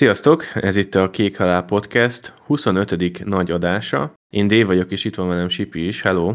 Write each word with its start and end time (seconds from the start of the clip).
Sziasztok! 0.00 0.44
Ez 0.54 0.76
itt 0.76 0.94
a 0.94 1.10
Kék 1.10 1.36
Halál 1.36 1.64
Podcast 1.64 2.34
25. 2.46 3.24
nagy 3.24 3.50
adása. 3.50 4.12
Én 4.32 4.46
Dave 4.46 4.64
vagyok, 4.64 4.90
és 4.90 5.04
itt 5.04 5.14
van 5.14 5.28
velem 5.28 5.48
Sipi 5.48 5.86
is. 5.86 6.02
Hello! 6.02 6.34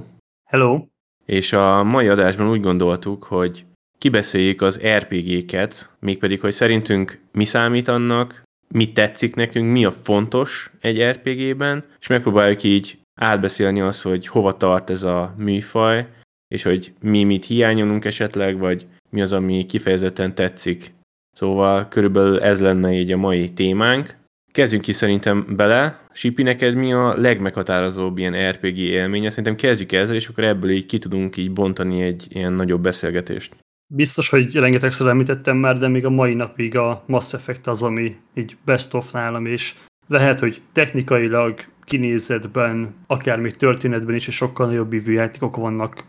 Hello! 0.49 0.85
És 1.25 1.53
a 1.53 1.83
mai 1.83 2.07
adásban 2.07 2.49
úgy 2.49 2.61
gondoltuk, 2.61 3.23
hogy 3.23 3.65
kibeszéljük 3.97 4.61
az 4.61 4.81
RPG-ket, 4.97 5.89
mégpedig, 5.99 6.39
hogy 6.39 6.51
szerintünk 6.51 7.19
mi 7.31 7.45
számít 7.45 7.87
annak, 7.87 8.43
mi 8.67 8.91
tetszik 8.91 9.35
nekünk, 9.35 9.71
mi 9.71 9.85
a 9.85 9.91
fontos 9.91 10.71
egy 10.79 11.03
RPG-ben, 11.03 11.83
és 11.99 12.07
megpróbáljuk 12.07 12.63
így 12.63 12.99
átbeszélni 13.21 13.81
azt, 13.81 14.01
hogy 14.01 14.27
hova 14.27 14.57
tart 14.57 14.89
ez 14.89 15.03
a 15.03 15.33
műfaj, 15.37 16.07
és 16.47 16.63
hogy 16.63 16.93
mi 17.01 17.23
mit 17.23 17.45
hiányolunk 17.45 18.05
esetleg, 18.05 18.57
vagy 18.57 18.85
mi 19.09 19.21
az, 19.21 19.33
ami 19.33 19.65
kifejezetten 19.65 20.35
tetszik. 20.35 20.93
Szóval 21.35 21.87
körülbelül 21.87 22.39
ez 22.39 22.61
lenne 22.61 22.91
így 22.91 23.11
a 23.11 23.17
mai 23.17 23.53
témánk. 23.53 24.15
Kezdjünk 24.51 24.83
ki 24.83 24.91
szerintem 24.91 25.45
bele. 25.55 25.99
Sipi, 26.11 26.43
neked 26.43 26.75
mi 26.75 26.93
a 26.93 27.17
legmeghatározóbb 27.17 28.17
ilyen 28.17 28.51
RPG 28.51 28.77
élménye? 28.77 29.29
Szerintem 29.29 29.55
kezdjük 29.55 29.91
ezzel, 29.91 30.15
és 30.15 30.27
akkor 30.27 30.43
ebből 30.43 30.69
így 30.69 30.85
ki 30.85 30.97
tudunk 30.97 31.37
így 31.37 31.51
bontani 31.51 32.01
egy 32.01 32.25
ilyen 32.29 32.53
nagyobb 32.53 32.81
beszélgetést. 32.81 33.55
Biztos, 33.93 34.29
hogy 34.29 34.55
rengetegszer 34.55 35.07
említettem 35.07 35.57
már, 35.57 35.77
de 35.77 35.87
még 35.87 36.05
a 36.05 36.09
mai 36.09 36.33
napig 36.33 36.77
a 36.77 37.03
Mass 37.07 37.33
Effect 37.33 37.67
az, 37.67 37.83
ami 37.83 38.15
így 38.33 38.57
best 38.65 38.93
of 38.93 39.11
nálam, 39.11 39.45
és 39.45 39.73
lehet, 40.07 40.39
hogy 40.39 40.61
technikailag 40.71 41.59
kinézetben, 41.83 42.95
akár 43.07 43.39
még 43.39 43.55
történetben 43.55 44.15
is, 44.15 44.27
és 44.27 44.35
sokkal 44.35 44.67
nagyobb 44.67 44.93
ívű 44.93 45.11
játékok 45.11 45.55
vannak 45.55 46.03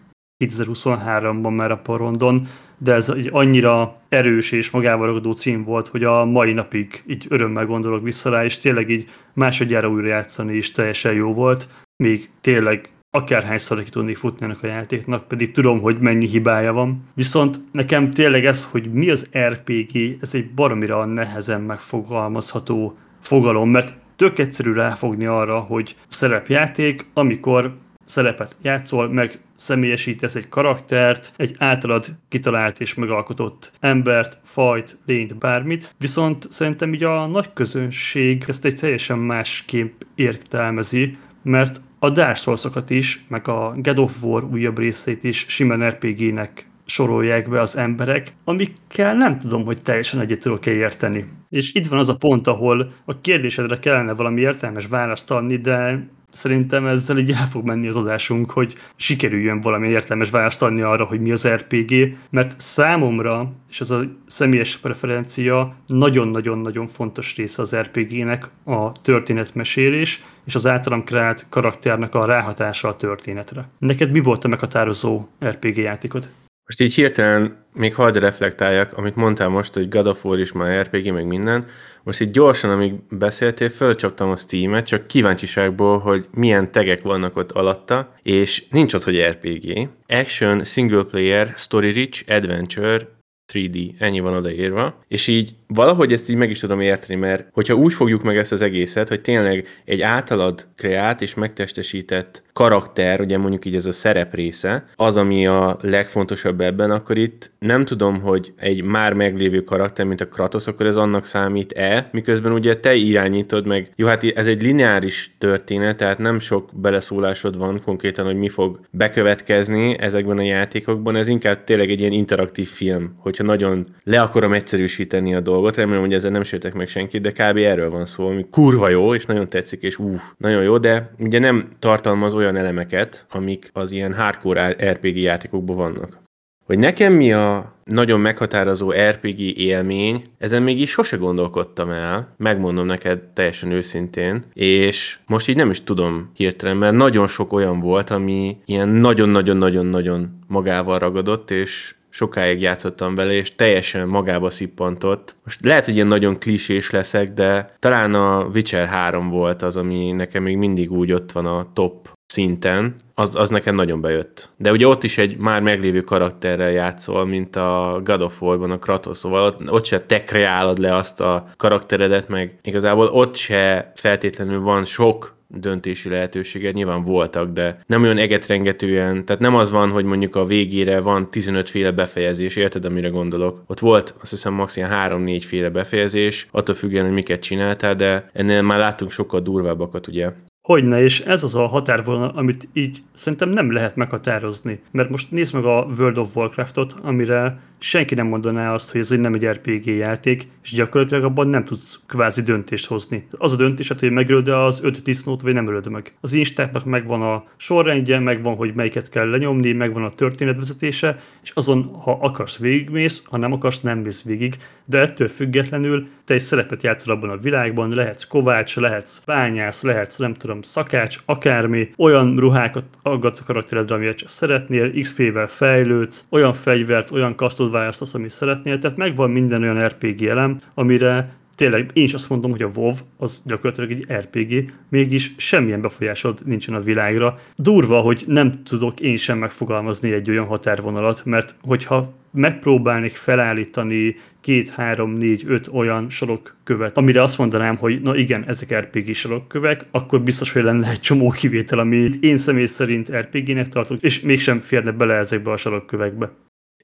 2023-ban 0.44 1.56
már 1.56 1.70
a 1.70 1.78
porondon, 1.78 2.48
de 2.78 2.92
ez 2.92 3.08
egy 3.08 3.28
annyira 3.32 4.00
erős 4.08 4.52
és 4.52 4.70
magával 4.70 5.06
ragadó 5.06 5.32
cím 5.32 5.64
volt, 5.64 5.88
hogy 5.88 6.04
a 6.04 6.24
mai 6.24 6.52
napig 6.52 7.02
így 7.06 7.26
örömmel 7.28 7.66
gondolok 7.66 8.02
vissza 8.02 8.30
rá, 8.30 8.44
és 8.44 8.58
tényleg 8.58 8.90
így 8.90 9.08
másodjára 9.32 9.88
újra 9.88 10.06
játszani 10.06 10.54
is 10.56 10.72
teljesen 10.72 11.12
jó 11.12 11.32
volt, 11.32 11.68
még 11.96 12.30
tényleg 12.40 12.90
akárhányszor 13.10 13.82
ki 13.82 13.90
tudnék 13.90 14.16
futni 14.16 14.44
ennek 14.44 14.62
a 14.62 14.66
játéknak, 14.66 15.28
pedig 15.28 15.52
tudom, 15.52 15.80
hogy 15.80 15.98
mennyi 15.98 16.26
hibája 16.26 16.72
van. 16.72 17.04
Viszont 17.14 17.60
nekem 17.72 18.10
tényleg 18.10 18.44
ez, 18.44 18.64
hogy 18.70 18.92
mi 18.92 19.10
az 19.10 19.28
RPG, 19.38 20.18
ez 20.20 20.34
egy 20.34 20.50
baromira 20.50 21.04
nehezen 21.04 21.60
megfogalmazható 21.60 22.96
fogalom, 23.20 23.70
mert 23.70 23.94
tök 24.16 24.38
egyszerű 24.38 24.72
ráfogni 24.72 25.26
arra, 25.26 25.58
hogy 25.58 25.96
szerepjáték, 26.06 27.06
amikor 27.14 27.76
szerepet 28.06 28.56
játszol, 28.62 29.08
meg 29.08 29.40
személyesítesz 29.54 30.34
egy 30.34 30.48
karaktert, 30.48 31.32
egy 31.36 31.54
általad 31.58 32.06
kitalált 32.28 32.80
és 32.80 32.94
megalkotott 32.94 33.72
embert, 33.80 34.38
fajt, 34.42 34.96
lényt, 35.06 35.38
bármit, 35.38 35.94
viszont 35.98 36.46
szerintem 36.50 36.94
így 36.94 37.04
a 37.04 37.26
nagy 37.26 37.52
közönség 37.52 38.44
ezt 38.46 38.64
egy 38.64 38.76
teljesen 38.76 39.18
másképp 39.18 40.00
értelmezi, 40.14 41.16
mert 41.42 41.80
a 41.98 42.10
Dark 42.10 42.36
souls 42.36 42.64
is, 42.88 43.24
meg 43.28 43.48
a 43.48 43.74
God 43.76 43.98
of 43.98 44.22
War 44.22 44.44
újabb 44.44 44.78
részét 44.78 45.24
is 45.24 45.44
simán 45.48 45.88
RPG-nek 45.88 46.66
sorolják 46.86 47.48
be 47.48 47.60
az 47.60 47.76
emberek, 47.76 48.32
amikkel 48.44 49.14
nem 49.14 49.38
tudom, 49.38 49.64
hogy 49.64 49.82
teljesen 49.82 50.20
egyet 50.20 50.40
tudok 50.40 50.66
érteni. 50.66 51.24
És 51.48 51.74
itt 51.74 51.86
van 51.86 51.98
az 51.98 52.08
a 52.08 52.16
pont, 52.16 52.46
ahol 52.46 52.92
a 53.04 53.20
kérdésedre 53.20 53.78
kellene 53.78 54.12
valami 54.12 54.40
értelmes 54.40 54.86
választ 54.86 55.30
adni, 55.30 55.56
de 55.56 56.08
szerintem 56.30 56.86
ezzel 56.86 57.18
így 57.18 57.30
el 57.30 57.46
fog 57.46 57.64
menni 57.66 57.88
az 57.88 57.96
adásunk, 57.96 58.50
hogy 58.50 58.74
sikerüljön 58.96 59.60
valami 59.60 59.88
értelmes 59.88 60.30
választ 60.30 60.62
adni 60.62 60.80
arra, 60.80 61.04
hogy 61.04 61.20
mi 61.20 61.30
az 61.32 61.48
RPG, 61.48 62.16
mert 62.30 62.60
számomra, 62.60 63.52
és 63.70 63.80
ez 63.80 63.90
a 63.90 64.02
személyes 64.26 64.76
preferencia, 64.76 65.76
nagyon-nagyon-nagyon 65.86 66.86
fontos 66.86 67.36
része 67.36 67.62
az 67.62 67.76
RPG-nek 67.76 68.50
a 68.64 68.92
történetmesélés, 68.92 70.24
és 70.44 70.54
az 70.54 70.66
általam 70.66 71.04
kreált 71.04 71.46
karakternek 71.48 72.14
a 72.14 72.24
ráhatása 72.24 72.88
a 72.88 72.96
történetre. 72.96 73.68
Neked 73.78 74.10
mi 74.10 74.20
volt 74.20 74.44
a 74.44 74.48
meghatározó 74.48 75.26
RPG 75.44 75.76
játékod? 75.76 76.28
Most 76.66 76.80
így 76.80 76.94
hirtelen 76.94 77.64
még 77.72 77.94
hadd 77.94 78.18
reflektáljak, 78.18 78.92
amit 78.92 79.16
mondtál 79.16 79.48
most, 79.48 79.74
hogy 79.74 79.88
God 79.88 80.06
of 80.06 80.24
War 80.24 80.38
is 80.38 80.52
már 80.52 80.86
RPG, 80.86 81.12
meg 81.12 81.26
minden. 81.26 81.66
Most 82.06 82.20
így 82.20 82.30
gyorsan, 82.30 82.70
amíg 82.70 82.94
beszéltél, 83.10 83.68
fölcsaptam 83.68 84.30
a 84.30 84.36
Steam-et, 84.36 84.86
csak 84.86 85.06
kíváncsiságból, 85.06 85.98
hogy 85.98 86.26
milyen 86.34 86.70
tegek 86.72 87.02
vannak 87.02 87.36
ott 87.36 87.52
alatta, 87.52 88.12
és 88.22 88.64
nincs 88.70 88.94
ott, 88.94 89.04
hogy 89.04 89.20
RPG. 89.20 89.88
Action, 90.06 90.64
Single 90.64 91.02
Player, 91.02 91.54
Story 91.56 91.90
Rich, 91.90 92.24
Adventure, 92.26 93.08
3D, 93.52 93.92
ennyi 93.98 94.20
van 94.20 94.34
odaírva, 94.34 95.04
és 95.08 95.26
így 95.26 95.50
valahogy 95.66 96.12
ezt 96.12 96.30
így 96.30 96.36
meg 96.36 96.50
is 96.50 96.58
tudom 96.58 96.80
érteni, 96.80 97.20
mert 97.20 97.48
hogyha 97.52 97.74
úgy 97.74 97.92
fogjuk 97.92 98.22
meg 98.22 98.36
ezt 98.36 98.52
az 98.52 98.62
egészet, 98.62 99.08
hogy 99.08 99.20
tényleg 99.20 99.66
egy 99.84 100.00
általad 100.00 100.66
kreált 100.76 101.20
és 101.20 101.34
megtestesített 101.34 102.42
karakter, 102.52 103.20
ugye 103.20 103.38
mondjuk 103.38 103.64
így 103.64 103.74
ez 103.74 103.86
a 103.86 103.92
szerep 103.92 104.34
része, 104.34 104.84
az, 104.94 105.16
ami 105.16 105.46
a 105.46 105.78
legfontosabb 105.80 106.60
ebben, 106.60 106.90
akkor 106.90 107.18
itt 107.18 107.50
nem 107.58 107.84
tudom, 107.84 108.20
hogy 108.20 108.52
egy 108.56 108.82
már 108.82 109.12
meglévő 109.12 109.62
karakter, 109.62 110.06
mint 110.06 110.20
a 110.20 110.28
Kratos, 110.28 110.66
akkor 110.66 110.86
ez 110.86 110.96
annak 110.96 111.24
számít-e, 111.24 112.08
miközben 112.12 112.52
ugye 112.52 112.76
te 112.76 112.94
irányítod 112.94 113.66
meg, 113.66 113.90
jó, 113.96 114.06
hát 114.06 114.24
ez 114.24 114.46
egy 114.46 114.62
lineáris 114.62 115.34
történet, 115.38 115.96
tehát 115.96 116.18
nem 116.18 116.38
sok 116.38 116.70
beleszólásod 116.74 117.58
van 117.58 117.80
konkrétan, 117.84 118.24
hogy 118.24 118.36
mi 118.36 118.48
fog 118.48 118.80
bekövetkezni 118.90 119.98
ezekben 119.98 120.38
a 120.38 120.42
játékokban, 120.42 121.16
ez 121.16 121.28
inkább 121.28 121.64
tényleg 121.64 121.90
egy 121.90 122.00
ilyen 122.00 122.12
interaktív 122.12 122.68
film, 122.68 123.14
hogyha 123.18 123.44
nagyon 123.44 123.86
le 124.04 124.20
akarom 124.20 124.52
egyszerűsíteni 124.52 125.34
a 125.34 125.40
dolgot, 125.40 125.54
remélem, 125.74 126.00
hogy 126.00 126.14
ezzel 126.14 126.30
nem 126.30 126.42
sértek 126.42 126.74
meg 126.74 126.88
senkit, 126.88 127.22
de 127.22 127.30
kb. 127.30 127.56
erről 127.56 127.90
van 127.90 128.06
szó, 128.06 128.28
ami 128.28 128.46
kurva 128.50 128.88
jó, 128.88 129.14
és 129.14 129.26
nagyon 129.26 129.48
tetszik, 129.48 129.82
és 129.82 129.98
uff, 129.98 130.22
nagyon 130.36 130.62
jó, 130.62 130.78
de 130.78 131.10
ugye 131.18 131.38
nem 131.38 131.68
tartalmaz 131.78 132.34
olyan 132.34 132.56
elemeket, 132.56 133.26
amik 133.30 133.70
az 133.72 133.90
ilyen 133.90 134.14
hardcore 134.14 134.76
RPG 134.92 135.16
játékokban 135.16 135.76
vannak. 135.76 136.24
Hogy 136.66 136.78
nekem 136.78 137.12
mi 137.12 137.32
a 137.32 137.74
nagyon 137.84 138.20
meghatározó 138.20 138.90
RPG 138.90 139.40
élmény, 139.58 140.22
ezen 140.38 140.62
még 140.62 140.80
is 140.80 140.90
sose 140.90 141.16
gondolkodtam 141.16 141.90
el, 141.90 142.34
megmondom 142.36 142.86
neked 142.86 143.18
teljesen 143.18 143.70
őszintén, 143.70 144.44
és 144.52 145.18
most 145.26 145.48
így 145.48 145.56
nem 145.56 145.70
is 145.70 145.82
tudom 145.82 146.30
hirtelen, 146.34 146.76
mert 146.76 146.94
nagyon 146.94 147.26
sok 147.26 147.52
olyan 147.52 147.80
volt, 147.80 148.10
ami 148.10 148.56
ilyen 148.64 148.88
nagyon-nagyon-nagyon-nagyon 148.88 150.38
magával 150.46 150.98
ragadott, 150.98 151.50
és 151.50 151.94
sokáig 152.16 152.60
játszottam 152.60 153.14
vele, 153.14 153.32
és 153.32 153.54
teljesen 153.54 154.08
magába 154.08 154.50
szippantott. 154.50 155.36
Most 155.44 155.64
lehet, 155.64 155.84
hogy 155.84 155.94
ilyen 155.94 156.06
nagyon 156.06 156.38
klisés 156.38 156.90
leszek, 156.90 157.32
de 157.32 157.76
talán 157.78 158.14
a 158.14 158.44
Witcher 158.54 158.86
3 158.88 159.28
volt 159.28 159.62
az, 159.62 159.76
ami 159.76 160.12
nekem 160.12 160.42
még 160.42 160.56
mindig 160.56 160.92
úgy 160.92 161.12
ott 161.12 161.32
van 161.32 161.46
a 161.46 161.72
top 161.72 162.08
szinten, 162.26 162.94
az, 163.14 163.34
az 163.34 163.50
nekem 163.50 163.74
nagyon 163.74 164.00
bejött. 164.00 164.50
De 164.56 164.70
ugye 164.70 164.86
ott 164.86 165.04
is 165.04 165.18
egy 165.18 165.36
már 165.36 165.60
meglévő 165.60 166.00
karakterrel 166.00 166.70
játszol, 166.70 167.26
mint 167.26 167.56
a 167.56 168.00
God 168.04 168.22
of 168.22 168.42
War-ban 168.42 168.70
a 168.70 168.78
Kratos, 168.78 169.16
szóval 169.16 169.42
ott, 169.42 169.70
ott 169.70 169.84
se 169.84 170.00
te 170.00 170.24
kreálod 170.24 170.78
le 170.78 170.94
azt 170.94 171.20
a 171.20 171.46
karakteredet, 171.56 172.28
meg 172.28 172.58
igazából 172.62 173.06
ott 173.06 173.34
se 173.34 173.92
feltétlenül 173.94 174.60
van 174.60 174.84
sok 174.84 175.35
döntési 175.48 176.08
lehetőséged, 176.08 176.74
nyilván 176.74 177.02
voltak, 177.02 177.52
de 177.52 177.78
nem 177.86 178.02
olyan 178.02 178.18
egetrengetően, 178.18 179.24
tehát 179.24 179.42
nem 179.42 179.54
az 179.54 179.70
van, 179.70 179.90
hogy 179.90 180.04
mondjuk 180.04 180.36
a 180.36 180.44
végére 180.44 181.00
van 181.00 181.30
15 181.30 181.68
féle 181.68 181.90
befejezés, 181.90 182.56
érted, 182.56 182.84
amire 182.84 183.08
gondolok? 183.08 183.62
Ott 183.66 183.78
volt 183.78 184.14
azt 184.20 184.30
hiszem 184.30 184.52
max. 184.52 184.74
3-4 184.78 185.42
féle 185.46 185.70
befejezés, 185.70 186.48
attól 186.50 186.74
függően, 186.74 187.04
hogy 187.04 187.14
miket 187.14 187.40
csináltál, 187.40 187.94
de 187.94 188.30
ennél 188.32 188.62
már 188.62 188.78
láttunk 188.78 189.10
sokkal 189.10 189.40
durvábbakat, 189.40 190.06
ugye? 190.06 190.32
Hogyne, 190.66 191.02
és 191.02 191.20
ez 191.20 191.44
az 191.44 191.54
a 191.54 191.66
határvonal, 191.66 192.32
amit 192.34 192.68
így 192.72 193.02
szerintem 193.14 193.48
nem 193.48 193.72
lehet 193.72 193.96
meghatározni. 193.96 194.80
Mert 194.90 195.10
most 195.10 195.30
nézd 195.30 195.54
meg 195.54 195.64
a 195.64 195.86
World 195.98 196.18
of 196.18 196.36
Warcraftot, 196.36 196.96
amire 197.02 197.58
senki 197.78 198.14
nem 198.14 198.26
mondaná 198.26 198.74
azt, 198.74 198.90
hogy 198.90 199.00
ez 199.00 199.10
egy 199.10 199.20
nem 199.20 199.34
egy 199.34 199.46
RPG 199.46 199.86
játék, 199.86 200.48
és 200.62 200.70
gyakorlatilag 200.70 201.24
abban 201.24 201.48
nem 201.48 201.64
tudsz 201.64 202.00
kvázi 202.06 202.42
döntést 202.42 202.86
hozni. 202.86 203.26
Az 203.30 203.52
a 203.52 203.56
döntés, 203.56 203.88
hogy 203.88 204.10
megölöd 204.10 204.48
az 204.48 204.80
öt 204.82 205.02
disznót, 205.02 205.42
vagy 205.42 205.54
nem 205.54 205.68
ölöd 205.68 205.90
meg. 205.90 206.12
Az 206.20 206.32
instáknak 206.32 206.84
megvan 206.84 207.22
a 207.22 207.44
sorrendje, 207.56 208.18
megvan, 208.18 208.54
hogy 208.54 208.74
melyiket 208.74 209.08
kell 209.08 209.30
lenyomni, 209.30 209.72
megvan 209.72 210.04
a 210.04 210.10
történetvezetése, 210.10 211.18
és 211.42 211.50
azon, 211.50 211.82
ha 212.02 212.18
akarsz 212.20 212.58
végigmész, 212.58 213.24
ha 213.24 213.36
nem 213.36 213.52
akarsz, 213.52 213.80
nem 213.80 213.98
mész 213.98 214.22
végig. 214.22 214.56
De 214.84 214.98
ettől 214.98 215.28
függetlenül 215.28 216.06
te 216.24 216.34
egy 216.34 216.40
szerepet 216.40 216.82
játszol 216.82 217.14
abban 217.14 217.30
a 217.30 217.36
világban, 217.36 217.94
lehetsz 217.94 218.24
kovács, 218.24 218.76
lehetsz 218.76 219.22
bányász, 219.24 219.82
lehetsz 219.82 220.16
nem 220.16 220.34
tudom, 220.34 220.62
szakács, 220.62 221.18
akármi, 221.24 221.90
olyan 221.96 222.36
ruhákat 222.36 222.84
aggatsz 223.02 223.40
a 223.40 223.44
karakteredre, 223.44 223.94
amilyet 223.94 224.22
szeretnél, 224.26 224.92
XP-vel 225.00 225.46
fejlődsz, 225.46 226.26
olyan 226.30 226.52
fegyvert, 226.52 227.10
olyan 227.10 227.34
kasztot 227.34 227.65
választasz, 227.70 228.14
amit 228.14 228.30
szeretnél, 228.30 228.78
tehát 228.78 228.96
megvan 228.96 229.30
minden 229.30 229.62
olyan 229.62 229.86
RPG 229.86 230.22
elem, 230.22 230.60
amire 230.74 231.36
tényleg 231.56 231.90
én 231.92 232.04
is 232.04 232.14
azt 232.14 232.28
mondom, 232.28 232.50
hogy 232.50 232.62
a 232.62 232.70
WoW 232.74 232.94
az 233.16 233.42
gyakorlatilag 233.44 233.90
egy 233.90 234.06
RPG, 234.12 234.72
mégis 234.88 235.34
semmilyen 235.36 235.80
befolyásod 235.80 236.40
nincsen 236.44 236.74
a 236.74 236.80
világra. 236.80 237.38
Durva, 237.56 238.00
hogy 238.00 238.24
nem 238.26 238.50
tudok 238.62 239.00
én 239.00 239.16
sem 239.16 239.38
megfogalmazni 239.38 240.12
egy 240.12 240.30
olyan 240.30 240.46
határvonalat, 240.46 241.24
mert 241.24 241.54
hogyha 241.62 242.14
megpróbálnék 242.32 243.16
felállítani 243.16 244.16
két, 244.40 244.70
három, 244.70 245.12
négy, 245.12 245.44
öt 245.46 245.68
olyan 245.72 246.10
sorokkövet, 246.10 246.96
amire 246.96 247.22
azt 247.22 247.38
mondanám, 247.38 247.76
hogy 247.76 248.02
na 248.02 248.16
igen, 248.16 248.44
ezek 248.46 248.78
RPG 248.80 249.14
sarokkövek, 249.14 249.86
akkor 249.90 250.20
biztos, 250.20 250.52
hogy 250.52 250.62
lenne 250.62 250.90
egy 250.90 251.00
csomó 251.00 251.30
kivétel, 251.30 251.78
amit 251.78 252.24
én 252.24 252.36
személy 252.36 252.66
szerint 252.66 253.16
RPG-nek 253.16 253.68
tartok, 253.68 254.02
és 254.02 254.20
mégsem 254.20 254.58
férne 254.58 254.90
bele 254.90 255.14
ezekbe 255.14 255.50
a 255.50 255.56
sarokkövekbe. 255.56 256.30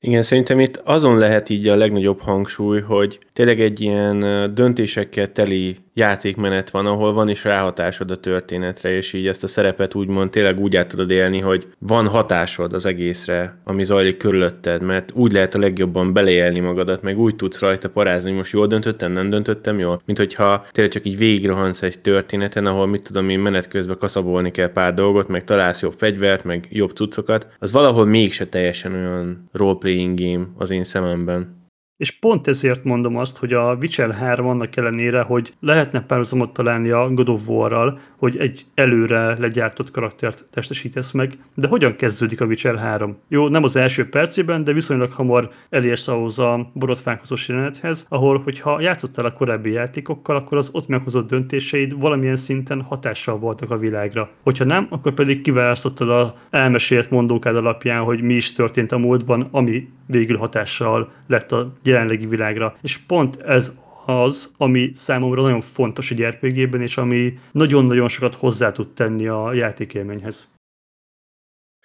Igen, 0.04 0.22
szerintem 0.22 0.60
itt 0.60 0.76
azon 0.76 1.18
lehet 1.18 1.48
így 1.48 1.68
a 1.68 1.76
legnagyobb 1.76 2.20
hangsúly, 2.20 2.80
hogy 2.80 3.18
tényleg 3.32 3.60
egy 3.60 3.80
ilyen 3.80 4.18
döntésekkel 4.54 5.32
teli 5.32 5.76
játékmenet 5.94 6.70
van, 6.70 6.86
ahol 6.86 7.12
van 7.12 7.28
is 7.28 7.44
ráhatásod 7.44 8.10
a 8.10 8.16
történetre, 8.16 8.90
és 8.90 9.12
így 9.12 9.26
ezt 9.26 9.44
a 9.44 9.46
szerepet 9.46 9.94
úgymond 9.94 10.30
tényleg 10.30 10.60
úgy 10.60 10.76
át 10.76 10.88
tudod 10.88 11.10
élni, 11.10 11.40
hogy 11.40 11.66
van 11.78 12.08
hatásod 12.08 12.72
az 12.72 12.86
egészre, 12.86 13.56
ami 13.64 13.84
zajlik 13.84 14.16
körülötted, 14.16 14.82
mert 14.82 15.12
úgy 15.14 15.32
lehet 15.32 15.54
a 15.54 15.58
legjobban 15.58 16.12
beleélni 16.12 16.60
magadat, 16.60 17.02
meg 17.02 17.18
úgy 17.18 17.36
tudsz 17.36 17.60
rajta 17.60 17.90
parázni, 17.90 18.28
hogy 18.28 18.38
most 18.38 18.52
jól 18.52 18.66
döntöttem, 18.66 19.12
nem 19.12 19.30
döntöttem 19.30 19.78
jól, 19.78 20.02
mint 20.04 20.18
hogyha 20.18 20.64
tényleg 20.70 20.92
csak 20.92 21.06
így 21.06 21.18
végigrohansz 21.18 21.82
egy 21.82 22.00
történeten, 22.00 22.66
ahol 22.66 22.86
mit 22.86 23.02
tudom 23.02 23.28
én 23.28 23.40
menet 23.40 23.68
közben 23.68 23.98
kaszabolni 23.98 24.50
kell 24.50 24.72
pár 24.72 24.94
dolgot, 24.94 25.28
meg 25.28 25.44
találsz 25.44 25.82
jobb 25.82 25.94
fegyvert, 25.96 26.44
meg 26.44 26.66
jobb 26.70 26.90
cuccokat, 26.90 27.48
az 27.58 27.72
valahol 27.72 28.04
mégse 28.04 28.46
teljesen 28.46 28.94
olyan 28.94 29.48
roleplaying 29.52 30.20
game 30.20 30.46
az 30.56 30.70
én 30.70 30.84
szememben. 30.84 31.61
És 32.02 32.10
pont 32.10 32.48
ezért 32.48 32.84
mondom 32.84 33.16
azt, 33.16 33.36
hogy 33.36 33.52
a 33.52 33.76
Witcher 33.80 34.14
3 34.14 34.46
annak 34.46 34.76
ellenére, 34.76 35.20
hogy 35.20 35.54
lehetne 35.60 36.00
párhuzamot 36.00 36.52
találni 36.52 36.90
a 36.90 37.10
God 37.10 37.28
of 37.28 37.48
War-ral, 37.48 37.98
hogy 38.16 38.36
egy 38.36 38.66
előre 38.74 39.38
legyártott 39.38 39.90
karaktert 39.90 40.44
testesítesz 40.50 41.10
meg, 41.10 41.32
de 41.54 41.66
hogyan 41.66 41.96
kezdődik 41.96 42.40
a 42.40 42.44
Witcher 42.44 42.78
3? 42.78 43.16
Jó, 43.28 43.48
nem 43.48 43.62
az 43.62 43.76
első 43.76 44.08
percében, 44.08 44.64
de 44.64 44.72
viszonylag 44.72 45.12
hamar 45.12 45.50
elérsz 45.70 46.08
ahhoz 46.08 46.38
a 46.38 46.70
borotfánkozós 46.72 47.48
jelenethez, 47.48 48.06
ahol, 48.08 48.38
hogyha 48.44 48.80
játszottál 48.80 49.24
a 49.24 49.32
korábbi 49.32 49.70
játékokkal, 49.70 50.36
akkor 50.36 50.58
az 50.58 50.70
ott 50.72 50.86
meghozott 50.86 51.28
döntéseid 51.28 52.00
valamilyen 52.00 52.36
szinten 52.36 52.80
hatással 52.80 53.38
voltak 53.38 53.70
a 53.70 53.78
világra. 53.78 54.30
Hogyha 54.42 54.64
nem, 54.64 54.86
akkor 54.90 55.12
pedig 55.12 55.40
kiválasztottad 55.40 56.08
a 56.08 56.34
elmesélt 56.50 57.10
mondókád 57.10 57.56
alapján, 57.56 58.02
hogy 58.02 58.22
mi 58.22 58.34
is 58.34 58.52
történt 58.52 58.92
a 58.92 58.98
múltban, 58.98 59.48
ami 59.50 59.88
végül 60.06 60.36
hatással 60.36 61.10
lett 61.26 61.52
a 61.52 61.72
jelenlegi 61.92 62.26
világra. 62.26 62.76
És 62.82 62.96
pont 62.98 63.42
ez 63.42 63.72
az, 64.06 64.54
ami 64.56 64.90
számomra 64.94 65.42
nagyon 65.42 65.60
fontos 65.60 66.10
egy 66.10 66.22
RPG-ben, 66.22 66.82
és 66.82 66.96
ami 66.96 67.38
nagyon-nagyon 67.52 68.08
sokat 68.08 68.34
hozzá 68.34 68.72
tud 68.72 68.92
tenni 68.92 69.26
a 69.26 69.52
játékélményhez. 69.52 70.50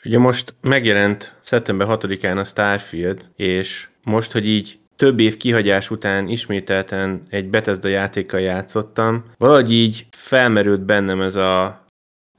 Ugye 0.04 0.18
most 0.18 0.56
megjelent 0.62 1.40
szeptember 1.42 1.88
6-án 1.90 2.38
a 2.38 2.44
Starfield, 2.44 3.30
és 3.36 3.90
most, 4.04 4.32
hogy 4.32 4.48
így 4.48 4.80
több 4.96 5.20
év 5.20 5.38
kihagyás 5.38 5.90
után 5.90 6.28
ismételten 6.28 7.22
egy 7.30 7.50
Bethesda 7.50 7.88
játékkal 7.88 8.40
játszottam, 8.40 9.24
valahogy 9.38 9.72
így 9.72 10.06
felmerült 10.10 10.86
bennem 10.86 11.22
ez, 11.22 11.36
a, 11.36 11.86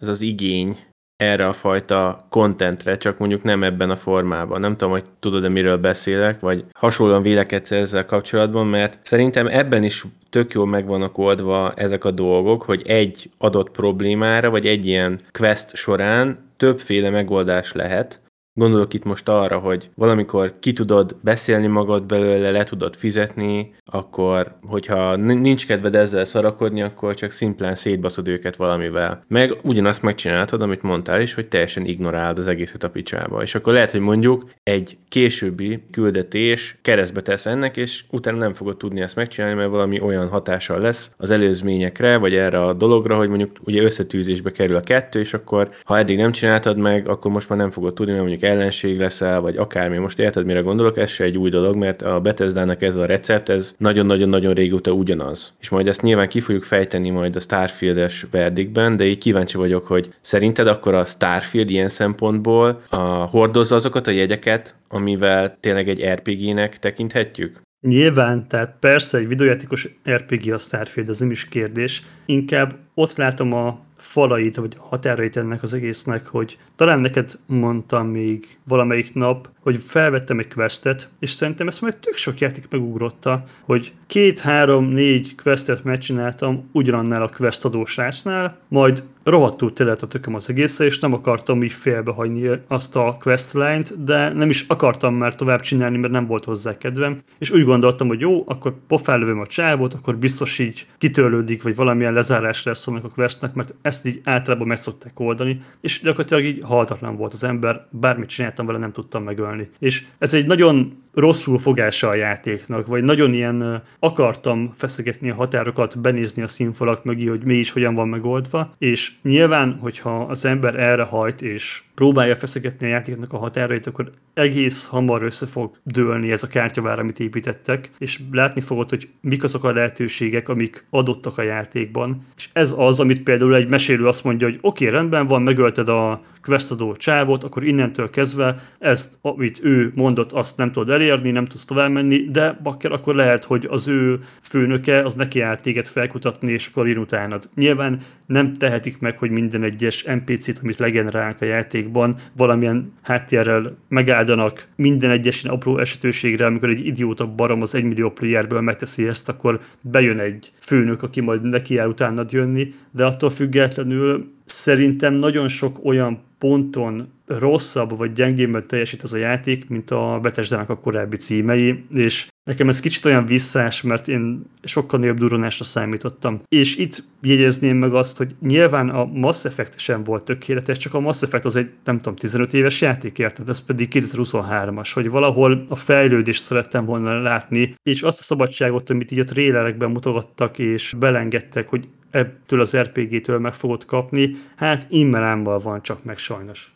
ez 0.01 0.09
az 0.09 0.21
igény, 0.21 0.79
erre 1.19 1.47
a 1.47 1.53
fajta 1.53 2.27
kontentre, 2.29 2.97
csak 2.97 3.19
mondjuk 3.19 3.43
nem 3.43 3.63
ebben 3.63 3.91
a 3.91 3.97
formában. 3.97 4.61
Nem 4.61 4.77
tudom, 4.77 4.93
hogy 4.93 5.05
tudod-e 5.21 5.49
miről 5.49 5.77
beszélek, 5.77 6.41
vagy 6.41 6.65
hasonlóan 6.73 7.23
vélekedsz 7.23 7.71
ezzel 7.71 8.05
kapcsolatban, 8.05 8.67
mert 8.67 8.99
szerintem 9.03 9.47
ebben 9.47 9.83
is 9.83 10.05
tök 10.31 10.53
jól 10.53 10.67
meg 10.67 10.87
vannak 10.87 11.19
oldva 11.19 11.73
ezek 11.73 12.05
a 12.05 12.11
dolgok, 12.11 12.63
hogy 12.63 12.83
egy 12.87 13.31
adott 13.39 13.71
problémára, 13.71 14.51
vagy 14.51 14.67
egy 14.67 14.87
ilyen 14.87 15.21
quest 15.33 15.77
során 15.77 16.39
többféle 16.57 17.11
megoldás 17.11 17.73
lehet, 17.73 18.21
Gondolok 18.59 18.95
itt 18.95 19.05
most 19.05 19.29
arra, 19.29 19.59
hogy 19.59 19.91
valamikor 19.95 20.55
ki 20.59 20.73
tudod 20.73 21.17
beszélni 21.21 21.67
magad 21.67 22.05
belőle, 22.05 22.51
le 22.51 22.65
tudod 22.65 22.97
fizetni, 22.97 23.75
akkor, 23.85 24.59
hogyha 24.63 25.17
nincs 25.17 25.67
kedved 25.67 25.95
ezzel 25.95 26.25
szarakodni, 26.25 26.83
akkor 26.83 27.15
csak 27.15 27.31
szimplán 27.31 27.75
szétbaszod 27.75 28.29
őket 28.29 28.57
valamivel. 28.57 29.25
Meg 29.29 29.57
ugyanazt 29.63 30.03
megcsináltad, 30.03 30.63
amit 30.63 30.83
mondtál 30.83 31.21
is, 31.21 31.35
hogy 31.35 31.49
teljesen 31.49 31.85
ignorálod 31.85 32.39
az 32.39 32.47
egészet 32.47 32.83
a 32.83 32.91
picsába. 32.91 33.43
És 33.43 33.55
akkor 33.55 33.73
lehet, 33.73 33.91
hogy 33.91 34.01
mondjuk 34.01 34.51
egy 34.63 34.97
későbbi 35.09 35.83
küldetés 35.91 36.79
keresztbe 36.83 37.23
tesz 37.23 37.47
ennek, 37.47 37.77
és 37.77 38.05
utána 38.11 38.39
nem 38.39 38.53
fogod 38.53 38.77
tudni 38.77 39.01
ezt 39.01 39.17
megcsinálni, 39.17 39.57
mert 39.57 39.71
valami 39.71 40.01
olyan 40.01 40.29
hatással 40.29 40.81
lesz 40.81 41.11
az 41.17 41.31
előzményekre, 41.31 42.17
vagy 42.17 42.35
erre 42.35 42.65
a 42.65 42.73
dologra, 42.73 43.17
hogy 43.17 43.29
mondjuk 43.29 43.51
ugye 43.65 43.83
összetűzésbe 43.83 44.51
kerül 44.51 44.77
a 44.77 44.81
kettő, 44.81 45.21
és 45.21 45.35
akkor 45.35 45.71
ha 45.85 45.99
eddig 45.99 46.17
nem 46.17 46.33
csináltad 46.33 46.77
meg, 46.77 47.09
akkor 47.09 47.31
most 47.31 47.49
már 47.49 47.59
nem 47.59 47.71
fogod 47.71 47.95
tudni, 47.95 48.13
mert 48.13 48.25
mondjuk 48.25 48.48
ellenség 48.49 48.99
leszel, 48.99 49.41
vagy 49.41 49.57
akármi. 49.57 49.97
Most 49.97 50.19
érted, 50.19 50.45
mire 50.45 50.61
gondolok? 50.61 50.99
Ez 50.99 51.11
se 51.11 51.25
egy 51.25 51.39
új 51.39 51.51
dolog, 51.51 51.77
mert 51.77 52.03
a 52.03 52.21
Bethesda-nak 52.21 52.83
ez 52.83 52.95
a 52.95 53.07
recept, 53.07 53.49
ez 53.49 53.75
nagyon-nagyon-nagyon 53.79 54.55
régóta 54.55 54.91
ugyanaz. 54.91 55.53
És 55.61 55.69
majd 55.69 55.89
ezt 55.89 56.03
nyilván 56.03 56.29
ki 56.29 56.41
fogjuk 56.41 56.63
fejteni 56.63 57.11
majd 57.11 57.37
a 57.37 57.41
Starfield-es 57.41 58.27
verdikben, 58.31 58.97
de 58.97 59.05
így 59.05 59.19
kíváncsi 59.19 59.57
vagyok, 59.57 59.87
hogy 59.87 60.09
szerinted 60.21 60.67
akkor 60.67 60.95
a 60.95 61.05
Starfield 61.05 61.71
ilyen 61.71 61.89
szempontból 61.89 62.83
a, 62.89 62.97
hordozza 62.97 63.75
azokat 63.75 64.07
a 64.07 64.11
jegyeket, 64.11 64.77
amivel 64.89 65.57
tényleg 65.61 65.89
egy 65.89 66.05
RPG-nek 66.05 66.79
tekinthetjük? 66.79 67.61
Nyilván, 67.81 68.49
tehát 68.49 68.77
persze 68.81 69.19
egy 69.19 69.29
videójátékos 69.29 69.89
RPG 70.11 70.53
a 70.53 70.59
Starfield, 70.59 71.09
ez 71.09 71.19
nem 71.19 71.31
is 71.31 71.49
kérdés. 71.49 72.03
Inkább 72.27 72.77
ott 72.95 73.17
látom 73.17 73.53
a 73.53 73.87
falait, 73.99 74.57
vagy 74.57 74.77
határait 74.79 75.37
ennek 75.37 75.63
az 75.63 75.73
egésznek, 75.73 76.27
hogy 76.27 76.59
talán 76.77 77.01
neked 77.01 77.39
mondtam 77.47 78.07
még 78.07 78.59
valamelyik 78.65 79.15
nap, 79.15 79.49
hogy 79.61 79.77
felvettem 79.77 80.39
egy 80.39 80.55
questet, 80.55 81.09
és 81.19 81.31
szerintem 81.31 81.69
ezt 81.69 81.81
majd 81.81 81.97
tök 81.97 82.15
sok 82.15 82.39
játék 82.39 82.67
megugrotta, 82.71 83.45
hogy 83.63 83.93
két, 84.07 84.39
három, 84.39 84.85
négy 84.85 85.35
questet 85.43 85.85
megcsináltam 85.85 86.69
ugyanannál 86.73 87.23
a 87.23 87.29
quest 87.29 87.65
adósásnál, 87.65 88.59
majd 88.69 89.03
rohadtul 89.29 89.73
tele 89.73 89.93
a 89.93 89.97
tököm 89.97 90.35
az 90.35 90.51
egészre, 90.51 90.85
és 90.85 90.99
nem 90.99 91.13
akartam 91.13 91.63
így 91.63 91.73
félbehagyni 91.73 92.51
azt 92.69 92.97
a 92.97 93.17
questline-t, 93.21 94.05
de 94.05 94.33
nem 94.33 94.51
is 94.51 94.65
akartam 94.69 95.15
már 95.15 95.35
tovább 95.35 95.61
csinálni, 95.61 95.97
mert 95.97 96.13
nem 96.13 96.27
volt 96.27 96.45
hozzá 96.45 96.79
kedvem, 96.79 97.23
és 97.39 97.51
úgy 97.51 97.65
gondoltam, 97.65 98.09
hogy 98.09 98.21
jó, 98.21 98.45
akkor 98.47 98.75
pofálövöm 98.87 99.41
a 99.41 99.47
csávot, 99.47 99.95
akkor 99.95 100.17
biztos 100.17 100.59
így 100.59 100.87
kitörlődik, 100.99 101.63
vagy 101.63 101.75
valamilyen 101.75 102.13
lezárás 102.13 102.65
lesz 102.65 102.87
annak 102.87 103.05
a 103.05 103.09
questnek, 103.09 103.55
mert 103.55 103.75
ezt 103.89 104.07
így 104.07 104.21
általában 104.25 104.67
meg 104.67 104.77
szokták 104.77 105.21
oldani, 105.21 105.63
és 105.81 106.01
gyakorlatilag 106.03 106.45
így 106.45 106.61
halhatatlan 106.63 107.17
volt 107.17 107.33
az 107.33 107.45
ember, 107.45 107.87
bármit 107.91 108.29
csináltam 108.29 108.67
vele, 108.67 108.79
nem 108.79 108.93
tudtam 108.93 109.23
megölni. 109.23 109.71
És 109.79 110.05
ez 110.19 110.35
egy 110.35 110.47
nagyon 110.47 111.03
rosszul 111.15 111.59
fogása 111.59 112.09
a 112.09 112.15
játéknak, 112.15 112.87
vagy 112.87 113.03
nagyon 113.03 113.33
ilyen 113.33 113.83
akartam 113.99 114.73
feszegetni 114.77 115.31
a 115.31 115.35
határokat, 115.35 116.01
benézni 116.01 116.43
a 116.43 116.49
színfalak 116.49 117.05
mögé, 117.05 117.27
hogy 117.27 117.45
mi 117.45 117.55
is 117.55 117.71
hogyan 117.71 117.95
van 117.95 118.09
megoldva, 118.09 118.75
és 118.79 119.13
nyilván, 119.23 119.79
hogyha 119.81 120.21
az 120.21 120.45
ember 120.45 120.81
erre 120.81 121.03
hajt, 121.03 121.43
és 121.43 121.83
próbálja 121.99 122.37
feszegetni 122.37 122.87
a 122.87 122.91
játéknak 122.91 123.33
a 123.33 123.39
határait, 123.39 123.87
akkor 123.87 124.13
egész 124.35 124.87
hamar 124.87 125.23
össze 125.23 125.47
fog 125.47 125.77
dőlni 125.83 126.31
ez 126.31 126.43
a 126.43 126.47
kártyavár, 126.47 126.99
amit 126.99 127.21
építettek, 127.21 127.91
és 127.99 128.21
látni 128.33 128.61
fogod, 128.61 128.89
hogy 128.89 129.09
mik 129.21 129.45
azok 129.45 129.65
a 129.65 129.73
lehetőségek, 129.73 130.49
amik 130.49 130.87
adottak 130.91 131.39
a 131.39 131.43
játékban. 131.43 132.27
És 132.37 132.49
ez 132.53 132.75
az, 132.77 133.01
amit 133.01 133.23
például 133.23 133.55
egy 133.55 133.69
mesélő 133.69 134.07
azt 134.07 134.25
mondja, 134.25 134.47
hogy 134.47 134.59
oké, 134.61 134.87
okay, 134.87 134.99
rendben 134.99 135.27
van, 135.27 135.43
megölted 135.43 135.89
a 135.89 136.23
questadó 136.49 136.97
csávot, 136.97 137.45
akkor 137.45 137.65
innentől 137.65 138.11
kezdve 138.11 138.59
ezt, 138.79 139.19
amit 139.21 139.61
ő 139.63 139.93
mondott, 139.95 140.33
azt 140.33 140.57
nem 140.57 140.73
tudod 140.73 140.91
elérni, 140.91 141.31
nem 141.31 141.45
tudsz 141.45 141.65
tovább 141.65 141.91
menni, 141.91 142.31
de 142.31 142.59
bakker, 142.63 142.93
akkor 142.93 143.15
lehet, 143.15 143.45
hogy 143.45 143.67
az 143.71 143.89
ő 143.89 144.21
főnöke 144.43 145.03
az 145.03 145.15
neki 145.15 145.41
áll 145.41 145.57
téged 145.57 145.87
felkutatni, 145.87 146.53
és 146.53 146.67
akkor 146.67 146.89
ír 146.89 146.99
utánad. 146.99 147.49
Nyilván 147.55 148.01
nem 148.27 148.55
tehetik 148.55 148.99
meg, 148.99 149.19
hogy 149.19 149.31
minden 149.31 149.63
egyes 149.63 150.05
NPC-t, 150.05 150.61
amit 150.63 150.79
legenerálnak 150.79 151.41
a 151.41 151.45
játékban, 151.45 152.17
valamilyen 152.37 152.93
háttérrel 153.03 153.77
megáldanak 153.89 154.67
minden 154.77 155.11
egyes 155.11 155.45
apró 155.45 155.79
esetőségre, 155.79 156.47
amikor 156.47 156.69
egy 156.69 156.87
idióta 156.87 157.27
barom 157.27 157.63
az 157.63 157.75
egymillió 157.75 158.11
playerből 158.11 158.61
megteszi 158.61 159.07
ezt, 159.07 159.29
akkor 159.29 159.61
bejön 159.81 160.19
egy 160.19 160.53
főnök, 160.61 161.03
aki 161.03 161.21
majd 161.21 161.43
neki 161.43 161.79
áll 161.79 161.89
utánad 161.89 162.33
jönni, 162.33 162.75
de 162.91 163.05
attól 163.05 163.31
függetlenül 163.31 164.37
szerintem 164.49 165.15
nagyon 165.15 165.49
sok 165.49 165.85
olyan 165.85 166.23
ponton 166.39 167.13
rosszabb 167.27 167.97
vagy 167.97 168.13
gyengébben 168.13 168.67
teljesít 168.67 169.03
az 169.03 169.13
a 169.13 169.17
játék, 169.17 169.69
mint 169.69 169.91
a 169.91 170.19
Bethesda 170.23 170.65
a 170.69 170.81
korábbi 170.81 171.17
címei, 171.17 171.85
és 171.91 172.29
Nekem 172.49 172.69
ez 172.69 172.81
kicsit 172.81 173.05
olyan 173.05 173.27
visszás, 173.27 173.83
mert 173.83 174.09
én 174.09 174.45
sokkal 174.63 174.99
nagyobb 174.99 175.19
durranásra 175.19 175.65
számítottam. 175.65 176.41
És 176.49 176.77
itt 176.77 177.05
jegyezném 177.23 177.77
meg 177.77 177.95
azt, 177.95 178.17
hogy 178.17 178.35
nyilván 178.41 178.89
a 178.89 179.05
Mass 179.05 179.45
Effect 179.45 179.79
sem 179.79 180.05
volt 180.05 180.25
tökéletes, 180.25 180.79
csak 180.79 180.95
a 180.95 181.01
Mass 181.01 181.23
Effect 181.23 181.45
az 181.45 181.57
egy, 181.57 181.71
nem 181.85 181.97
tudom, 181.97 182.15
15 182.15 182.55
éves 182.55 182.81
játék, 182.81 183.19
érted? 183.19 183.49
Ez 183.49 183.65
pedig 183.65 183.89
2023-as, 183.93 184.91
hogy 184.95 185.11
valahol 185.11 185.65
a 185.69 185.77
fejlődést 185.77 186.43
szerettem 186.43 186.85
volna 186.85 187.23
látni, 187.23 187.75
és 187.83 188.03
azt 188.03 188.21
a 188.21 188.23
szabadságot, 188.23 188.91
amit 188.91 189.11
így 189.11 189.19
a 189.21 189.25
trélerekben 189.25 189.91
mutogattak, 189.91 190.59
és 190.59 190.95
belengedtek, 190.99 191.69
hogy 191.69 191.89
ebből 192.11 192.61
az 192.61 192.77
RPG-től 192.77 193.39
meg 193.39 193.53
fogod 193.53 193.85
kapni, 193.85 194.37
hát 194.57 194.87
immelámmal 194.89 195.59
van 195.59 195.83
csak 195.83 196.05
meg 196.05 196.19
sajnos. 196.19 196.73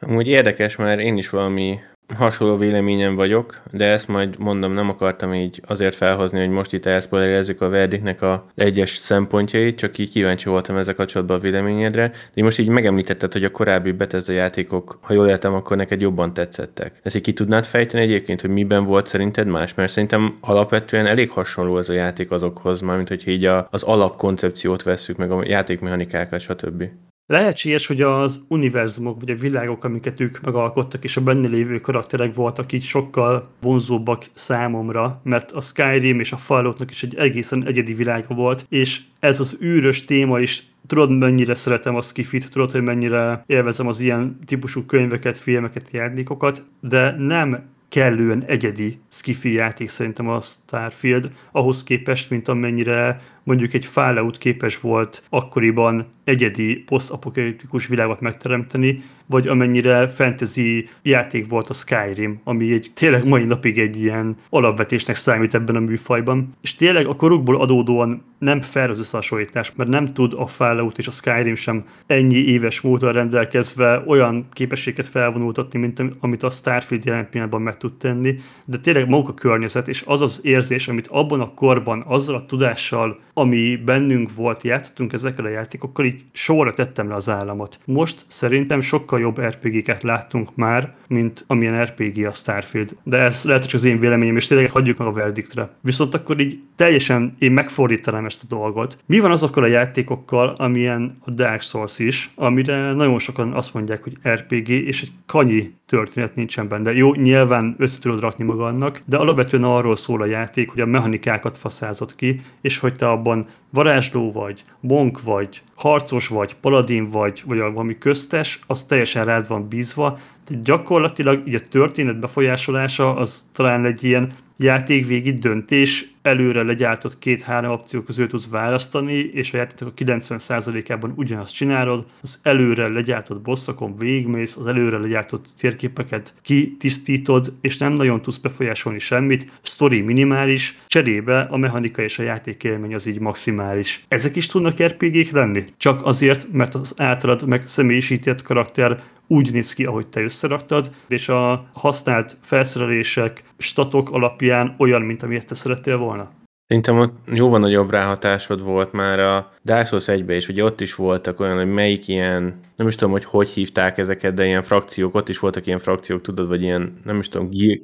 Amúgy 0.00 0.28
érdekes, 0.28 0.76
mert 0.76 1.00
én 1.00 1.16
is 1.16 1.30
valami 1.30 1.78
hasonló 2.16 2.56
véleményem 2.56 3.14
vagyok, 3.14 3.60
de 3.70 3.84
ezt 3.84 4.08
majd 4.08 4.38
mondom, 4.38 4.72
nem 4.72 4.88
akartam 4.88 5.34
így 5.34 5.62
azért 5.66 5.94
felhozni, 5.94 6.38
hogy 6.38 6.48
most 6.48 6.72
itt 6.72 6.86
elszpoilerezzük 6.86 7.60
a 7.60 7.68
verdiknek 7.68 8.22
a 8.22 8.46
egyes 8.54 8.96
szempontjait, 8.96 9.78
csak 9.78 9.98
így 9.98 10.10
kíváncsi 10.10 10.48
voltam 10.48 10.76
ezzel 10.76 10.94
kapcsolatban 10.94 11.36
a 11.36 11.40
véleményedre. 11.40 12.12
De 12.34 12.42
most 12.42 12.58
így 12.58 12.68
megemlítetted, 12.68 13.32
hogy 13.32 13.44
a 13.44 13.50
korábbi 13.50 13.92
Bethesda 13.92 14.32
játékok, 14.32 14.98
ha 15.00 15.12
jól 15.12 15.28
értem, 15.28 15.54
akkor 15.54 15.76
neked 15.76 16.00
jobban 16.00 16.34
tetszettek. 16.34 17.00
Ezt 17.02 17.16
így 17.16 17.22
ki 17.22 17.32
tudnád 17.32 17.64
fejteni 17.64 18.02
egyébként, 18.02 18.40
hogy 18.40 18.50
miben 18.50 18.84
volt 18.84 19.06
szerinted 19.06 19.46
más? 19.46 19.74
Mert 19.74 19.92
szerintem 19.92 20.36
alapvetően 20.40 21.06
elég 21.06 21.30
hasonló 21.30 21.78
ez 21.78 21.88
a 21.88 21.92
játék 21.92 22.30
azokhoz, 22.30 22.80
mármint 22.80 23.08
hogy 23.08 23.28
így 23.28 23.44
a, 23.44 23.68
az 23.70 23.82
alapkoncepciót 23.82 24.82
vesszük, 24.82 25.16
meg 25.16 25.30
a 25.30 25.42
játékmechanikákat, 25.46 26.40
stb. 26.40 26.84
Lehetséges, 27.30 27.86
hogy 27.86 28.02
az 28.02 28.42
univerzumok, 28.48 29.20
vagy 29.20 29.30
a 29.30 29.34
világok, 29.34 29.84
amiket 29.84 30.20
ők 30.20 30.40
megalkottak, 30.40 31.04
és 31.04 31.16
a 31.16 31.20
benne 31.20 31.48
lévő 31.48 31.80
karakterek 31.80 32.34
voltak 32.34 32.72
így 32.72 32.82
sokkal 32.82 33.48
vonzóbbak 33.60 34.24
számomra, 34.34 35.20
mert 35.24 35.50
a 35.50 35.60
Skyrim 35.60 36.20
és 36.20 36.32
a 36.32 36.36
Falloutnak 36.36 36.90
is 36.90 37.02
egy 37.02 37.14
egészen 37.14 37.66
egyedi 37.66 37.92
világa 37.92 38.34
volt, 38.34 38.66
és 38.68 39.00
ez 39.20 39.40
az 39.40 39.58
űrös 39.62 40.04
téma 40.04 40.40
is 40.40 40.62
tudod, 40.86 41.18
mennyire 41.18 41.54
szeretem 41.54 41.96
a 41.96 42.02
skifit, 42.02 42.50
tudod, 42.50 42.70
hogy 42.70 42.82
mennyire 42.82 43.44
élvezem 43.46 43.86
az 43.86 44.00
ilyen 44.00 44.38
típusú 44.46 44.84
könyveket, 44.84 45.38
filmeket, 45.38 45.90
játékokat, 45.90 46.64
de 46.80 47.16
nem 47.18 47.64
kellően 47.88 48.44
egyedi 48.46 48.98
skifi 49.08 49.52
játék 49.52 49.88
szerintem 49.88 50.28
a 50.28 50.40
Starfield, 50.40 51.30
ahhoz 51.52 51.84
képest, 51.84 52.30
mint 52.30 52.48
amennyire 52.48 53.20
mondjuk 53.48 53.74
egy 53.74 53.84
Fallout 53.84 54.38
képes 54.38 54.80
volt 54.80 55.22
akkoriban 55.28 56.06
egyedi 56.24 56.76
posztapokaliptikus 56.76 57.86
világot 57.86 58.20
megteremteni, 58.20 59.02
vagy 59.26 59.48
amennyire 59.48 60.08
fantasy 60.08 60.88
játék 61.02 61.48
volt 61.48 61.68
a 61.68 61.72
Skyrim, 61.72 62.40
ami 62.44 62.72
egy 62.72 62.90
tényleg 62.94 63.26
mai 63.26 63.44
napig 63.44 63.78
egy 63.78 64.00
ilyen 64.00 64.36
alapvetésnek 64.50 65.16
számít 65.16 65.54
ebben 65.54 65.76
a 65.76 65.80
műfajban. 65.80 66.48
És 66.60 66.74
tényleg 66.74 67.06
a 67.06 67.16
korukból 67.16 67.60
adódóan 67.60 68.22
nem 68.38 68.60
fair 68.60 68.90
az 68.90 68.98
összehasonlítás, 68.98 69.72
mert 69.76 69.90
nem 69.90 70.12
tud 70.12 70.32
a 70.36 70.46
Fallout 70.46 70.98
és 70.98 71.06
a 71.06 71.10
Skyrim 71.10 71.54
sem 71.54 71.84
ennyi 72.06 72.36
éves 72.36 72.80
múltal 72.80 73.12
rendelkezve 73.12 74.02
olyan 74.06 74.46
képességet 74.52 75.06
felvonultatni, 75.06 75.78
mint 75.78 76.02
amit 76.20 76.42
a 76.42 76.50
Starfield 76.50 77.04
jelen 77.04 77.28
pillanatban 77.28 77.62
meg 77.62 77.76
tud 77.76 77.96
tenni, 77.96 78.38
de 78.64 78.78
tényleg 78.78 79.08
maguk 79.08 79.28
a 79.28 79.34
környezet 79.34 79.88
és 79.88 80.02
az 80.06 80.20
az 80.20 80.40
érzés, 80.42 80.88
amit 80.88 81.06
abban 81.06 81.40
a 81.40 81.54
korban, 81.54 82.04
azzal 82.06 82.34
a 82.34 82.46
tudással, 82.46 83.18
ami 83.38 83.76
bennünk 83.76 84.34
volt, 84.34 84.62
játszottunk 84.62 85.12
ezekkel 85.12 85.44
a 85.44 85.48
játékokkal, 85.48 86.04
így 86.04 86.24
sorra 86.32 86.72
tettem 86.72 87.08
le 87.08 87.14
az 87.14 87.28
államot. 87.28 87.78
Most 87.84 88.24
szerintem 88.28 88.80
sokkal 88.80 89.20
jobb 89.20 89.40
RPG-ket 89.40 90.02
láttunk 90.02 90.56
már, 90.56 90.94
mint 91.08 91.44
amilyen 91.46 91.84
RPG 91.84 92.24
a 92.24 92.32
Starfield. 92.32 92.96
De 93.02 93.16
ez 93.16 93.44
lehet, 93.44 93.64
hogy 93.64 93.74
az 93.74 93.84
én 93.84 93.98
véleményem, 94.00 94.36
és 94.36 94.46
tényleg 94.46 94.70
hagyjuk 94.70 94.98
meg 94.98 95.08
a 95.08 95.12
verdiktre. 95.12 95.70
Viszont 95.80 96.14
akkor 96.14 96.40
így 96.40 96.60
teljesen 96.76 97.36
én 97.38 97.52
megfordítanám 97.52 98.24
ezt 98.24 98.42
a 98.42 98.54
dolgot. 98.54 98.98
Mi 99.06 99.18
van 99.18 99.30
azokkal 99.30 99.62
a 99.62 99.66
játékokkal, 99.66 100.48
amilyen 100.48 101.18
a 101.24 101.30
Dark 101.30 101.62
Souls 101.62 101.98
is, 101.98 102.30
amire 102.34 102.92
nagyon 102.92 103.18
sokan 103.18 103.52
azt 103.52 103.74
mondják, 103.74 104.02
hogy 104.02 104.16
RPG, 104.28 104.68
és 104.68 105.02
egy 105.02 105.12
kanyi 105.26 105.76
történet 105.88 106.34
nincsen 106.34 106.68
benne. 106.68 106.92
Jó, 106.92 107.14
nyilván 107.14 107.74
össze 107.78 108.00
tudod 108.00 108.20
rakni 108.20 108.44
magadnak, 108.44 109.00
de 109.04 109.16
alapvetően 109.16 109.64
arról 109.64 109.96
szól 109.96 110.22
a 110.22 110.24
játék, 110.24 110.70
hogy 110.70 110.80
a 110.80 110.86
mechanikákat 110.86 111.58
faszázott 111.58 112.14
ki, 112.14 112.40
és 112.60 112.78
hogy 112.78 112.96
te 112.96 113.08
abban 113.08 113.46
varázsló 113.70 114.32
vagy, 114.32 114.64
monk 114.80 115.22
vagy, 115.22 115.62
harcos 115.74 116.28
vagy, 116.28 116.54
paladin 116.54 117.10
vagy, 117.10 117.42
vagy 117.46 117.58
valami 117.58 117.98
köztes, 117.98 118.60
az 118.66 118.82
teljesen 118.82 119.24
rád 119.24 119.48
van 119.48 119.68
bízva, 119.68 120.18
de 120.48 120.58
gyakorlatilag 120.62 121.48
így 121.48 121.54
a 121.54 121.60
történet 121.60 122.20
befolyásolása 122.20 123.16
az 123.16 123.48
talán 123.52 123.84
egy 123.84 124.04
ilyen 124.04 124.32
játékvégi 124.58 125.32
döntés, 125.32 126.06
előre 126.22 126.62
legyártott 126.62 127.18
két-három 127.18 127.70
opció 127.70 128.02
közül 128.02 128.26
tudsz 128.28 128.48
választani, 128.48 129.14
és 129.14 129.52
a 129.52 129.56
játékok 129.56 129.92
a 129.96 130.04
90%-ában 130.04 131.12
ugyanazt 131.16 131.54
csinálod, 131.54 132.06
az 132.20 132.40
előre 132.42 132.88
legyártott 132.88 133.40
bosszokon 133.40 133.96
végigmész, 133.96 134.56
az 134.56 134.66
előre 134.66 134.98
legyártott 134.98 135.46
térképeket 135.58 136.34
kitisztítod, 136.42 137.52
és 137.60 137.78
nem 137.78 137.92
nagyon 137.92 138.22
tudsz 138.22 138.36
befolyásolni 138.36 138.98
semmit, 138.98 139.50
story 139.62 140.00
minimális, 140.00 140.78
cserébe 140.86 141.40
a 141.40 141.56
mechanika 141.56 142.02
és 142.02 142.18
a 142.18 142.22
játékélmény 142.22 142.94
az 142.94 143.06
így 143.06 143.20
maximális. 143.20 144.04
Ezek 144.08 144.36
is 144.36 144.46
tudnak 144.46 144.82
RPG-k 144.82 145.30
lenni? 145.30 145.64
Csak 145.76 146.06
azért, 146.06 146.52
mert 146.52 146.74
az 146.74 146.94
általad 146.96 147.46
meg 147.46 147.68
személyisített 147.68 148.42
karakter 148.42 149.02
úgy 149.28 149.52
néz 149.52 149.74
ki, 149.74 149.84
ahogy 149.84 150.06
te 150.06 150.22
összeraktad, 150.22 150.90
és 151.08 151.28
a 151.28 151.68
használt 151.72 152.36
felszerelések, 152.40 153.42
statok 153.58 154.10
alapján 154.10 154.74
olyan, 154.78 155.02
mint 155.02 155.22
amilyet 155.22 155.46
te 155.46 155.54
szerettél 155.54 155.98
volna? 155.98 156.30
Szerintem 156.66 156.98
ott 156.98 157.16
jóval 157.32 157.58
nagyobb 157.58 157.90
ráhatásod 157.90 158.62
volt 158.62 158.92
már 158.92 159.18
a 159.18 159.52
Dark 159.64 159.86
Souls 159.86 160.08
1 160.08 160.30
is, 160.30 160.48
ugye 160.48 160.64
ott 160.64 160.80
is 160.80 160.94
voltak 160.94 161.40
olyan, 161.40 161.56
hogy 161.56 161.72
melyik 161.72 162.08
ilyen, 162.08 162.60
nem 162.76 162.86
is 162.86 162.94
tudom, 162.94 163.12
hogy 163.12 163.24
hogy 163.24 163.48
hívták 163.48 163.98
ezeket, 163.98 164.34
de 164.34 164.46
ilyen 164.46 164.62
frakciók, 164.62 165.14
ott 165.14 165.28
is 165.28 165.38
voltak 165.38 165.66
ilyen 165.66 165.78
frakciók, 165.78 166.20
tudod, 166.20 166.48
vagy 166.48 166.62
ilyen, 166.62 167.00
nem 167.04 167.18
is 167.18 167.28
tudom, 167.28 167.48
gír... 167.48 167.80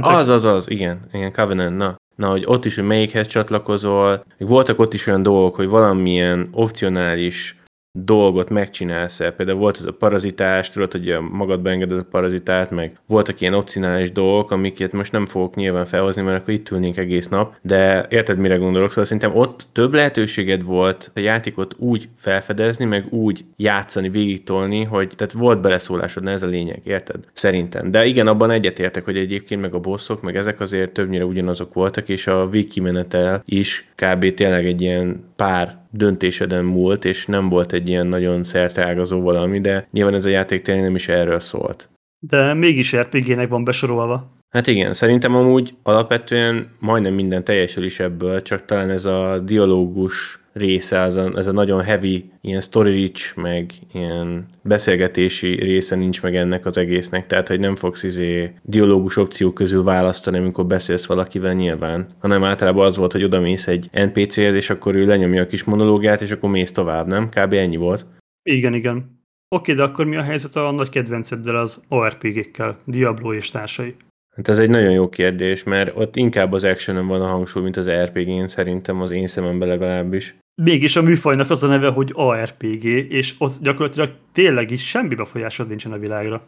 Az, 0.00 0.28
az, 0.28 0.44
az, 0.44 0.70
igen, 0.70 1.00
igen, 1.12 1.32
Covenant, 1.32 1.76
na. 1.76 2.00
Na, 2.16 2.28
hogy 2.28 2.42
ott 2.46 2.64
is, 2.64 2.74
hogy 2.74 2.84
melyikhez 2.84 3.26
csatlakozol. 3.26 4.24
Voltak 4.38 4.78
ott 4.78 4.94
is 4.94 5.06
olyan 5.06 5.22
dolgok, 5.22 5.54
hogy 5.54 5.68
valamilyen 5.68 6.48
opcionális 6.52 7.61
dolgot 7.92 8.50
megcsinálsz 8.50 9.20
el. 9.20 9.32
Például 9.32 9.58
volt 9.58 9.76
ez 9.78 9.84
a 9.84 9.92
parazitás, 9.92 10.70
tudod, 10.70 10.92
hogy 10.92 11.16
magadba 11.30 11.70
engeded 11.70 11.98
a 11.98 12.06
parazitát, 12.10 12.70
meg 12.70 12.98
voltak 13.06 13.40
ilyen 13.40 13.54
opcionális 13.54 14.12
dolgok, 14.12 14.50
amiket 14.50 14.92
most 14.92 15.12
nem 15.12 15.26
fogok 15.26 15.54
nyilván 15.54 15.84
felhozni, 15.84 16.22
mert 16.22 16.40
akkor 16.40 16.54
itt 16.54 16.70
ülnénk 16.70 16.96
egész 16.96 17.28
nap, 17.28 17.54
de 17.62 18.06
érted, 18.10 18.38
mire 18.38 18.56
gondolok? 18.56 18.88
Szóval 18.88 19.04
szerintem 19.04 19.36
ott 19.36 19.66
több 19.72 19.94
lehetőséged 19.94 20.64
volt 20.64 21.10
a 21.14 21.20
játékot 21.20 21.74
úgy 21.78 22.08
felfedezni, 22.16 22.84
meg 22.84 23.12
úgy 23.12 23.44
játszani, 23.56 24.08
végigtolni, 24.08 24.82
hogy 24.84 25.12
tehát 25.16 25.32
volt 25.32 25.60
beleszólásod, 25.60 26.28
ez 26.28 26.42
a 26.42 26.46
lényeg, 26.46 26.80
érted? 26.84 27.20
Szerintem. 27.32 27.90
De 27.90 28.06
igen, 28.06 28.26
abban 28.26 28.50
egyetértek, 28.50 29.04
hogy 29.04 29.16
egyébként 29.16 29.60
meg 29.60 29.74
a 29.74 29.78
bosszok, 29.78 30.22
meg 30.22 30.36
ezek 30.36 30.60
azért 30.60 30.90
többnyire 30.90 31.24
ugyanazok 31.24 31.74
voltak, 31.74 32.08
és 32.08 32.26
a 32.26 32.48
végkimenetel 32.48 33.42
is 33.44 33.88
kb. 33.94 34.34
tényleg 34.34 34.66
egy 34.66 34.80
ilyen 34.80 35.24
pár 35.36 35.80
döntéseden 35.92 36.64
múlt, 36.64 37.04
és 37.04 37.26
nem 37.26 37.48
volt 37.48 37.72
egy 37.72 37.88
ilyen 37.88 38.06
nagyon 38.06 38.42
szerteágazó 38.42 39.20
valami, 39.20 39.60
de 39.60 39.88
nyilván 39.90 40.14
ez 40.14 40.26
a 40.26 40.30
játék 40.30 40.62
tényleg 40.62 40.84
nem 40.84 40.94
is 40.94 41.08
erről 41.08 41.40
szólt. 41.40 41.88
De 42.18 42.54
mégis 42.54 42.96
RPG-nek 42.96 43.48
van 43.48 43.64
besorolva. 43.64 44.32
Hát 44.48 44.66
igen, 44.66 44.92
szerintem 44.92 45.34
amúgy 45.34 45.74
alapvetően 45.82 46.70
majdnem 46.80 47.14
minden 47.14 47.44
teljesül 47.44 47.84
is 47.84 48.00
ebből, 48.00 48.42
csak 48.42 48.64
talán 48.64 48.90
ez 48.90 49.04
a 49.04 49.38
dialógus 49.38 50.41
része, 50.52 50.98
ez 50.98 51.16
a, 51.16 51.32
ez 51.36 51.46
a 51.46 51.52
nagyon 51.52 51.82
heavy, 51.82 52.30
ilyen 52.40 52.60
story 52.60 52.92
rich, 52.92 53.36
meg 53.36 53.70
ilyen 53.92 54.46
beszélgetési 54.62 55.54
része 55.54 55.96
nincs 55.96 56.22
meg 56.22 56.36
ennek 56.36 56.66
az 56.66 56.78
egésznek, 56.78 57.26
tehát 57.26 57.48
hogy 57.48 57.60
nem 57.60 57.76
fogsz 57.76 58.02
izé 58.02 58.52
dialógus 58.62 59.16
opciók 59.16 59.54
közül 59.54 59.82
választani, 59.82 60.38
amikor 60.38 60.66
beszélsz 60.66 61.06
valakivel 61.06 61.52
nyilván, 61.52 62.06
hanem 62.18 62.44
általában 62.44 62.86
az 62.86 62.96
volt, 62.96 63.12
hogy 63.12 63.24
oda 63.24 63.40
mész 63.40 63.66
egy 63.66 63.88
NPC-hez, 63.92 64.54
és 64.54 64.70
akkor 64.70 64.94
ő 64.94 65.04
lenyomja 65.04 65.42
a 65.42 65.46
kis 65.46 65.64
monológiát, 65.64 66.20
és 66.20 66.30
akkor 66.30 66.50
mész 66.50 66.72
tovább, 66.72 67.06
nem? 67.06 67.28
Kb. 67.28 67.52
ennyi 67.52 67.76
volt. 67.76 68.06
Igen, 68.42 68.74
igen. 68.74 69.20
Oké, 69.48 69.72
de 69.72 69.82
akkor 69.82 70.06
mi 70.06 70.16
a 70.16 70.22
helyzet 70.22 70.56
a 70.56 70.70
nagy 70.70 70.88
kedvenceddel 70.88 71.56
az 71.56 71.84
ORPG-kkel, 71.88 72.78
Diablo 72.84 73.34
és 73.34 73.50
társai? 73.50 73.94
Hát 74.36 74.48
ez 74.48 74.58
egy 74.58 74.70
nagyon 74.70 74.90
jó 74.90 75.08
kérdés, 75.08 75.62
mert 75.62 75.96
ott 75.96 76.16
inkább 76.16 76.52
az 76.52 76.64
action 76.64 77.06
van 77.06 77.22
a 77.22 77.26
hangsúly, 77.26 77.62
mint 77.62 77.76
az 77.76 77.90
RPG-n, 77.90 78.46
szerintem 78.46 79.00
az 79.00 79.10
én 79.10 79.26
szememben 79.26 79.68
legalábbis. 79.68 80.36
Mégis 80.64 80.96
a 80.96 81.02
műfajnak 81.02 81.50
az 81.50 81.62
a 81.62 81.66
neve, 81.66 81.88
hogy 81.88 82.12
ARPG, 82.14 82.84
és 82.84 83.34
ott 83.38 83.60
gyakorlatilag 83.60 84.12
tényleg 84.32 84.70
is 84.70 84.86
semmi 84.86 85.14
befolyásod 85.14 85.68
nincsen 85.68 85.92
a 85.92 85.98
világra. 85.98 86.42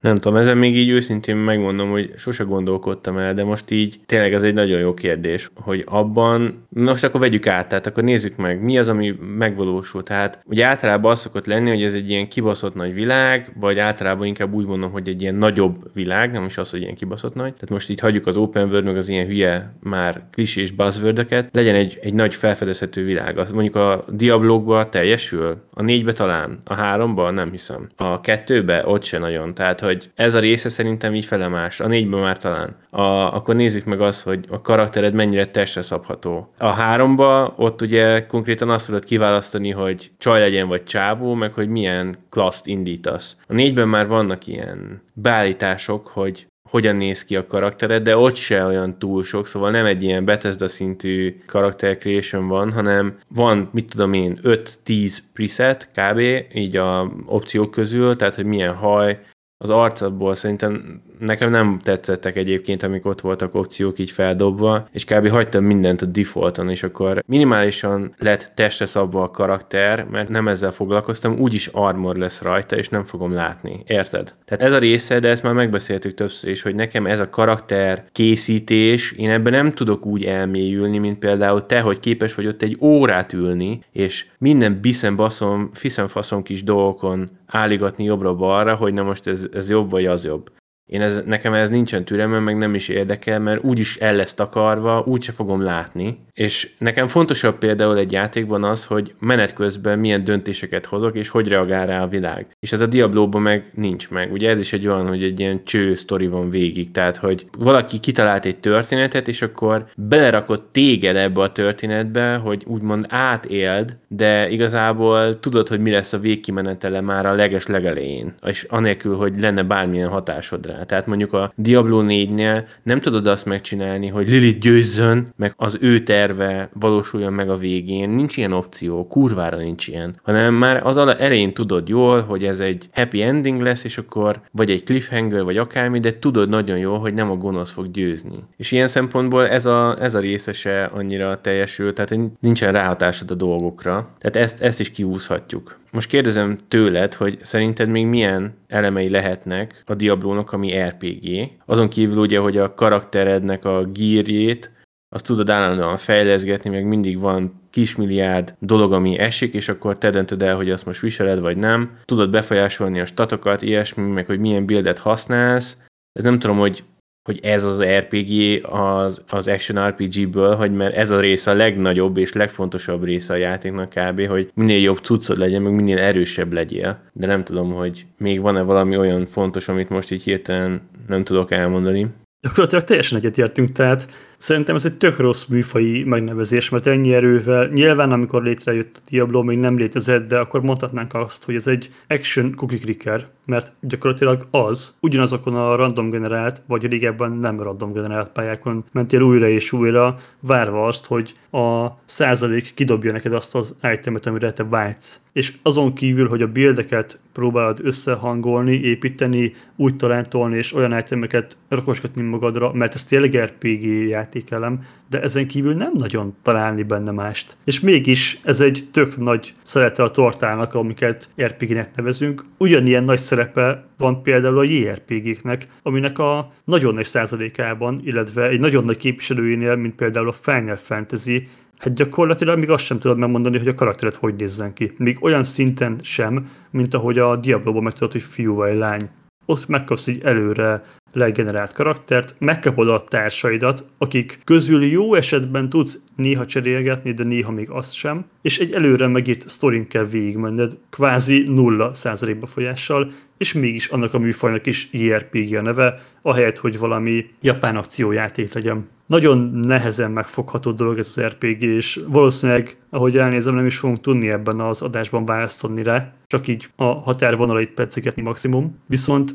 Nem 0.00 0.14
tudom, 0.14 0.36
ezen 0.38 0.56
még 0.58 0.76
így 0.76 0.88
őszintén 0.88 1.36
megmondom, 1.36 1.90
hogy 1.90 2.12
sose 2.16 2.44
gondolkodtam 2.44 3.18
el, 3.18 3.34
de 3.34 3.44
most 3.44 3.70
így 3.70 4.00
tényleg 4.06 4.32
ez 4.32 4.42
egy 4.42 4.54
nagyon 4.54 4.78
jó 4.78 4.94
kérdés, 4.94 5.50
hogy 5.54 5.84
abban, 5.86 6.66
most 6.68 7.04
akkor 7.04 7.20
vegyük 7.20 7.46
át, 7.46 7.68
tehát 7.68 7.86
akkor 7.86 8.02
nézzük 8.02 8.36
meg, 8.36 8.62
mi 8.62 8.78
az, 8.78 8.88
ami 8.88 9.14
megvalósul. 9.38 10.02
Tehát 10.02 10.42
ugye 10.44 10.66
általában 10.66 11.10
az 11.10 11.20
szokott 11.20 11.46
lenni, 11.46 11.70
hogy 11.70 11.82
ez 11.82 11.94
egy 11.94 12.10
ilyen 12.10 12.28
kibaszott 12.28 12.74
nagy 12.74 12.94
világ, 12.94 13.52
vagy 13.60 13.78
általában 13.78 14.26
inkább 14.26 14.52
úgy 14.52 14.66
mondom, 14.66 14.90
hogy 14.90 15.08
egy 15.08 15.22
ilyen 15.22 15.34
nagyobb 15.34 15.90
világ, 15.94 16.32
nem 16.32 16.44
is 16.44 16.58
az, 16.58 16.70
hogy 16.70 16.80
ilyen 16.80 16.94
kibaszott 16.94 17.34
nagy. 17.34 17.52
Tehát 17.52 17.70
most 17.70 17.90
így 17.90 18.00
hagyjuk 18.00 18.26
az 18.26 18.36
open 18.36 18.68
world, 18.68 18.84
meg 18.84 18.96
az 18.96 19.08
ilyen 19.08 19.26
hülye 19.26 19.72
már 19.80 20.22
klisés 20.32 20.70
buzzword 20.70 21.48
legyen 21.52 21.74
egy, 21.74 21.98
egy 22.02 22.14
nagy 22.14 22.34
felfedezhető 22.34 23.04
világ. 23.04 23.38
Az 23.38 23.52
mondjuk 23.52 23.76
a 23.76 24.04
Diablokba 24.08 24.88
teljesül, 24.88 25.56
a 25.74 25.82
négybe 25.82 26.12
talán, 26.12 26.58
a 26.64 26.74
háromba 26.74 27.30
nem 27.30 27.50
hiszem. 27.50 27.88
A 27.96 28.20
kettőbe 28.20 28.82
ott 28.86 29.04
se 29.04 29.18
nagyon. 29.18 29.54
Tehát, 29.54 29.80
hogy 29.88 30.10
ez 30.14 30.34
a 30.34 30.40
része 30.40 30.68
szerintem 30.68 31.14
így 31.14 31.24
felemás. 31.24 31.80
A 31.80 31.86
négyben 31.86 32.20
már 32.20 32.38
talán. 32.38 32.76
A, 32.90 33.02
akkor 33.02 33.54
nézzük 33.54 33.84
meg 33.84 34.00
azt, 34.00 34.22
hogy 34.22 34.44
a 34.48 34.60
karaktered 34.60 35.14
mennyire 35.14 35.46
testre 35.46 35.82
szabható. 35.82 36.52
A 36.58 36.68
háromba 36.68 37.54
ott 37.56 37.82
ugye 37.82 38.26
konkrétan 38.26 38.70
azt 38.70 38.86
tudod 38.86 39.04
kiválasztani, 39.04 39.70
hogy 39.70 40.10
csaj 40.18 40.40
legyen 40.40 40.68
vagy 40.68 40.84
csávó, 40.84 41.34
meg 41.34 41.52
hogy 41.52 41.68
milyen 41.68 42.14
klaszt 42.30 42.66
indítasz. 42.66 43.36
A 43.46 43.52
négyben 43.52 43.88
már 43.88 44.06
vannak 44.06 44.46
ilyen 44.46 45.02
beállítások, 45.14 46.06
hogy 46.06 46.46
hogyan 46.70 46.96
néz 46.96 47.24
ki 47.24 47.36
a 47.36 47.46
karaktered, 47.46 48.02
de 48.02 48.16
ott 48.16 48.34
se 48.34 48.64
olyan 48.64 48.98
túl 48.98 49.24
sok, 49.24 49.46
szóval 49.46 49.70
nem 49.70 49.86
egy 49.86 50.02
ilyen 50.02 50.24
Bethesda 50.24 50.68
szintű 50.68 51.36
karakter 51.46 51.98
creation 51.98 52.48
van, 52.48 52.72
hanem 52.72 53.18
van, 53.28 53.68
mit 53.72 53.90
tudom 53.90 54.12
én, 54.12 54.38
5-10 54.42 55.18
preset 55.32 55.90
kb. 55.94 56.20
így 56.54 56.76
a 56.76 57.12
opciók 57.26 57.70
közül, 57.70 58.16
tehát 58.16 58.34
hogy 58.34 58.44
milyen 58.44 58.74
haj, 58.74 59.20
az 59.60 59.70
arcadból 59.70 60.34
szerintem 60.34 61.02
nekem 61.18 61.50
nem 61.50 61.78
tetszettek 61.82 62.36
egyébként, 62.36 62.82
amik 62.82 63.06
ott 63.06 63.20
voltak 63.20 63.54
opciók 63.54 63.98
így 63.98 64.10
feldobva, 64.10 64.88
és 64.92 65.04
kb. 65.04 65.28
hagytam 65.28 65.64
mindent 65.64 66.02
a 66.02 66.06
defaulton, 66.06 66.70
és 66.70 66.82
akkor 66.82 67.22
minimálisan 67.26 68.14
lett 68.18 68.52
testre 68.54 68.86
szabva 68.86 69.22
a 69.22 69.30
karakter, 69.30 70.04
mert 70.04 70.28
nem 70.28 70.48
ezzel 70.48 70.70
foglalkoztam, 70.70 71.38
úgyis 71.38 71.66
armor 71.66 72.16
lesz 72.16 72.42
rajta, 72.42 72.76
és 72.76 72.88
nem 72.88 73.04
fogom 73.04 73.32
látni. 73.32 73.82
Érted? 73.86 74.34
Tehát 74.44 74.64
ez 74.64 74.72
a 74.72 74.78
része, 74.78 75.18
de 75.18 75.28
ezt 75.28 75.42
már 75.42 75.54
megbeszéltük 75.54 76.14
többször 76.14 76.50
is, 76.50 76.62
hogy 76.62 76.74
nekem 76.74 77.06
ez 77.06 77.20
a 77.20 77.28
karakter 77.28 78.04
készítés, 78.12 79.12
én 79.12 79.30
ebben 79.30 79.52
nem 79.52 79.70
tudok 79.70 80.06
úgy 80.06 80.24
elmélyülni, 80.24 80.98
mint 80.98 81.18
például 81.18 81.66
te, 81.66 81.80
hogy 81.80 81.98
képes 81.98 82.34
vagy 82.34 82.46
ott 82.46 82.62
egy 82.62 82.76
órát 82.80 83.32
ülni, 83.32 83.80
és 83.92 84.26
minden 84.38 84.80
biszem 84.80 85.16
baszom, 85.16 85.70
fiszem 85.72 86.06
faszom 86.06 86.42
kis 86.42 86.62
dolgokon 86.62 87.30
álligatni 87.48 88.04
jobbra-balra, 88.04 88.74
hogy 88.74 88.92
na 88.92 89.02
most 89.02 89.26
ez, 89.26 89.46
ez 89.52 89.70
jobb 89.70 89.90
vagy 89.90 90.06
az 90.06 90.24
jobb. 90.24 90.50
Én 90.88 91.00
ez, 91.00 91.18
nekem 91.26 91.52
ez 91.52 91.70
nincsen 91.70 92.04
türelmem, 92.04 92.42
meg 92.42 92.56
nem 92.56 92.74
is 92.74 92.88
érdekel, 92.88 93.40
mert 93.40 93.64
úgyis 93.64 93.96
el 93.96 94.14
lesz 94.14 94.34
takarva, 94.34 95.02
úgyse 95.06 95.32
fogom 95.32 95.62
látni. 95.62 96.18
És 96.32 96.70
nekem 96.78 97.06
fontosabb 97.06 97.58
például 97.58 97.98
egy 97.98 98.12
játékban 98.12 98.64
az, 98.64 98.84
hogy 98.84 99.14
menet 99.18 99.52
közben 99.52 99.98
milyen 99.98 100.24
döntéseket 100.24 100.86
hozok, 100.86 101.16
és 101.16 101.28
hogy 101.28 101.48
reagál 101.48 101.86
rá 101.86 102.02
a 102.02 102.06
világ. 102.06 102.46
És 102.60 102.72
ez 102.72 102.80
a 102.80 102.86
Diablóban 102.86 103.42
meg 103.42 103.64
nincs 103.74 104.10
meg. 104.10 104.32
Ugye 104.32 104.50
ez 104.50 104.58
is 104.58 104.72
egy 104.72 104.86
olyan, 104.86 105.08
hogy 105.08 105.22
egy 105.22 105.40
ilyen 105.40 105.64
cső 105.64 105.94
sztori 105.94 106.26
van 106.26 106.50
végig. 106.50 106.90
Tehát, 106.90 107.16
hogy 107.16 107.46
valaki 107.58 107.98
kitalált 107.98 108.44
egy 108.44 108.58
történetet, 108.58 109.28
és 109.28 109.42
akkor 109.42 109.86
belerakott 109.96 110.72
téged 110.72 111.16
ebbe 111.16 111.40
a 111.40 111.52
történetbe, 111.52 112.34
hogy 112.36 112.62
úgymond 112.66 113.06
átéld, 113.08 113.96
de 114.08 114.48
igazából 114.48 115.38
tudod, 115.40 115.68
hogy 115.68 115.80
mi 115.80 115.90
lesz 115.90 116.12
a 116.12 116.18
végkimenetele 116.18 117.00
már 117.00 117.26
a 117.26 117.34
leges 117.34 117.66
legelején. 117.66 118.34
És 118.46 118.66
anélkül, 118.68 119.16
hogy 119.16 119.40
lenne 119.40 119.62
bármilyen 119.62 120.08
hatásod 120.08 120.66
rá. 120.66 120.77
Tehát 120.86 121.06
mondjuk 121.06 121.32
a 121.32 121.52
Diablo 121.56 122.02
4-nél 122.06 122.64
nem 122.82 123.00
tudod 123.00 123.26
azt 123.26 123.44
megcsinálni, 123.44 124.06
hogy 124.08 124.30
Lilith 124.30 124.58
győzzön, 124.58 125.26
meg 125.36 125.52
az 125.56 125.78
ő 125.80 126.02
terve 126.02 126.70
valósuljon 126.72 127.32
meg 127.32 127.50
a 127.50 127.56
végén. 127.56 128.10
Nincs 128.10 128.36
ilyen 128.36 128.52
opció, 128.52 129.06
kurvára 129.06 129.56
nincs 129.56 129.88
ilyen. 129.88 130.14
Hanem 130.22 130.54
már 130.54 130.86
az 130.86 130.96
elején 130.96 131.54
tudod 131.54 131.88
jól, 131.88 132.20
hogy 132.20 132.44
ez 132.44 132.60
egy 132.60 132.88
happy 132.92 133.22
ending 133.22 133.60
lesz, 133.60 133.84
és 133.84 133.98
akkor 133.98 134.40
vagy 134.50 134.70
egy 134.70 134.84
cliffhanger, 134.84 135.44
vagy 135.44 135.56
akármi, 135.56 136.00
de 136.00 136.18
tudod 136.18 136.48
nagyon 136.48 136.78
jól, 136.78 136.98
hogy 136.98 137.14
nem 137.14 137.30
a 137.30 137.36
gonosz 137.36 137.70
fog 137.70 137.90
győzni. 137.90 138.44
És 138.56 138.72
ilyen 138.72 138.86
szempontból 138.86 139.48
ez 139.48 139.66
a, 139.66 139.96
ez 140.00 140.14
a 140.14 140.20
részese 140.20 140.84
annyira 140.84 141.40
teljesül, 141.40 141.92
tehát 141.92 142.16
nincsen 142.40 142.72
ráhatásod 142.72 143.30
a 143.30 143.34
dolgokra. 143.34 144.08
Tehát 144.18 144.36
ezt, 144.48 144.62
ezt 144.62 144.80
is 144.80 144.90
kiúszhatjuk. 144.90 145.76
Most 145.90 146.08
kérdezem 146.08 146.56
tőled, 146.68 147.14
hogy 147.14 147.38
szerinted 147.42 147.88
még 147.88 148.06
milyen 148.06 148.54
elemei 148.66 149.08
lehetnek 149.08 149.82
a 149.86 149.94
Diablónak, 149.94 150.52
ami 150.52 150.78
RPG. 150.78 151.50
Azon 151.66 151.88
kívül 151.88 152.18
ugye, 152.18 152.38
hogy 152.38 152.56
a 152.56 152.74
karakterednek 152.74 153.64
a 153.64 153.84
gírjét, 153.84 154.72
azt 155.14 155.26
tudod 155.26 155.50
állandóan 155.50 155.96
fejleszgetni, 155.96 156.70
meg 156.70 156.86
mindig 156.86 157.18
van 157.18 157.60
kismilliárd 157.70 158.54
dolog, 158.58 158.92
ami 158.92 159.18
esik, 159.18 159.54
és 159.54 159.68
akkor 159.68 159.98
te 159.98 160.10
döntöd 160.10 160.42
el, 160.42 160.56
hogy 160.56 160.70
azt 160.70 160.86
most 160.86 161.00
viseled, 161.00 161.40
vagy 161.40 161.56
nem. 161.56 161.90
Tudod 162.04 162.30
befolyásolni 162.30 163.00
a 163.00 163.06
statokat, 163.06 163.62
ilyesmi, 163.62 164.02
meg 164.02 164.26
hogy 164.26 164.38
milyen 164.38 164.66
buildet 164.66 164.98
használsz. 164.98 165.76
Ez 166.12 166.22
nem 166.22 166.38
tudom, 166.38 166.58
hogy 166.58 166.84
hogy 167.28 167.38
ez 167.42 167.64
az 167.64 167.82
RPG 167.82 168.64
az, 168.64 169.22
az 169.28 169.48
Action 169.48 169.88
RPG-ből, 169.88 170.54
hogy 170.54 170.72
mert 170.72 170.94
ez 170.94 171.10
a 171.10 171.20
része 171.20 171.50
a 171.50 171.54
legnagyobb 171.54 172.16
és 172.16 172.32
legfontosabb 172.32 173.04
része 173.04 173.32
a 173.32 173.36
játéknak 173.36 173.88
kb., 173.88 174.26
hogy 174.26 174.50
minél 174.54 174.80
jobb 174.80 174.98
cuccod 174.98 175.38
legyen, 175.38 175.62
meg 175.62 175.72
minél 175.72 175.98
erősebb 175.98 176.52
legyél. 176.52 177.00
De 177.12 177.26
nem 177.26 177.44
tudom, 177.44 177.72
hogy 177.72 178.06
még 178.18 178.40
van-e 178.40 178.60
valami 178.62 178.96
olyan 178.96 179.26
fontos, 179.26 179.68
amit 179.68 179.88
most 179.88 180.10
így 180.10 180.22
hirtelen 180.22 180.80
nem 181.08 181.24
tudok 181.24 181.50
elmondani. 181.50 182.06
Gyakorlatilag 182.40 182.84
teljesen 182.84 183.18
egyetértünk, 183.18 183.72
tehát 183.72 184.08
Szerintem 184.38 184.74
ez 184.74 184.84
egy 184.84 184.96
tök 184.96 185.18
rossz 185.18 185.44
műfai 185.44 186.04
megnevezés, 186.04 186.68
mert 186.68 186.86
ennyi 186.86 187.14
erővel, 187.14 187.66
nyilván 187.66 188.12
amikor 188.12 188.42
létrejött 188.42 188.96
a 188.96 189.00
Diablo 189.10 189.42
még 189.42 189.58
nem 189.58 189.78
létezett, 189.78 190.28
de 190.28 190.38
akkor 190.38 190.62
mondhatnánk 190.62 191.14
azt, 191.14 191.44
hogy 191.44 191.54
ez 191.54 191.66
egy 191.66 191.90
action 192.08 192.54
cookie 192.54 192.78
clicker, 192.78 193.28
mert 193.44 193.72
gyakorlatilag 193.80 194.46
az, 194.50 194.98
ugyanazokon 195.00 195.54
a 195.54 195.76
random 195.76 196.10
generált, 196.10 196.62
vagy 196.66 196.86
régebben 196.86 197.32
nem 197.32 197.62
random 197.62 197.92
generált 197.92 198.30
pályákon 198.32 198.84
mentél 198.92 199.20
újra 199.20 199.48
és 199.48 199.72
újra, 199.72 200.18
várva 200.40 200.86
azt, 200.86 201.06
hogy 201.06 201.34
a 201.50 201.86
százalék 202.06 202.74
kidobja 202.74 203.12
neked 203.12 203.32
azt 203.32 203.54
az 203.54 203.76
itemet, 203.92 204.26
amire 204.26 204.52
te 204.52 204.64
vágysz. 204.64 205.20
És 205.32 205.56
azon 205.62 205.94
kívül, 205.94 206.28
hogy 206.28 206.42
a 206.42 206.52
buildeket 206.52 207.20
próbálod 207.32 207.80
összehangolni, 207.82 208.72
építeni, 208.72 209.54
úgy 209.76 209.96
talántolni, 209.96 210.56
és 210.56 210.74
olyan 210.74 210.98
itemeket 210.98 211.56
rakosgatni 211.68 212.22
magadra, 212.22 212.72
mert 212.72 212.94
ez 212.94 213.04
tényleg 213.04 213.36
RPG 213.36 213.82
játékelem, 214.28 214.82
de 215.10 215.20
ezen 215.20 215.46
kívül 215.46 215.74
nem 215.74 215.92
nagyon 215.98 216.36
találni 216.42 216.82
benne 216.82 217.10
mást. 217.10 217.56
És 217.64 217.80
mégis 217.80 218.40
ez 218.44 218.60
egy 218.60 218.88
tök 218.92 219.16
nagy 219.16 219.54
szerete 219.62 220.02
a 220.02 220.10
tortának, 220.10 220.74
amiket 220.74 221.28
RPG-nek 221.42 221.96
nevezünk. 221.96 222.44
Ugyanilyen 222.58 223.04
nagy 223.04 223.18
szerepe 223.18 223.84
van 223.98 224.22
például 224.22 224.58
a 224.58 224.62
JRPG-knek, 224.62 225.66
aminek 225.82 226.18
a 226.18 226.52
nagyon 226.64 226.94
nagy 226.94 227.04
százalékában, 227.04 228.00
illetve 228.04 228.48
egy 228.48 228.60
nagyon 228.60 228.84
nagy 228.84 228.96
képviselőjénél, 228.96 229.76
mint 229.76 229.94
például 229.94 230.28
a 230.28 230.32
Final 230.32 230.76
Fantasy, 230.76 231.48
hát 231.78 231.94
gyakorlatilag 231.94 232.58
még 232.58 232.70
azt 232.70 232.84
sem 232.84 232.98
tudod 232.98 233.18
megmondani, 233.18 233.58
hogy 233.58 233.68
a 233.68 233.74
karakteret 233.74 234.14
hogy 234.14 234.34
nézzen 234.34 234.72
ki. 234.72 234.92
Még 234.96 235.18
olyan 235.20 235.44
szinten 235.44 235.98
sem, 236.02 236.50
mint 236.70 236.94
ahogy 236.94 237.18
a 237.18 237.36
Diablo-ban 237.36 237.82
megtudod, 237.82 238.12
hogy 238.12 238.22
fiú 238.22 238.54
vagy 238.54 238.76
lány. 238.76 239.08
Ott 239.46 239.68
megkapsz 239.68 240.06
egy 240.06 240.20
előre 240.24 240.84
legenerált 241.12 241.72
karaktert, 241.72 242.34
megkapod 242.38 242.88
a 242.88 243.04
társaidat, 243.04 243.84
akik 243.98 244.40
közül 244.44 244.84
jó 244.84 245.14
esetben 245.14 245.68
tudsz 245.68 245.98
néha 246.16 246.46
cserélgetni, 246.46 247.12
de 247.12 247.22
néha 247.22 247.50
még 247.50 247.70
azt 247.70 247.94
sem, 247.94 248.24
és 248.42 248.58
egy 248.58 248.72
előre 248.72 249.06
megírt 249.06 249.48
sztorin 249.48 249.88
kell 249.88 250.04
végigmenned, 250.04 250.76
kvázi 250.90 251.42
nulla 251.46 251.94
százalék 251.94 252.38
befolyással, 252.38 253.12
és 253.38 253.52
mégis 253.52 253.86
annak 253.86 254.14
a 254.14 254.18
műfajnak 254.18 254.66
is 254.66 254.88
JRPG 254.92 255.54
a 255.54 255.62
neve, 255.62 256.02
ahelyett, 256.22 256.58
hogy 256.58 256.78
valami 256.78 257.26
japán 257.40 257.76
akciójáték 257.76 258.52
legyen. 258.52 258.88
Nagyon 259.06 259.38
nehezen 259.62 260.10
megfogható 260.10 260.70
dolog 260.70 260.98
ez 260.98 261.14
az 261.16 261.24
RPG, 261.24 261.62
és 261.62 262.00
valószínűleg, 262.06 262.76
ahogy 262.90 263.16
elnézem, 263.16 263.54
nem 263.54 263.66
is 263.66 263.78
fogunk 263.78 264.00
tudni 264.00 264.28
ebben 264.30 264.60
az 264.60 264.82
adásban 264.82 265.24
választani 265.24 265.82
rá, 265.82 266.12
csak 266.26 266.48
így 266.48 266.68
a 266.76 266.84
határvonalait 266.84 267.70
perciketni 267.70 268.22
maximum. 268.22 268.78
Viszont 268.86 269.34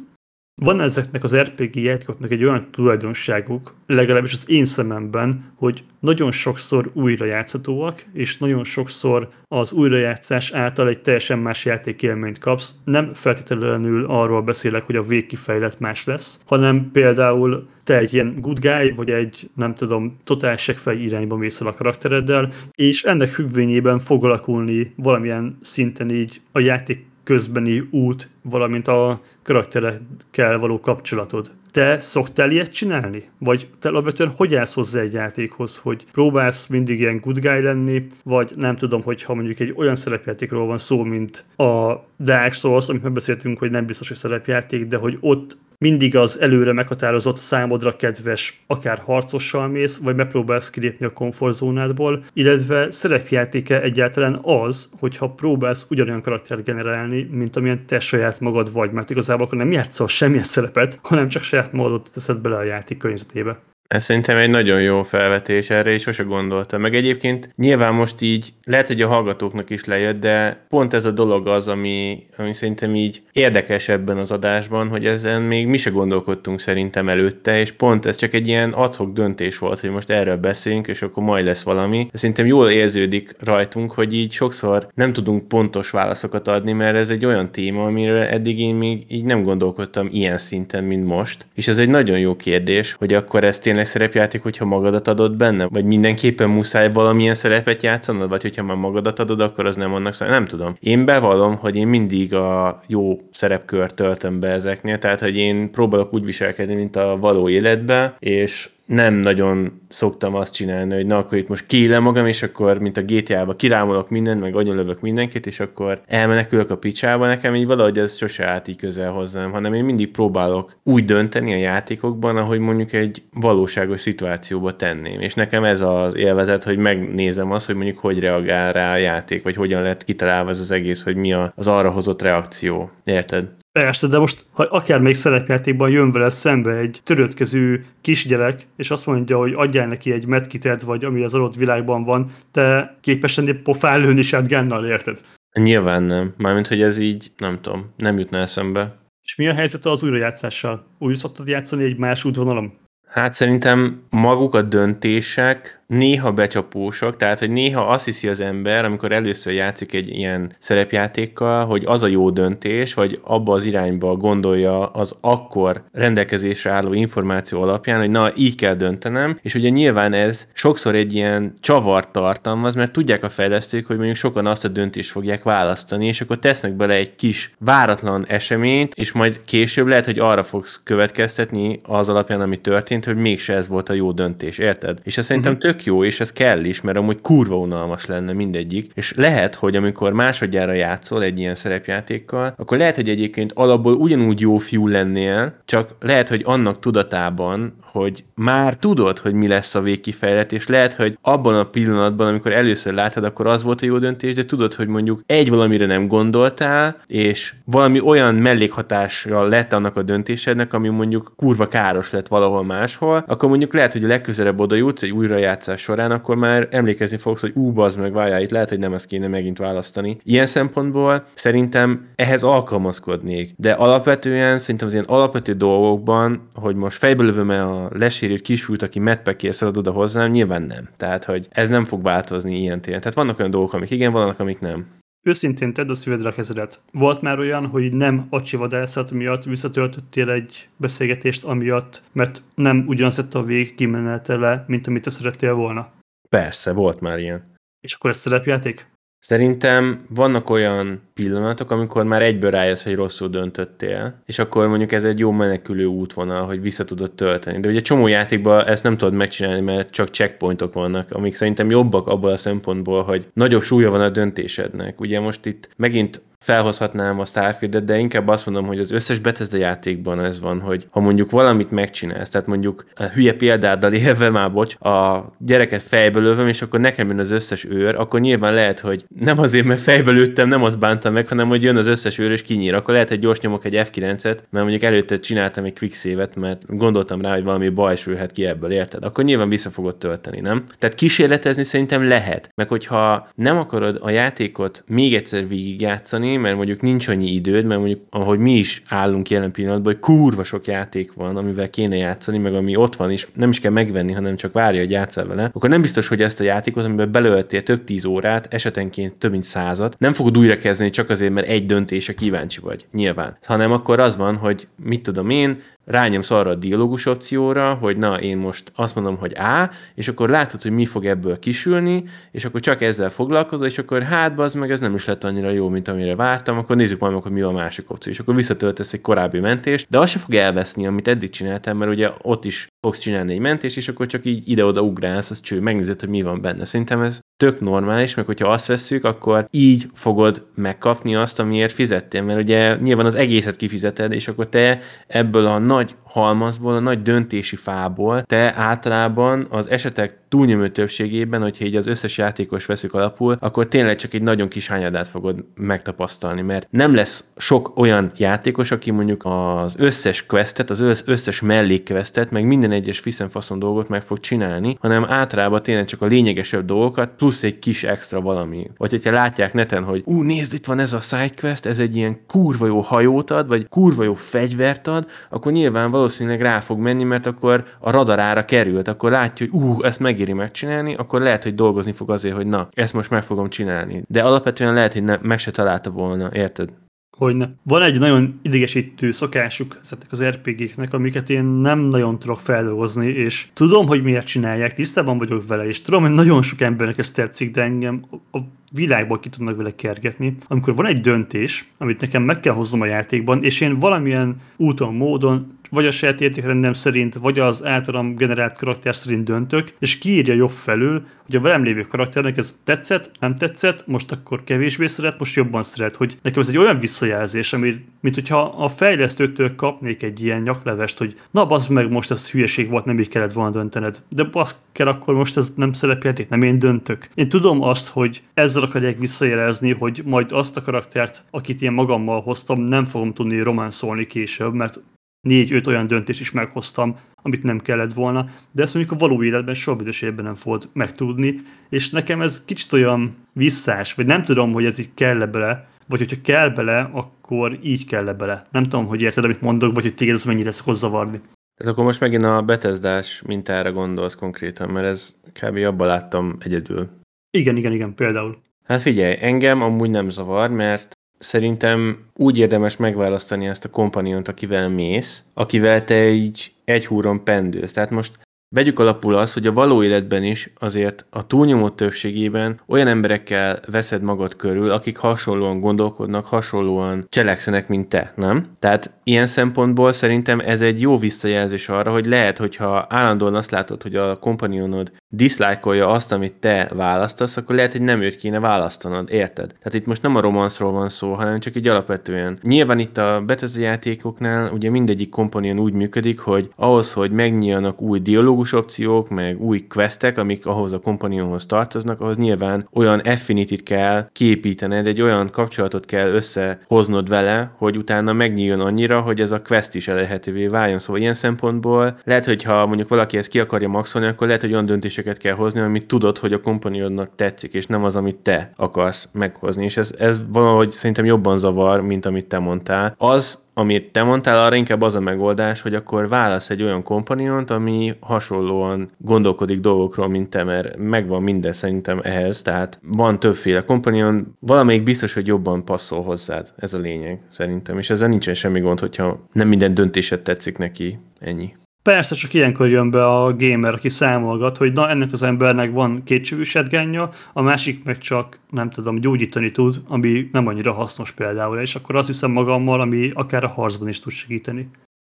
van 0.55 0.81
ezeknek 0.81 1.23
az 1.23 1.35
RPG 1.35 1.75
játékoknak 1.75 2.31
egy 2.31 2.43
olyan 2.43 2.67
tulajdonságuk, 2.71 3.73
legalábbis 3.87 4.33
az 4.33 4.49
én 4.49 4.65
szememben, 4.65 5.51
hogy 5.55 5.83
nagyon 5.99 6.31
sokszor 6.31 6.91
újra 6.93 7.25
játszhatóak, 7.25 8.05
és 8.13 8.37
nagyon 8.37 8.63
sokszor 8.63 9.29
az 9.47 9.71
újrajátszás 9.71 10.51
által 10.51 10.89
egy 10.89 11.01
teljesen 11.01 11.39
más 11.39 11.65
játékélményt 11.65 12.37
kapsz. 12.37 12.75
Nem 12.83 13.13
feltétlenül 13.13 14.05
arról 14.05 14.41
beszélek, 14.41 14.83
hogy 14.83 14.95
a 14.95 15.01
végkifejlet 15.01 15.79
más 15.79 16.05
lesz, 16.05 16.41
hanem 16.45 16.89
például 16.91 17.67
te 17.83 17.97
egy 17.97 18.13
ilyen 18.13 18.35
good 18.41 18.59
guy, 18.59 18.91
vagy 18.91 19.09
egy, 19.09 19.49
nem 19.55 19.73
tudom, 19.73 20.17
totál 20.23 20.57
segfej 20.57 20.97
irányba 20.97 21.35
mész 21.35 21.61
el 21.61 21.67
a 21.67 21.73
karaktereddel, 21.73 22.49
és 22.75 23.03
ennek 23.03 23.31
függvényében 23.31 23.99
fog 23.99 24.25
alakulni 24.25 24.93
valamilyen 24.95 25.57
szinten 25.61 26.09
így 26.09 26.41
a 26.51 26.59
játék 26.59 27.11
közbeni 27.23 27.83
út, 27.91 28.29
valamint 28.41 28.88
a 28.88 29.21
karakterekkel 29.43 30.57
való 30.59 30.79
kapcsolatod. 30.79 31.51
Te 31.71 31.99
szoktál 31.99 32.51
ilyet 32.51 32.71
csinálni? 32.71 33.29
Vagy 33.38 33.69
te 33.79 33.89
alapvetően 33.89 34.33
hogy 34.36 34.55
állsz 34.55 34.73
hozzá 34.73 34.99
egy 34.99 35.13
játékhoz, 35.13 35.77
hogy 35.77 36.05
próbálsz 36.12 36.67
mindig 36.67 36.99
ilyen 36.99 37.17
good 37.17 37.39
guy 37.39 37.62
lenni, 37.62 38.07
vagy 38.23 38.51
nem 38.55 38.75
tudom, 38.75 39.01
hogyha 39.01 39.33
mondjuk 39.33 39.59
egy 39.59 39.73
olyan 39.75 39.95
szerepjátékról 39.95 40.65
van 40.65 40.77
szó, 40.77 41.03
mint 41.03 41.45
a 41.57 41.93
Dark 42.19 42.53
Souls, 42.53 42.89
amit 42.89 43.03
megbeszéltünk, 43.03 43.57
hogy 43.57 43.71
nem 43.71 43.86
biztos, 43.86 44.07
hogy 44.07 44.17
szerepjáték, 44.17 44.86
de 44.86 44.97
hogy 44.97 45.17
ott 45.19 45.57
mindig 45.77 46.15
az 46.15 46.41
előre 46.41 46.73
meghatározott 46.73 47.38
számodra 47.38 47.95
kedves, 47.95 48.63
akár 48.67 49.01
harcossal 49.05 49.67
mész, 49.67 49.97
vagy 49.97 50.15
megpróbálsz 50.15 50.69
kilépni 50.69 51.05
a 51.05 51.13
komfortzónádból, 51.13 52.23
illetve 52.33 52.91
szerepjátéke 52.91 53.81
egyáltalán 53.81 54.39
az, 54.41 54.89
hogyha 54.99 55.29
próbálsz 55.29 55.86
ugyanolyan 55.89 56.21
karaktert 56.21 56.63
generálni, 56.63 57.27
mint 57.31 57.55
amilyen 57.55 57.86
te 57.86 57.99
saját 57.99 58.39
magad 58.39 58.73
vagy, 58.73 58.91
mert 58.91 59.09
igazából 59.09 59.45
akkor 59.45 59.57
nem 59.57 59.71
játszol 59.71 60.07
semmilyen 60.07 60.43
szerepet, 60.43 60.99
hanem 61.01 61.27
csak 61.27 61.43
saját 61.43 61.71
magadot 61.71 62.09
teszed 62.13 62.38
bele 62.38 62.55
a 62.55 62.63
játék 62.63 62.97
környezetébe. 62.97 63.59
Ez 63.87 64.03
szerintem 64.03 64.37
egy 64.37 64.49
nagyon 64.49 64.81
jó 64.81 65.03
felvetés, 65.03 65.69
erre 65.69 65.93
is 65.93 66.01
sose 66.01 66.23
gondoltam. 66.23 66.81
Meg 66.81 66.95
egyébként 66.95 67.49
nyilván 67.55 67.93
most 67.93 68.21
így, 68.21 68.53
lehet, 68.63 68.87
hogy 68.87 69.01
a 69.01 69.07
hallgatóknak 69.07 69.69
is 69.69 69.85
lejött, 69.85 70.19
de 70.19 70.65
pont 70.69 70.93
ez 70.93 71.05
a 71.05 71.11
dolog 71.11 71.47
az, 71.47 71.67
ami, 71.67 72.25
ami 72.37 72.53
szerintem 72.53 72.95
így 72.95 73.21
érdekes 73.31 73.89
ebben 73.89 74.17
az 74.17 74.31
adásban, 74.31 74.87
hogy 74.87 75.05
ezen 75.05 75.41
még 75.41 75.67
mi 75.67 75.77
se 75.77 75.89
gondolkodtunk 75.89 76.59
szerintem 76.59 77.09
előtte, 77.09 77.59
és 77.59 77.71
pont 77.71 78.05
ez 78.05 78.15
csak 78.15 78.33
egy 78.33 78.47
ilyen 78.47 78.71
adhok 78.71 79.13
döntés 79.13 79.57
volt, 79.57 79.79
hogy 79.79 79.89
most 79.89 80.09
erről 80.09 80.37
beszélünk, 80.37 80.87
és 80.87 81.01
akkor 81.01 81.23
majd 81.23 81.45
lesz 81.45 81.63
valami. 81.63 82.07
De 82.11 82.17
szerintem 82.17 82.45
jól 82.45 82.69
érződik 82.69 83.35
rajtunk, 83.39 83.91
hogy 83.91 84.13
így 84.13 84.31
sokszor 84.31 84.87
nem 84.95 85.13
tudunk 85.13 85.47
pontos 85.47 85.89
válaszokat 85.89 86.47
adni, 86.47 86.71
mert 86.71 86.95
ez 86.95 87.09
egy 87.09 87.25
olyan 87.25 87.51
téma, 87.51 87.83
amire 87.83 88.29
eddig 88.29 88.59
én 88.59 88.75
még 88.75 89.05
így 89.07 89.23
nem 89.23 89.43
gondolkodtam 89.43 90.09
ilyen 90.11 90.37
szinten, 90.37 90.83
mint 90.83 91.05
most. 91.05 91.45
És 91.55 91.67
ez 91.67 91.77
egy 91.77 91.89
nagyon 91.89 92.19
jó 92.19 92.35
kérdés, 92.35 92.93
hogy 92.93 93.13
akkor 93.13 93.43
ezt 93.43 93.65
tényleg 93.73 93.91
szerepjáték, 93.91 94.41
hogyha 94.41 94.65
magadat 94.65 95.07
adod 95.07 95.36
benne? 95.38 95.65
Vagy 95.65 95.86
mindenképpen 95.86 96.49
muszáj 96.49 96.91
valamilyen 96.91 97.33
szerepet 97.33 97.83
játszanod? 97.83 98.29
Vagy 98.29 98.41
hogyha 98.41 98.63
már 98.63 98.75
magadat 98.75 99.19
adod, 99.19 99.41
akkor 99.41 99.65
az 99.65 99.75
nem 99.75 99.93
annak 99.93 100.19
Nem 100.19 100.45
tudom. 100.45 100.75
Én 100.79 101.05
bevallom, 101.05 101.55
hogy 101.55 101.75
én 101.75 101.88
mindig 101.88 102.33
a 102.33 102.81
jó 102.88 103.19
szerepkört 103.31 103.95
töltöm 103.95 104.39
be 104.39 104.47
ezeknél, 104.47 104.97
tehát 104.97 105.19
hogy 105.19 105.38
én 105.38 105.71
próbálok 105.71 106.13
úgy 106.13 106.25
viselkedni, 106.25 106.73
mint 106.73 106.95
a 106.95 107.17
való 107.19 107.49
életbe, 107.49 108.15
és 108.19 108.69
nem 108.93 109.13
nagyon 109.13 109.82
szoktam 109.88 110.36
azt 110.36 110.53
csinálni, 110.53 110.93
hogy 110.93 111.06
na 111.06 111.17
akkor 111.17 111.38
itt 111.38 111.47
most 111.47 111.65
kiélem 111.65 112.03
magam, 112.03 112.27
és 112.27 112.43
akkor, 112.43 112.79
mint 112.79 112.97
a 112.97 113.01
GTA-ba 113.01 113.56
kirámolok 113.56 114.10
mindent, 114.10 114.41
meg 114.41 114.56
agyonlövök 114.56 115.01
mindenkit, 115.01 115.45
és 115.45 115.60
akkor 115.60 116.01
elmenekülök 116.06 116.69
a 116.69 116.77
picsába. 116.77 117.27
Nekem 117.27 117.56
így 117.56 117.67
valahogy 117.67 117.99
ez 117.99 118.15
sose 118.15 118.47
állt 118.47 118.67
így 118.67 118.77
közel 118.77 119.12
hozzám, 119.12 119.51
hanem 119.51 119.73
én 119.73 119.84
mindig 119.84 120.12
próbálok 120.12 120.75
úgy 120.84 121.06
dönteni 121.06 121.53
a 121.53 121.58
játékokban, 121.58 122.38
ahogy 122.38 122.60
mondjuk 122.60 122.93
egy 122.93 123.23
valóságos 123.34 124.01
szituációba 124.01 124.75
tenném. 124.75 125.19
És 125.19 125.34
nekem 125.34 125.63
ez 125.63 125.82
az 125.82 126.15
élvezet, 126.15 126.63
hogy 126.63 126.77
megnézem 126.77 127.51
azt, 127.51 127.65
hogy 127.65 127.75
mondjuk 127.75 127.97
hogy 127.97 128.19
reagál 128.19 128.73
rá 128.73 128.93
a 128.93 128.97
játék, 128.97 129.43
vagy 129.43 129.56
hogyan 129.56 129.82
lett 129.82 130.03
kitalálva 130.03 130.49
ez 130.49 130.60
az 130.60 130.71
egész, 130.71 131.03
hogy 131.03 131.15
mi 131.15 131.34
az 131.34 131.67
arra 131.67 131.91
hozott 131.91 132.21
reakció. 132.21 132.91
Érted? 133.03 133.45
Persze, 133.73 134.07
de 134.07 134.17
most, 134.17 134.45
ha 134.51 134.63
akár 134.63 135.01
még 135.01 135.15
szerepjátékban 135.15 135.89
jön 135.89 136.12
veled 136.12 136.31
szembe 136.31 136.71
egy 136.71 137.01
törődkező 137.03 137.86
kisgyerek, 138.01 138.67
és 138.75 138.91
azt 138.91 139.05
mondja, 139.05 139.38
hogy 139.38 139.53
adjál 139.53 139.88
neki 139.88 140.12
egy 140.12 140.25
medkitet, 140.25 140.81
vagy 140.81 141.03
ami 141.05 141.23
az 141.23 141.33
adott 141.33 141.55
világban 141.55 142.03
van, 142.03 142.31
te 142.51 142.97
képes 143.01 143.38
lenni 143.38 143.51
pofán 143.51 143.99
lőni 143.99 144.21
shotgunnal, 144.21 144.86
érted? 144.86 145.21
Nyilván 145.53 146.03
nem. 146.03 146.33
Mármint, 146.38 146.67
hogy 146.67 146.81
ez 146.81 146.97
így, 146.97 147.31
nem 147.38 147.62
tudom, 147.62 147.93
nem 147.97 148.17
jutna 148.17 148.38
eszembe. 148.38 148.95
És 149.21 149.36
mi 149.36 149.47
a 149.47 149.53
helyzet 149.53 149.86
az 149.86 150.03
újrajátszással? 150.03 150.86
Úgy 150.99 151.15
szoktad 151.15 151.47
játszani 151.47 151.83
egy 151.83 151.97
más 151.97 152.23
útvonalon? 152.23 152.73
Hát 153.07 153.33
szerintem 153.33 154.01
maguk 154.09 154.55
a 154.55 154.62
döntések 154.62 155.82
néha 155.93 156.32
becsapósak, 156.32 157.17
tehát 157.17 157.39
hogy 157.39 157.49
néha 157.49 157.82
azt 157.82 158.06
hiszi 158.06 158.27
az 158.27 158.39
ember, 158.39 158.86
amikor 158.86 159.12
először 159.12 159.53
játszik 159.53 159.93
egy 159.93 160.10
ilyen 160.10 160.51
szerepjátékkal, 160.60 161.65
hogy 161.65 161.84
az 161.86 162.03
a 162.03 162.08
jó 162.08 162.29
döntés, 162.29 162.93
vagy 162.93 163.19
abba 163.23 163.53
az 163.53 163.63
irányba 163.65 164.15
gondolja 164.15 164.86
az 164.86 165.15
akkor 165.21 165.84
rendelkezésre 165.91 166.71
álló 166.71 166.93
információ 166.93 167.62
alapján, 167.62 167.99
hogy 167.99 168.10
na, 168.10 168.32
így 168.36 168.56
kell 168.56 168.75
döntenem, 168.75 169.39
és 169.41 169.56
ugye 169.56 169.69
nyilván 169.69 170.13
ez 170.13 170.47
sokszor 170.53 170.95
egy 170.95 171.13
ilyen 171.13 171.53
csavart 171.60 172.12
tartalmaz, 172.12 172.75
mert 172.75 172.91
tudják 172.91 173.23
a 173.23 173.29
fejlesztők, 173.29 173.86
hogy 173.86 173.95
mondjuk 173.95 174.17
sokan 174.17 174.45
azt 174.45 174.65
a 174.65 174.67
döntést 174.67 175.12
fogják 175.12 175.43
választani, 175.43 176.08
és 176.08 176.21
akkor 176.21 176.39
tesznek 176.39 176.73
bele 176.73 176.93
egy 176.93 177.15
kis 177.15 177.56
váratlan 177.60 178.25
eseményt, 178.27 178.93
és 178.95 179.12
majd 179.12 179.39
később 179.45 179.88
lehet, 179.88 180.06
hogy 180.06 180.19
arra 180.19 180.43
fogsz 180.43 180.82
következtetni 180.84 181.79
az 181.84 182.10
alapján, 182.10 182.41
ami 182.41 182.62
történt, 182.62 183.06
hogy 183.06 183.15
mégse 183.15 183.53
ez 183.53 183.67
volt 183.67 183.89
a 183.89 183.93
jó 183.93 184.12
döntés, 184.12 184.58
érted? 184.58 184.99
És 185.03 185.17
ez 185.17 185.25
szerintem 185.25 185.53
uh-huh. 185.53 185.69
Jó, 185.85 186.03
és 186.03 186.19
ez 186.19 186.31
kell 186.31 186.63
is, 186.63 186.81
mert 186.81 186.97
amúgy 186.97 187.21
kurva 187.21 187.57
unalmas 187.57 188.05
lenne 188.05 188.33
mindegyik. 188.33 188.91
És 188.93 189.13
lehet, 189.15 189.55
hogy 189.55 189.75
amikor 189.75 190.13
másodjára 190.13 190.73
játszol 190.73 191.23
egy 191.23 191.39
ilyen 191.39 191.55
szerepjátékkal, 191.55 192.53
akkor 192.57 192.77
lehet, 192.77 192.95
hogy 192.95 193.09
egyébként 193.09 193.51
alapból 193.51 193.93
ugyanúgy 193.93 194.39
jó 194.39 194.57
fiú 194.57 194.87
lennél, 194.87 195.55
csak 195.65 195.95
lehet, 195.99 196.29
hogy 196.29 196.41
annak 196.45 196.79
tudatában, 196.79 197.73
hogy 197.93 198.23
már 198.35 198.75
tudod, 198.75 199.19
hogy 199.19 199.33
mi 199.33 199.47
lesz 199.47 199.75
a 199.75 199.81
végkifejlet, 199.81 200.51
és 200.51 200.67
lehet, 200.67 200.93
hogy 200.93 201.17
abban 201.21 201.55
a 201.55 201.63
pillanatban, 201.63 202.27
amikor 202.27 202.51
először 202.51 202.93
látod, 202.93 203.23
akkor 203.23 203.47
az 203.47 203.63
volt 203.63 203.81
a 203.81 203.85
jó 203.85 203.97
döntés, 203.97 204.33
de 204.33 204.45
tudod, 204.45 204.73
hogy 204.73 204.87
mondjuk 204.87 205.21
egy 205.25 205.49
valamire 205.49 205.85
nem 205.85 206.07
gondoltál, 206.07 206.97
és 207.07 207.53
valami 207.65 207.99
olyan 207.99 208.35
mellékhatásra 208.35 209.43
lett 209.43 209.73
annak 209.73 209.95
a 209.95 210.01
döntésednek, 210.01 210.73
ami 210.73 210.89
mondjuk 210.89 211.33
kurva 211.35 211.67
káros 211.67 212.11
lett 212.11 212.27
valahol 212.27 212.63
máshol, 212.63 213.23
akkor 213.27 213.49
mondjuk 213.49 213.73
lehet, 213.73 213.93
hogy 213.93 214.03
a 214.03 214.07
legközelebb 214.07 214.59
oda 214.59 214.75
jutsz 214.75 215.03
egy 215.03 215.11
újrajátszás 215.11 215.72
során, 215.77 216.12
akkor 216.12 216.36
már 216.36 216.67
emlékezni 216.71 217.17
fogsz, 217.17 217.41
hogy 217.41 217.51
ú, 217.55 217.71
bazd 217.71 217.99
meg, 217.99 218.13
várjál, 218.13 218.41
itt 218.41 218.49
lehet, 218.49 218.69
hogy 218.69 218.79
nem 218.79 218.93
ezt 218.93 219.05
kéne 219.05 219.27
megint 219.27 219.57
választani. 219.57 220.17
Ilyen 220.23 220.45
szempontból 220.45 221.25
szerintem 221.33 222.07
ehhez 222.15 222.43
alkalmazkodnék, 222.43 223.53
de 223.57 223.71
alapvetően 223.71 224.57
szerintem 224.57 224.88
az 224.88 224.93
ilyen 224.93 225.05
alapvető 225.07 225.53
dolgokban, 225.53 226.41
hogy 226.53 226.75
most 226.75 226.97
fejbe 226.97 227.23
lövöm 227.23 227.51
-e 227.51 227.63
a 227.67 227.89
lesérült 227.93 228.41
kisfült, 228.41 228.81
aki 228.81 228.99
medpekért 228.99 229.55
szalad 229.55 229.77
oda 229.77 229.91
hozzám, 229.91 230.31
nyilván 230.31 230.62
nem. 230.62 230.89
Tehát, 230.97 231.23
hogy 231.23 231.47
ez 231.49 231.69
nem 231.69 231.86
fog 231.86 232.03
változni 232.03 232.59
ilyen 232.59 232.81
téren. 232.81 232.99
Tehát 232.99 233.15
vannak 233.15 233.39
olyan 233.39 233.51
dolgok, 233.51 233.73
amik 233.73 233.89
igen, 233.89 234.12
vannak, 234.12 234.39
amik 234.39 234.59
nem. 234.59 234.86
Őszintén 235.25 235.73
tedd 235.73 235.89
a 235.89 235.93
szívedre 235.93 236.29
a 236.29 236.31
kezedet. 236.31 236.81
Volt 236.91 237.21
már 237.21 237.39
olyan, 237.39 237.65
hogy 237.67 237.93
nem 237.93 238.27
a 238.29 238.41
csivadászat 238.41 239.12
miatt 239.12 239.43
visszatöltöttél 239.43 240.29
egy 240.29 240.69
beszélgetést 240.77 241.43
amiatt, 241.43 242.01
mert 242.12 242.41
nem 242.55 242.83
ugyanazt 242.88 243.17
lett 243.17 243.33
a 243.33 243.43
vég 243.43 243.75
kimenetele, 243.75 244.63
mint 244.67 244.88
amit 244.88 245.03
te 245.03 245.09
szerettél 245.09 245.53
volna? 245.53 245.91
Persze, 246.29 246.71
volt 246.71 246.99
már 246.99 247.19
ilyen. 247.19 247.51
És 247.79 247.93
akkor 247.93 248.09
ez 248.09 248.17
szerepjáték? 248.17 248.91
Szerintem 249.25 250.05
vannak 250.09 250.49
olyan 250.49 251.01
pillanatok, 251.13 251.71
amikor 251.71 252.03
már 252.03 252.21
egyből 252.21 252.51
rájössz, 252.51 252.83
hogy 252.83 252.95
rosszul 252.95 253.27
döntöttél, 253.29 254.21
és 254.25 254.39
akkor 254.39 254.67
mondjuk 254.67 254.91
ez 254.91 255.03
egy 255.03 255.19
jó 255.19 255.31
menekülő 255.31 255.86
útvonal, 255.86 256.45
hogy 256.45 256.62
vissza 256.62 256.83
tudod 256.83 257.12
tölteni. 257.12 257.59
De 257.59 257.69
ugye 257.69 257.79
csomó 257.79 258.07
játékban 258.07 258.65
ezt 258.65 258.83
nem 258.83 258.97
tudod 258.97 259.13
megcsinálni, 259.13 259.62
mert 259.62 259.89
csak 259.89 260.07
checkpointok 260.07 260.73
vannak, 260.73 261.12
amik 261.12 261.36
szerintem 261.36 261.69
jobbak 261.69 262.07
abban 262.07 262.31
a 262.31 262.38
szempontból, 262.38 263.03
hogy 263.03 263.27
nagyobb 263.33 263.62
súlya 263.62 263.89
van 263.89 264.01
a 264.01 264.09
döntésednek. 264.09 265.01
Ugye 265.01 265.19
most 265.19 265.45
itt 265.45 265.69
megint 265.75 266.21
felhozhatnám 266.43 267.19
a 267.19 267.25
Starfield-et, 267.25 267.84
de 267.84 267.97
inkább 267.97 268.27
azt 268.27 268.45
mondom, 268.45 268.65
hogy 268.65 268.79
az 268.79 268.91
összes 268.91 269.19
Bethesda 269.19 269.58
játékban 269.58 270.19
ez 270.19 270.39
van, 270.39 270.60
hogy 270.60 270.88
ha 270.89 270.99
mondjuk 270.99 271.32
valamit 271.32 271.71
megcsinálsz, 271.71 272.29
tehát 272.29 272.47
mondjuk 272.47 272.86
a 272.95 273.03
hülye 273.03 273.34
példáddal 273.34 273.93
élve 274.03 274.29
már, 274.29 274.51
bocs, 274.51 274.75
a 274.75 275.25
gyereket 275.38 275.82
fejbe 275.82 276.19
lövöm, 276.19 276.47
és 276.47 276.62
akkor 276.62 276.79
nekem 276.79 277.08
jön 277.08 277.19
az 277.19 277.32
összes 277.32 277.65
őr, 277.65 277.95
akkor 277.95 278.19
nyilván 278.19 278.53
lehet, 278.53 278.79
hogy 278.79 279.06
nem 279.19 279.39
azért, 279.39 279.65
mert 279.65 279.82
fejbe 279.82 280.12
lőttem, 280.12 280.47
nem 280.47 280.63
azt 280.63 280.79
bántam 280.79 281.13
meg, 281.13 281.27
hanem 281.27 281.47
hogy 281.47 281.63
jön 281.63 281.77
az 281.77 281.88
összes 281.88 282.19
őr 282.19 282.32
és 282.32 282.41
kinyír. 282.41 282.73
Akkor 282.73 282.93
lehet, 282.93 283.10
hogy 283.10 283.19
gyors 283.19 283.39
nyomok 283.39 283.65
egy 283.65 283.82
F9-et, 283.91 284.23
mert 284.23 284.65
mondjuk 284.65 284.84
előtte 284.84 285.17
csináltam 285.17 285.63
egy 285.63 285.77
quick 285.77 285.95
save-et, 285.95 286.36
mert 286.36 286.62
gondoltam 286.67 287.21
rá, 287.21 287.34
hogy 287.34 287.43
valami 287.43 287.69
baj 287.69 287.95
sülhet 287.95 288.32
ki 288.32 288.45
ebből, 288.45 288.71
érted? 288.71 289.03
Akkor 289.03 289.23
nyilván 289.23 289.49
vissza 289.49 289.69
fogod 289.69 289.95
tölteni, 289.95 290.39
nem? 290.39 290.63
Tehát 290.79 290.95
kísérletezni 290.95 291.63
szerintem 291.63 292.08
lehet. 292.08 292.49
Meg 292.56 292.67
hogyha 292.67 293.27
nem 293.36 293.58
akarod 293.58 293.99
a 294.01 294.10
játékot 294.10 294.84
még 294.88 295.15
egyszer 295.15 295.47
végigjátszani, 295.47 296.32
mert 296.35 296.55
mondjuk 296.55 296.81
nincs 296.81 297.07
annyi 297.07 297.31
időd, 297.31 297.65
mert 297.65 297.79
mondjuk 297.79 298.01
ahogy 298.09 298.39
mi 298.39 298.53
is 298.53 298.83
állunk 298.87 299.29
jelen 299.29 299.51
pillanatban, 299.51 299.93
hogy 299.93 300.01
kurva 300.01 300.43
sok 300.43 300.65
játék 300.65 301.13
van, 301.13 301.37
amivel 301.37 301.69
kéne 301.69 301.95
játszani, 301.95 302.37
meg 302.37 302.53
ami 302.53 302.75
ott 302.75 302.95
van, 302.95 303.11
és 303.11 303.27
nem 303.33 303.49
is 303.49 303.59
kell 303.59 303.71
megvenni, 303.71 304.13
hanem 304.13 304.35
csak 304.35 304.53
várja, 304.53 304.79
hogy 304.79 304.91
játszál 304.91 305.25
vele, 305.25 305.49
akkor 305.53 305.69
nem 305.69 305.81
biztos, 305.81 306.07
hogy 306.07 306.21
ezt 306.21 306.39
a 306.39 306.43
játékot, 306.43 306.85
amiben 306.85 307.11
belöltél 307.11 307.63
több 307.63 307.83
tíz 307.83 308.05
órát, 308.05 308.53
esetenként 308.53 309.15
több 309.15 309.31
mint 309.31 309.43
százat, 309.43 309.95
nem 309.99 310.13
fogod 310.13 310.37
újra 310.37 310.57
kezdeni 310.57 310.89
csak 310.89 311.09
azért, 311.09 311.33
mert 311.33 311.47
egy 311.47 311.65
döntése 311.65 312.13
kíváncsi 312.13 312.59
vagy, 312.59 312.85
nyilván. 312.91 313.37
Hanem 313.43 313.71
akkor 313.71 313.99
az 313.99 314.17
van, 314.17 314.35
hogy 314.35 314.67
mit 314.83 315.01
tudom 315.01 315.29
én, 315.29 315.61
rányomsz 315.85 316.31
arra 316.31 316.49
a 316.49 316.55
dialógus 316.55 317.05
opcióra, 317.05 317.73
hogy 317.73 317.97
na, 317.97 318.19
én 318.19 318.37
most 318.37 318.71
azt 318.75 318.95
mondom, 318.95 319.17
hogy 319.17 319.33
A, 319.33 319.71
és 319.95 320.07
akkor 320.07 320.29
látod, 320.29 320.61
hogy 320.61 320.71
mi 320.71 320.85
fog 320.85 321.05
ebből 321.05 321.39
kisülni, 321.39 322.03
és 322.31 322.45
akkor 322.45 322.59
csak 322.59 322.81
ezzel 322.81 323.09
foglalkozol, 323.09 323.67
és 323.67 323.77
akkor 323.77 324.01
hát, 324.01 324.39
az 324.39 324.53
meg 324.53 324.71
ez 324.71 324.79
nem 324.79 324.95
is 324.95 325.05
lett 325.05 325.23
annyira 325.23 325.49
jó, 325.49 325.69
mint 325.69 325.87
amire 325.87 326.15
vártam, 326.15 326.57
akkor 326.57 326.75
nézzük 326.75 326.99
majd, 326.99 327.21
hogy 327.21 327.31
mi 327.31 327.41
a 327.41 327.51
másik 327.51 327.91
opció, 327.91 328.11
és 328.11 328.19
akkor 328.19 328.35
visszatöltesz 328.35 328.93
egy 328.93 329.01
korábbi 329.01 329.39
mentést, 329.39 329.87
de 329.89 329.99
az 329.99 330.09
se 330.09 330.19
fog 330.19 330.33
elveszni, 330.33 330.87
amit 330.87 331.07
eddig 331.07 331.29
csináltam, 331.29 331.77
mert 331.77 331.91
ugye 331.91 332.09
ott 332.21 332.45
is 332.45 332.67
fogsz 332.79 332.99
csinálni 332.99 333.33
egy 333.33 333.39
mentést, 333.39 333.77
és 333.77 333.87
akkor 333.87 334.05
csak 334.05 334.25
így 334.25 334.49
ide-oda 334.49 334.81
ugrálsz, 334.81 335.31
az 335.31 335.39
cső, 335.39 335.59
megnézed, 335.59 335.99
hogy 335.99 336.09
mi 336.09 336.21
van 336.21 336.41
benne. 336.41 336.65
Szerintem 336.65 337.01
ez 337.01 337.19
tök 337.37 337.59
normális, 337.59 338.15
meg 338.15 338.25
hogyha 338.25 338.51
azt 338.51 338.67
vesszük, 338.67 339.03
akkor 339.03 339.47
így 339.51 339.87
fogod 339.93 340.45
megkapni 340.55 341.15
azt, 341.15 341.39
amiért 341.39 341.71
fizettél, 341.71 342.21
mert 342.21 342.39
ugye 342.39 342.75
nyilván 342.75 343.05
az 343.05 343.15
egészet 343.15 343.55
kifizeted, 343.55 344.11
és 344.11 344.27
akkor 344.27 344.49
te 344.49 344.79
ebből 345.07 345.45
a 345.45 345.57
nagy 345.75 345.95
halmazból, 346.03 346.73
a 346.73 346.79
nagy 346.79 347.01
döntési 347.01 347.55
fából 347.55 348.21
te 348.21 348.53
általában 348.55 349.47
az 349.49 349.69
esetek 349.69 350.17
túlnyomó 350.29 350.67
többségében, 350.67 351.41
hogyha 351.41 351.65
így 351.65 351.75
az 351.75 351.88
összes 351.88 352.17
játékos 352.17 352.65
veszük 352.65 352.93
alapul, 352.93 353.38
akkor 353.39 353.67
tényleg 353.67 353.95
csak 353.95 354.13
egy 354.13 354.21
nagyon 354.21 354.47
kis 354.47 354.67
hányadát 354.67 355.07
fogod 355.07 355.45
megtapasztalni, 355.55 356.41
mert 356.41 356.67
nem 356.69 356.95
lesz 356.95 357.25
sok 357.38 357.77
olyan 357.77 358.12
játékos, 358.17 358.71
aki 358.71 358.91
mondjuk 358.91 359.21
az 359.25 359.75
összes 359.77 360.25
questet, 360.25 360.69
az 360.69 361.03
összes 361.05 361.41
mellékquestet, 361.41 362.31
meg 362.31 362.45
minden 362.45 362.71
egyes 362.71 362.99
fiszenfaszon 362.99 363.59
dolgot 363.59 363.88
meg 363.89 364.01
fog 364.01 364.19
csinálni, 364.19 364.77
hanem 364.79 365.05
általában 365.09 365.63
tényleg 365.63 365.86
csak 365.86 366.01
a 366.01 366.05
lényegesebb 366.05 366.65
dolgokat, 366.65 367.09
plusz 367.17 367.43
egy 367.43 367.59
kis 367.59 367.83
extra 367.83 368.21
valami. 368.21 368.69
Vagy 368.77 368.91
hogyha 368.91 369.12
látják 369.12 369.53
neten, 369.53 369.83
hogy 369.83 370.01
ú, 370.05 370.21
nézd, 370.21 370.53
itt 370.53 370.65
van 370.65 370.79
ez 370.79 370.93
a 370.93 370.99
sidequest, 370.99 371.65
ez 371.65 371.79
egy 371.79 371.95
ilyen 371.95 372.19
kurva 372.27 372.65
jó 372.65 372.79
hajót 372.79 373.31
ad, 373.31 373.47
vagy 373.47 373.67
kurva 373.69 374.03
jó 374.03 374.13
fegyvert 374.13 374.88
ad, 374.88 375.07
akkor 375.29 375.51
nyilván 375.63 375.91
valószínűleg 375.91 376.41
rá 376.41 376.60
fog 376.60 376.80
menni, 376.80 377.04
mert 377.04 377.26
akkor 377.26 377.63
a 377.80 377.91
radarára 377.91 378.45
került, 378.45 378.88
akkor 378.88 379.12
látja, 379.12 379.47
hogy 379.49 379.62
ú, 379.62 379.84
ezt 379.84 379.99
megéri 379.99 380.34
megcsinálni, 380.34 380.95
akkor 380.95 381.21
lehet, 381.21 381.43
hogy 381.43 381.56
dolgozni 381.56 381.91
fog 381.91 382.12
azért, 382.12 382.36
hogy 382.36 382.47
na, 382.47 382.69
ezt 382.73 382.93
most 382.93 383.10
meg 383.10 383.23
fogom 383.23 383.49
csinálni. 383.49 384.04
De 384.08 384.21
alapvetően 384.21 384.73
lehet, 384.73 384.93
hogy 384.93 385.04
ne, 385.04 385.17
meg 385.21 385.39
se 385.39 385.52
találta 385.52 385.89
volna, 385.89 386.30
érted? 386.34 386.69
Hogyne. 387.17 387.54
Van 387.63 387.82
egy 387.82 387.99
nagyon 387.99 388.39
idegesítő 388.41 389.12
szokásuk 389.12 389.80
ezeknek 389.82 390.12
az 390.12 390.23
RPG-knek, 390.23 390.93
amiket 390.93 391.30
én 391.30 391.43
nem 391.43 391.80
nagyon 391.80 392.19
tudok 392.19 392.39
feldolgozni, 392.39 393.08
és 393.08 393.47
tudom, 393.54 393.88
hogy 393.88 394.04
miért 394.04 394.26
csinálják, 394.26 394.73
tisztában 394.73 395.17
vagyok 395.17 395.47
vele, 395.47 395.67
és 395.67 395.82
tudom, 395.82 396.02
hogy 396.02 396.12
nagyon 396.12 396.41
sok 396.41 396.62
embernek 396.62 396.97
ez 396.97 397.12
tetszik, 397.12 397.52
de 397.52 397.62
engem 397.62 398.04
a 398.32 398.39
világból 398.73 399.19
ki 399.19 399.29
tudnak 399.29 399.57
vele 399.57 399.75
kergetni. 399.75 400.36
Amikor 400.47 400.75
van 400.75 400.86
egy 400.86 401.01
döntés, 401.01 401.65
amit 401.77 402.01
nekem 402.01 402.23
meg 402.23 402.39
kell 402.39 402.53
hoznom 402.53 402.81
a 402.81 402.86
játékban, 402.86 403.43
és 403.43 403.62
én 403.62 403.79
valamilyen 403.79 404.36
úton, 404.57 404.93
módon 404.93 405.57
vagy 405.73 405.86
a 405.86 405.91
saját 405.91 406.21
értékrendem 406.21 406.73
szerint, 406.73 407.13
vagy 407.13 407.39
az 407.39 407.65
általam 407.65 408.15
generált 408.15 408.57
karakter 408.57 408.95
szerint 408.95 409.23
döntök, 409.23 409.73
és 409.79 409.97
kiírja 409.97 410.33
jobb 410.33 410.49
felül, 410.49 411.05
hogy 411.25 411.36
a 411.36 411.41
velem 411.41 411.63
lévő 411.63 411.81
karakternek 411.81 412.38
ez 412.38 412.59
tetszett, 412.63 413.12
nem 413.19 413.36
tetszett, 413.36 413.88
most 413.88 414.12
akkor 414.12 414.43
kevésbé 414.43 414.88
szeret, 414.88 415.19
most 415.19 415.36
jobban 415.36 415.63
szeret, 415.63 415.95
hogy 415.95 416.17
nekem 416.21 416.41
ez 416.41 416.49
egy 416.49 416.57
olyan 416.57 416.79
visszajelzés, 416.79 417.53
ami, 417.53 417.86
mint 417.99 418.15
hogyha 418.15 418.41
a 418.41 418.69
fejlesztőtől 418.69 419.55
kapnék 419.55 420.03
egy 420.03 420.23
ilyen 420.23 420.41
nyaklevest, 420.41 420.97
hogy 420.97 421.19
na 421.31 421.45
bazd 421.45 421.69
meg, 421.69 421.89
most 421.89 422.12
ez 422.12 422.29
hülyeség 422.29 422.69
volt, 422.69 422.86
nem 422.86 422.99
így 422.99 423.07
kellett 423.07 423.33
volna 423.33 423.51
döntened, 423.51 424.03
de 424.09 424.23
bazd 424.23 424.55
kell, 424.71 424.88
akkor 424.88 425.13
most 425.13 425.38
ez 425.38 425.53
nem 425.55 425.73
szerepelték, 425.73 426.29
nem 426.29 426.41
én 426.41 426.59
döntök. 426.59 427.09
Én 427.13 427.29
tudom 427.29 427.62
azt, 427.62 427.88
hogy 427.88 428.21
ezzel 428.33 428.62
akarják 428.63 428.97
visszajelezni, 428.97 429.73
hogy 429.73 430.02
majd 430.06 430.32
azt 430.32 430.58
a 430.58 430.62
karaktert, 430.62 431.23
akit 431.32 431.62
én 431.62 431.71
magammal 431.71 432.21
hoztam, 432.21 432.60
nem 432.60 432.86
fogom 432.86 433.13
tudni 433.13 433.41
románszolni 433.41 434.08
később, 434.08 434.54
mert 434.54 434.80
négy-öt 435.28 435.67
olyan 435.67 435.88
döntés 435.88 436.19
is 436.19 436.32
meghoztam, 436.32 436.97
amit 437.21 437.43
nem 437.43 437.60
kellett 437.60 437.93
volna, 437.93 438.30
de 438.52 438.62
ezt 438.62 438.73
mondjuk 438.73 438.95
a 438.95 439.08
való 439.08 439.23
életben 439.23 439.56
soha 439.56 439.78
büdösében 439.78 440.26
nem 440.26 440.36
fogod 440.36 440.69
megtudni, 440.73 441.41
és 441.69 441.89
nekem 441.89 442.21
ez 442.21 442.45
kicsit 442.45 442.73
olyan 442.73 443.15
visszás, 443.34 443.93
vagy 443.93 444.06
nem 444.06 444.21
tudom, 444.21 444.54
hogy 444.54 444.65
ez 444.65 444.80
így 444.80 444.93
kell 444.93 445.21
-e 445.21 445.28
bele, 445.28 445.67
vagy 445.88 445.99
hogyha 445.99 446.21
kell 446.23 446.49
bele, 446.49 446.89
akkor 446.93 447.60
így 447.62 447.86
kell 447.86 448.08
-e 448.08 448.13
bele. 448.13 448.47
Nem 448.52 448.63
tudom, 448.63 448.86
hogy 448.86 449.02
érted, 449.02 449.23
amit 449.23 449.41
mondok, 449.41 449.73
vagy 449.73 449.84
hogy 449.84 449.95
téged 449.95 450.15
ez 450.15 450.23
mennyire 450.23 450.52
szokott 450.52 450.76
zavarni. 450.76 451.21
Tehát 451.56 451.73
akkor 451.73 451.86
most 451.86 451.99
megint 451.99 452.23
a 452.23 452.41
betezdás 452.41 453.21
mintára 453.21 453.71
gondolsz 453.71 454.15
konkrétan, 454.15 454.69
mert 454.69 454.88
ez 454.88 455.15
kb. 455.41 455.58
abban 455.58 455.88
láttam 455.88 456.36
egyedül. 456.39 456.89
Igen, 457.38 457.56
igen, 457.58 457.71
igen, 457.71 457.95
például. 457.95 458.38
Hát 458.63 458.82
figyelj, 458.82 459.17
engem 459.21 459.62
amúgy 459.62 459.89
nem 459.89 460.10
zavar, 460.10 460.49
mert 460.49 460.91
szerintem 461.19 462.06
úgy 462.15 462.38
érdemes 462.38 462.78
megválasztani 462.78 463.47
ezt 463.47 463.65
a 463.65 463.69
kompaniont, 463.69 464.28
akivel 464.28 464.69
mész, 464.69 465.23
akivel 465.34 465.84
te 465.84 466.10
így 466.10 466.54
egy 466.65 466.86
húron 466.86 467.23
pendülsz. 467.23 467.71
Tehát 467.71 467.89
most 467.89 468.12
Vegyük 468.54 468.80
alapul 468.80 469.15
azt, 469.15 469.34
hogy 469.34 469.47
a 469.47 469.54
való 469.54 469.84
életben 469.84 470.23
is 470.23 470.49
azért 470.60 471.06
a 471.10 471.28
túlnyomó 471.28 471.69
többségében 471.69 472.60
olyan 472.67 472.88
emberekkel 472.88 473.60
veszed 473.71 474.02
magad 474.02 474.36
körül, 474.36 474.71
akik 474.71 474.97
hasonlóan 474.97 475.60
gondolkodnak, 475.60 476.26
hasonlóan 476.26 477.06
cselekszenek, 477.10 477.67
mint 477.67 477.89
te, 477.89 478.13
nem? 478.15 478.56
Tehát 478.60 478.91
ilyen 479.04 479.26
szempontból 479.26 479.93
szerintem 479.93 480.39
ez 480.39 480.62
egy 480.62 480.82
jó 480.82 480.97
visszajelzés 480.97 481.69
arra, 481.69 481.91
hogy 481.91 482.06
lehet, 482.06 482.38
hogyha 482.38 482.86
állandóan 482.89 483.36
azt 483.36 483.52
látod, 483.52 483.82
hogy 483.82 483.95
a 483.95 484.19
kompanionod 484.19 484.91
diszlájkolja 485.15 485.88
azt, 485.88 486.12
amit 486.12 486.34
te 486.34 486.69
választasz, 486.73 487.38
akkor 487.38 487.56
lehet, 487.56 487.71
hogy 487.71 487.82
nem 487.82 488.02
őt 488.02 488.15
kéne 488.15 488.39
választanod, 488.39 489.12
érted? 489.12 489.47
Tehát 489.47 489.73
itt 489.73 489.86
most 489.86 490.02
nem 490.02 490.15
a 490.15 490.21
romanszról 490.21 490.71
van 490.71 490.89
szó, 490.89 491.13
hanem 491.13 491.39
csak 491.39 491.56
egy 491.56 491.67
alapvetően. 491.67 492.38
Nyilván 492.41 492.80
itt 492.80 492.97
a 492.97 493.21
Bethesda 493.26 493.62
játékoknál 493.62 494.52
ugye 494.52 494.69
mindegyik 494.69 495.10
kompanion 495.10 495.60
úgy 495.60 495.73
működik, 495.73 496.19
hogy 496.19 496.49
ahhoz, 496.56 496.93
hogy 496.93 497.12
megnyíljanak 497.12 497.82
új 497.82 497.99
dialógus 497.99 498.54
opciók, 498.54 499.10
meg 499.10 499.41
új 499.41 499.67
questek, 499.67 500.17
amik 500.17 500.45
ahhoz 500.45 500.73
a 500.73 500.80
kompanionhoz 500.80 501.45
tartoznak, 501.45 502.02
ahhoz 502.02 502.17
nyilván 502.17 502.67
olyan 502.73 502.99
affinity 502.99 503.56
kell 503.56 504.10
kiépítened, 504.12 504.88
egy 504.88 505.02
olyan 505.02 505.30
kapcsolatot 505.30 505.86
kell 505.86 506.10
összehoznod 506.10 507.10
vele, 507.10 507.52
hogy 507.58 507.78
utána 507.78 508.13
megnyíljon 508.13 508.60
annyira, 508.60 509.02
hogy 509.02 509.21
ez 509.21 509.32
a 509.32 509.41
quest 509.41 509.76
is 509.76 509.88
elérhetővé 509.88 510.47
váljon. 510.47 510.80
Szóval 510.80 511.02
ilyen 511.02 511.13
szempontból 511.13 511.97
lehet, 512.04 512.26
hogy 512.26 512.43
ha 512.43 512.65
mondjuk 512.65 512.89
valaki 512.89 513.17
ezt 513.17 513.30
ki 513.30 513.39
akarja 513.39 513.67
maxolni, 513.67 514.08
akkor 514.08 514.28
lehet, 514.28 514.41
hogy 514.41 514.52
olyan 514.52 514.65
döntéseket 515.03 515.17
kell 515.17 515.35
hozni, 515.35 515.59
amit 515.59 515.87
tudod, 515.87 516.17
hogy 516.17 516.33
a 516.33 516.41
kompanionnak 516.41 517.15
tetszik, 517.15 517.53
és 517.53 517.65
nem 517.65 517.83
az, 517.83 517.95
amit 517.95 518.15
te 518.15 518.51
akarsz 518.55 519.09
meghozni. 519.11 519.63
És 519.63 519.77
ez, 519.77 519.95
ez 519.97 520.23
valahogy 520.31 520.69
szerintem 520.69 521.05
jobban 521.05 521.37
zavar, 521.37 521.81
mint 521.81 522.05
amit 522.05 522.27
te 522.27 522.39
mondtál. 522.39 522.95
Az, 522.97 523.41
amit 523.53 523.91
te 523.91 524.03
mondtál, 524.03 524.45
arra 524.45 524.55
inkább 524.55 524.81
az 524.81 524.95
a 524.95 524.99
megoldás, 524.99 525.61
hogy 525.61 525.75
akkor 525.75 526.07
válasz 526.07 526.49
egy 526.49 526.63
olyan 526.63 526.83
kompaniont, 526.83 527.49
ami 527.51 527.93
hasonlóan 527.99 528.89
gondolkodik 528.97 529.59
dolgokról, 529.59 530.07
mint 530.07 530.29
te, 530.29 530.43
mert 530.43 530.77
megvan 530.77 531.23
minden 531.23 531.53
szerintem 531.53 531.99
ehhez, 532.03 532.41
tehát 532.41 532.79
van 532.81 533.19
többféle 533.19 533.63
kompanion, 533.63 534.35
valamelyik 534.39 534.83
biztos, 534.83 535.13
hogy 535.13 535.27
jobban 535.27 535.65
passzol 535.65 536.03
hozzád, 536.03 536.53
ez 536.55 536.73
a 536.73 536.79
lényeg 536.79 537.21
szerintem, 537.29 537.77
és 537.77 537.89
ezzel 537.89 538.09
nincsen 538.09 538.33
semmi 538.33 538.59
gond, 538.59 538.79
hogyha 538.79 539.19
nem 539.33 539.47
minden 539.47 539.73
döntésed 539.73 540.21
tetszik 540.21 540.57
neki, 540.57 540.99
ennyi. 541.19 541.53
Persze, 541.83 542.15
csak 542.15 542.33
ilyenkor 542.33 542.69
jön 542.69 542.89
be 542.89 543.05
a 543.05 543.35
gamer, 543.35 543.73
aki 543.73 543.89
számolgat, 543.89 544.57
hogy 544.57 544.73
na 544.73 544.89
ennek 544.89 545.11
az 545.11 545.23
embernek 545.23 545.71
van 545.71 546.03
kétcsövű 546.03 546.43
setgánja, 546.43 547.09
a 547.33 547.41
másik 547.41 547.83
meg 547.83 547.97
csak, 547.97 548.39
nem 548.49 548.69
tudom, 548.69 548.99
gyógyítani 548.99 549.51
tud, 549.51 549.81
ami 549.87 550.29
nem 550.31 550.47
annyira 550.47 550.73
hasznos 550.73 551.11
például, 551.11 551.59
és 551.59 551.75
akkor 551.75 551.95
azt 551.95 552.07
hiszem 552.07 552.31
magammal, 552.31 552.79
ami 552.79 553.11
akár 553.13 553.43
a 553.43 553.47
harcban 553.47 553.87
is 553.87 553.99
tud 553.99 554.11
segíteni. 554.11 554.69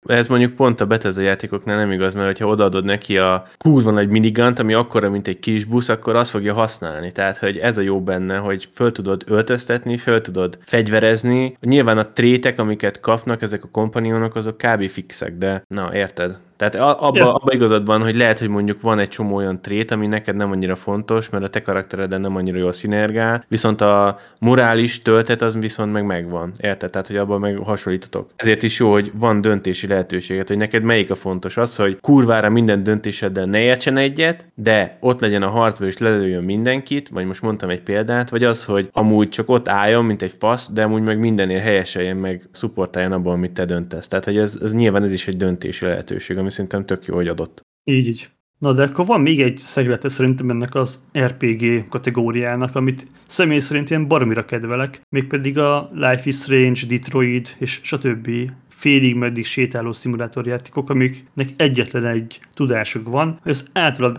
Ez 0.05 0.27
mondjuk 0.27 0.53
pont 0.53 0.81
a 0.81 0.85
Bethesda 0.85 1.21
játékoknál 1.21 1.77
nem 1.77 1.91
igaz, 1.91 2.15
mert 2.15 2.37
ha 2.39 2.47
odaadod 2.47 2.85
neki 2.85 3.17
a 3.17 3.45
kurva 3.57 3.91
nagy 3.91 4.09
minigant, 4.09 4.59
ami 4.59 4.73
akkora, 4.73 5.09
mint 5.09 5.27
egy 5.27 5.39
kis 5.39 5.65
busz, 5.65 5.89
akkor 5.89 6.15
azt 6.15 6.31
fogja 6.31 6.53
használni. 6.53 7.11
Tehát, 7.11 7.37
hogy 7.37 7.57
ez 7.57 7.77
a 7.77 7.81
jó 7.81 8.01
benne, 8.01 8.37
hogy 8.37 8.69
föl 8.73 8.91
tudod 8.91 9.23
öltöztetni, 9.27 9.97
föl 9.97 10.21
tudod 10.21 10.57
fegyverezni. 10.65 11.57
Nyilván 11.61 11.97
a 11.97 12.11
trétek, 12.11 12.59
amiket 12.59 12.99
kapnak 12.99 13.41
ezek 13.41 13.63
a 13.63 13.69
kompanionok, 13.71 14.35
azok 14.35 14.57
kb. 14.57 14.89
fixek, 14.89 15.37
de 15.37 15.63
na, 15.67 15.95
érted? 15.95 16.39
Tehát 16.57 16.75
abba, 16.75 17.31
abba 17.31 17.53
igazad 17.53 17.85
van, 17.85 18.01
hogy 18.01 18.15
lehet, 18.15 18.39
hogy 18.39 18.47
mondjuk 18.47 18.81
van 18.81 18.99
egy 18.99 19.09
csomó 19.09 19.35
olyan 19.35 19.61
trét, 19.61 19.91
ami 19.91 20.07
neked 20.07 20.35
nem 20.35 20.51
annyira 20.51 20.75
fontos, 20.75 21.29
mert 21.29 21.43
a 21.43 21.47
te 21.47 21.61
karaktereden 21.61 22.21
nem 22.21 22.35
annyira 22.35 22.57
jól 22.57 22.71
szinergál, 22.71 23.43
viszont 23.47 23.81
a 23.81 24.17
morális 24.39 25.01
töltet 25.01 25.41
az 25.41 25.55
viszont 25.57 25.91
meg 25.91 26.05
megvan. 26.05 26.51
Érted? 26.59 26.89
Tehát, 26.89 27.07
hogy 27.07 27.17
abban 27.17 27.39
meg 27.39 27.57
hasonlítotok. 27.57 28.29
Ezért 28.35 28.63
is 28.63 28.79
jó, 28.79 28.91
hogy 28.91 29.11
van 29.19 29.41
döntési 29.41 29.87
lehetőséget, 29.87 30.47
hogy 30.47 30.57
neked 30.57 30.83
melyik 30.83 31.11
a 31.11 31.15
fontos. 31.15 31.57
Az, 31.57 31.75
hogy 31.75 31.97
kurvára 32.01 32.49
minden 32.49 32.83
döntéseddel 32.83 33.45
ne 33.45 33.59
értsen 33.59 33.97
egyet, 33.97 34.47
de 34.55 34.97
ott 34.99 35.21
legyen 35.21 35.41
a 35.41 35.49
harcban 35.49 35.87
és 35.87 35.97
lelőjön 35.97 36.43
mindenkit, 36.43 37.09
vagy 37.09 37.25
most 37.25 37.41
mondtam 37.41 37.69
egy 37.69 37.81
példát, 37.81 38.29
vagy 38.29 38.43
az, 38.43 38.65
hogy 38.65 38.89
amúgy 38.91 39.29
csak 39.29 39.49
ott 39.49 39.67
álljon, 39.67 40.05
mint 40.05 40.21
egy 40.21 40.33
fasz, 40.39 40.71
de 40.73 40.83
amúgy 40.83 41.01
meg 41.01 41.19
mindenért 41.19 41.63
helyeseljen 41.63 42.17
meg, 42.17 42.41
szupportáljon 42.51 43.11
abban, 43.11 43.33
amit 43.33 43.51
te 43.51 43.65
döntesz. 43.65 44.07
Tehát, 44.07 44.25
hogy 44.25 44.37
ez, 44.37 44.59
ez 44.63 44.73
nyilván 44.73 45.03
ez 45.03 45.11
is 45.11 45.27
egy 45.27 45.37
döntési 45.37 45.85
lehetőség, 45.85 46.37
ami 46.47 46.55
szerintem 46.55 46.85
tök 46.85 47.05
jó, 47.05 47.15
hogy 47.15 47.27
adott. 47.27 47.61
Így, 47.83 48.07
így. 48.07 48.29
Na 48.57 48.73
de 48.73 48.83
akkor 48.83 49.05
van 49.05 49.21
még 49.21 49.41
egy 49.41 49.57
szeglete 49.57 50.09
szerintem 50.09 50.49
ennek 50.49 50.75
az 50.75 51.07
RPG 51.19 51.87
kategóriának, 51.89 52.75
amit 52.75 53.07
személy 53.25 53.59
szerint 53.59 53.89
ilyen 53.89 54.07
baromira 54.07 54.45
kedvelek, 54.45 55.01
mégpedig 55.09 55.57
a 55.57 55.89
Life 55.93 56.21
is 56.23 56.35
Strange, 56.35 56.79
Detroit 56.87 57.55
és 57.59 57.79
stb. 57.83 58.29
félig 58.67 59.15
meddig 59.15 59.45
sétáló 59.45 59.91
szimulátorjátékok, 59.91 60.89
amiknek 60.89 61.53
egyetlen 61.57 62.05
egy 62.05 62.39
tudásuk 62.53 63.07
van, 63.07 63.39
hogy 63.41 63.51
az 63.51 63.69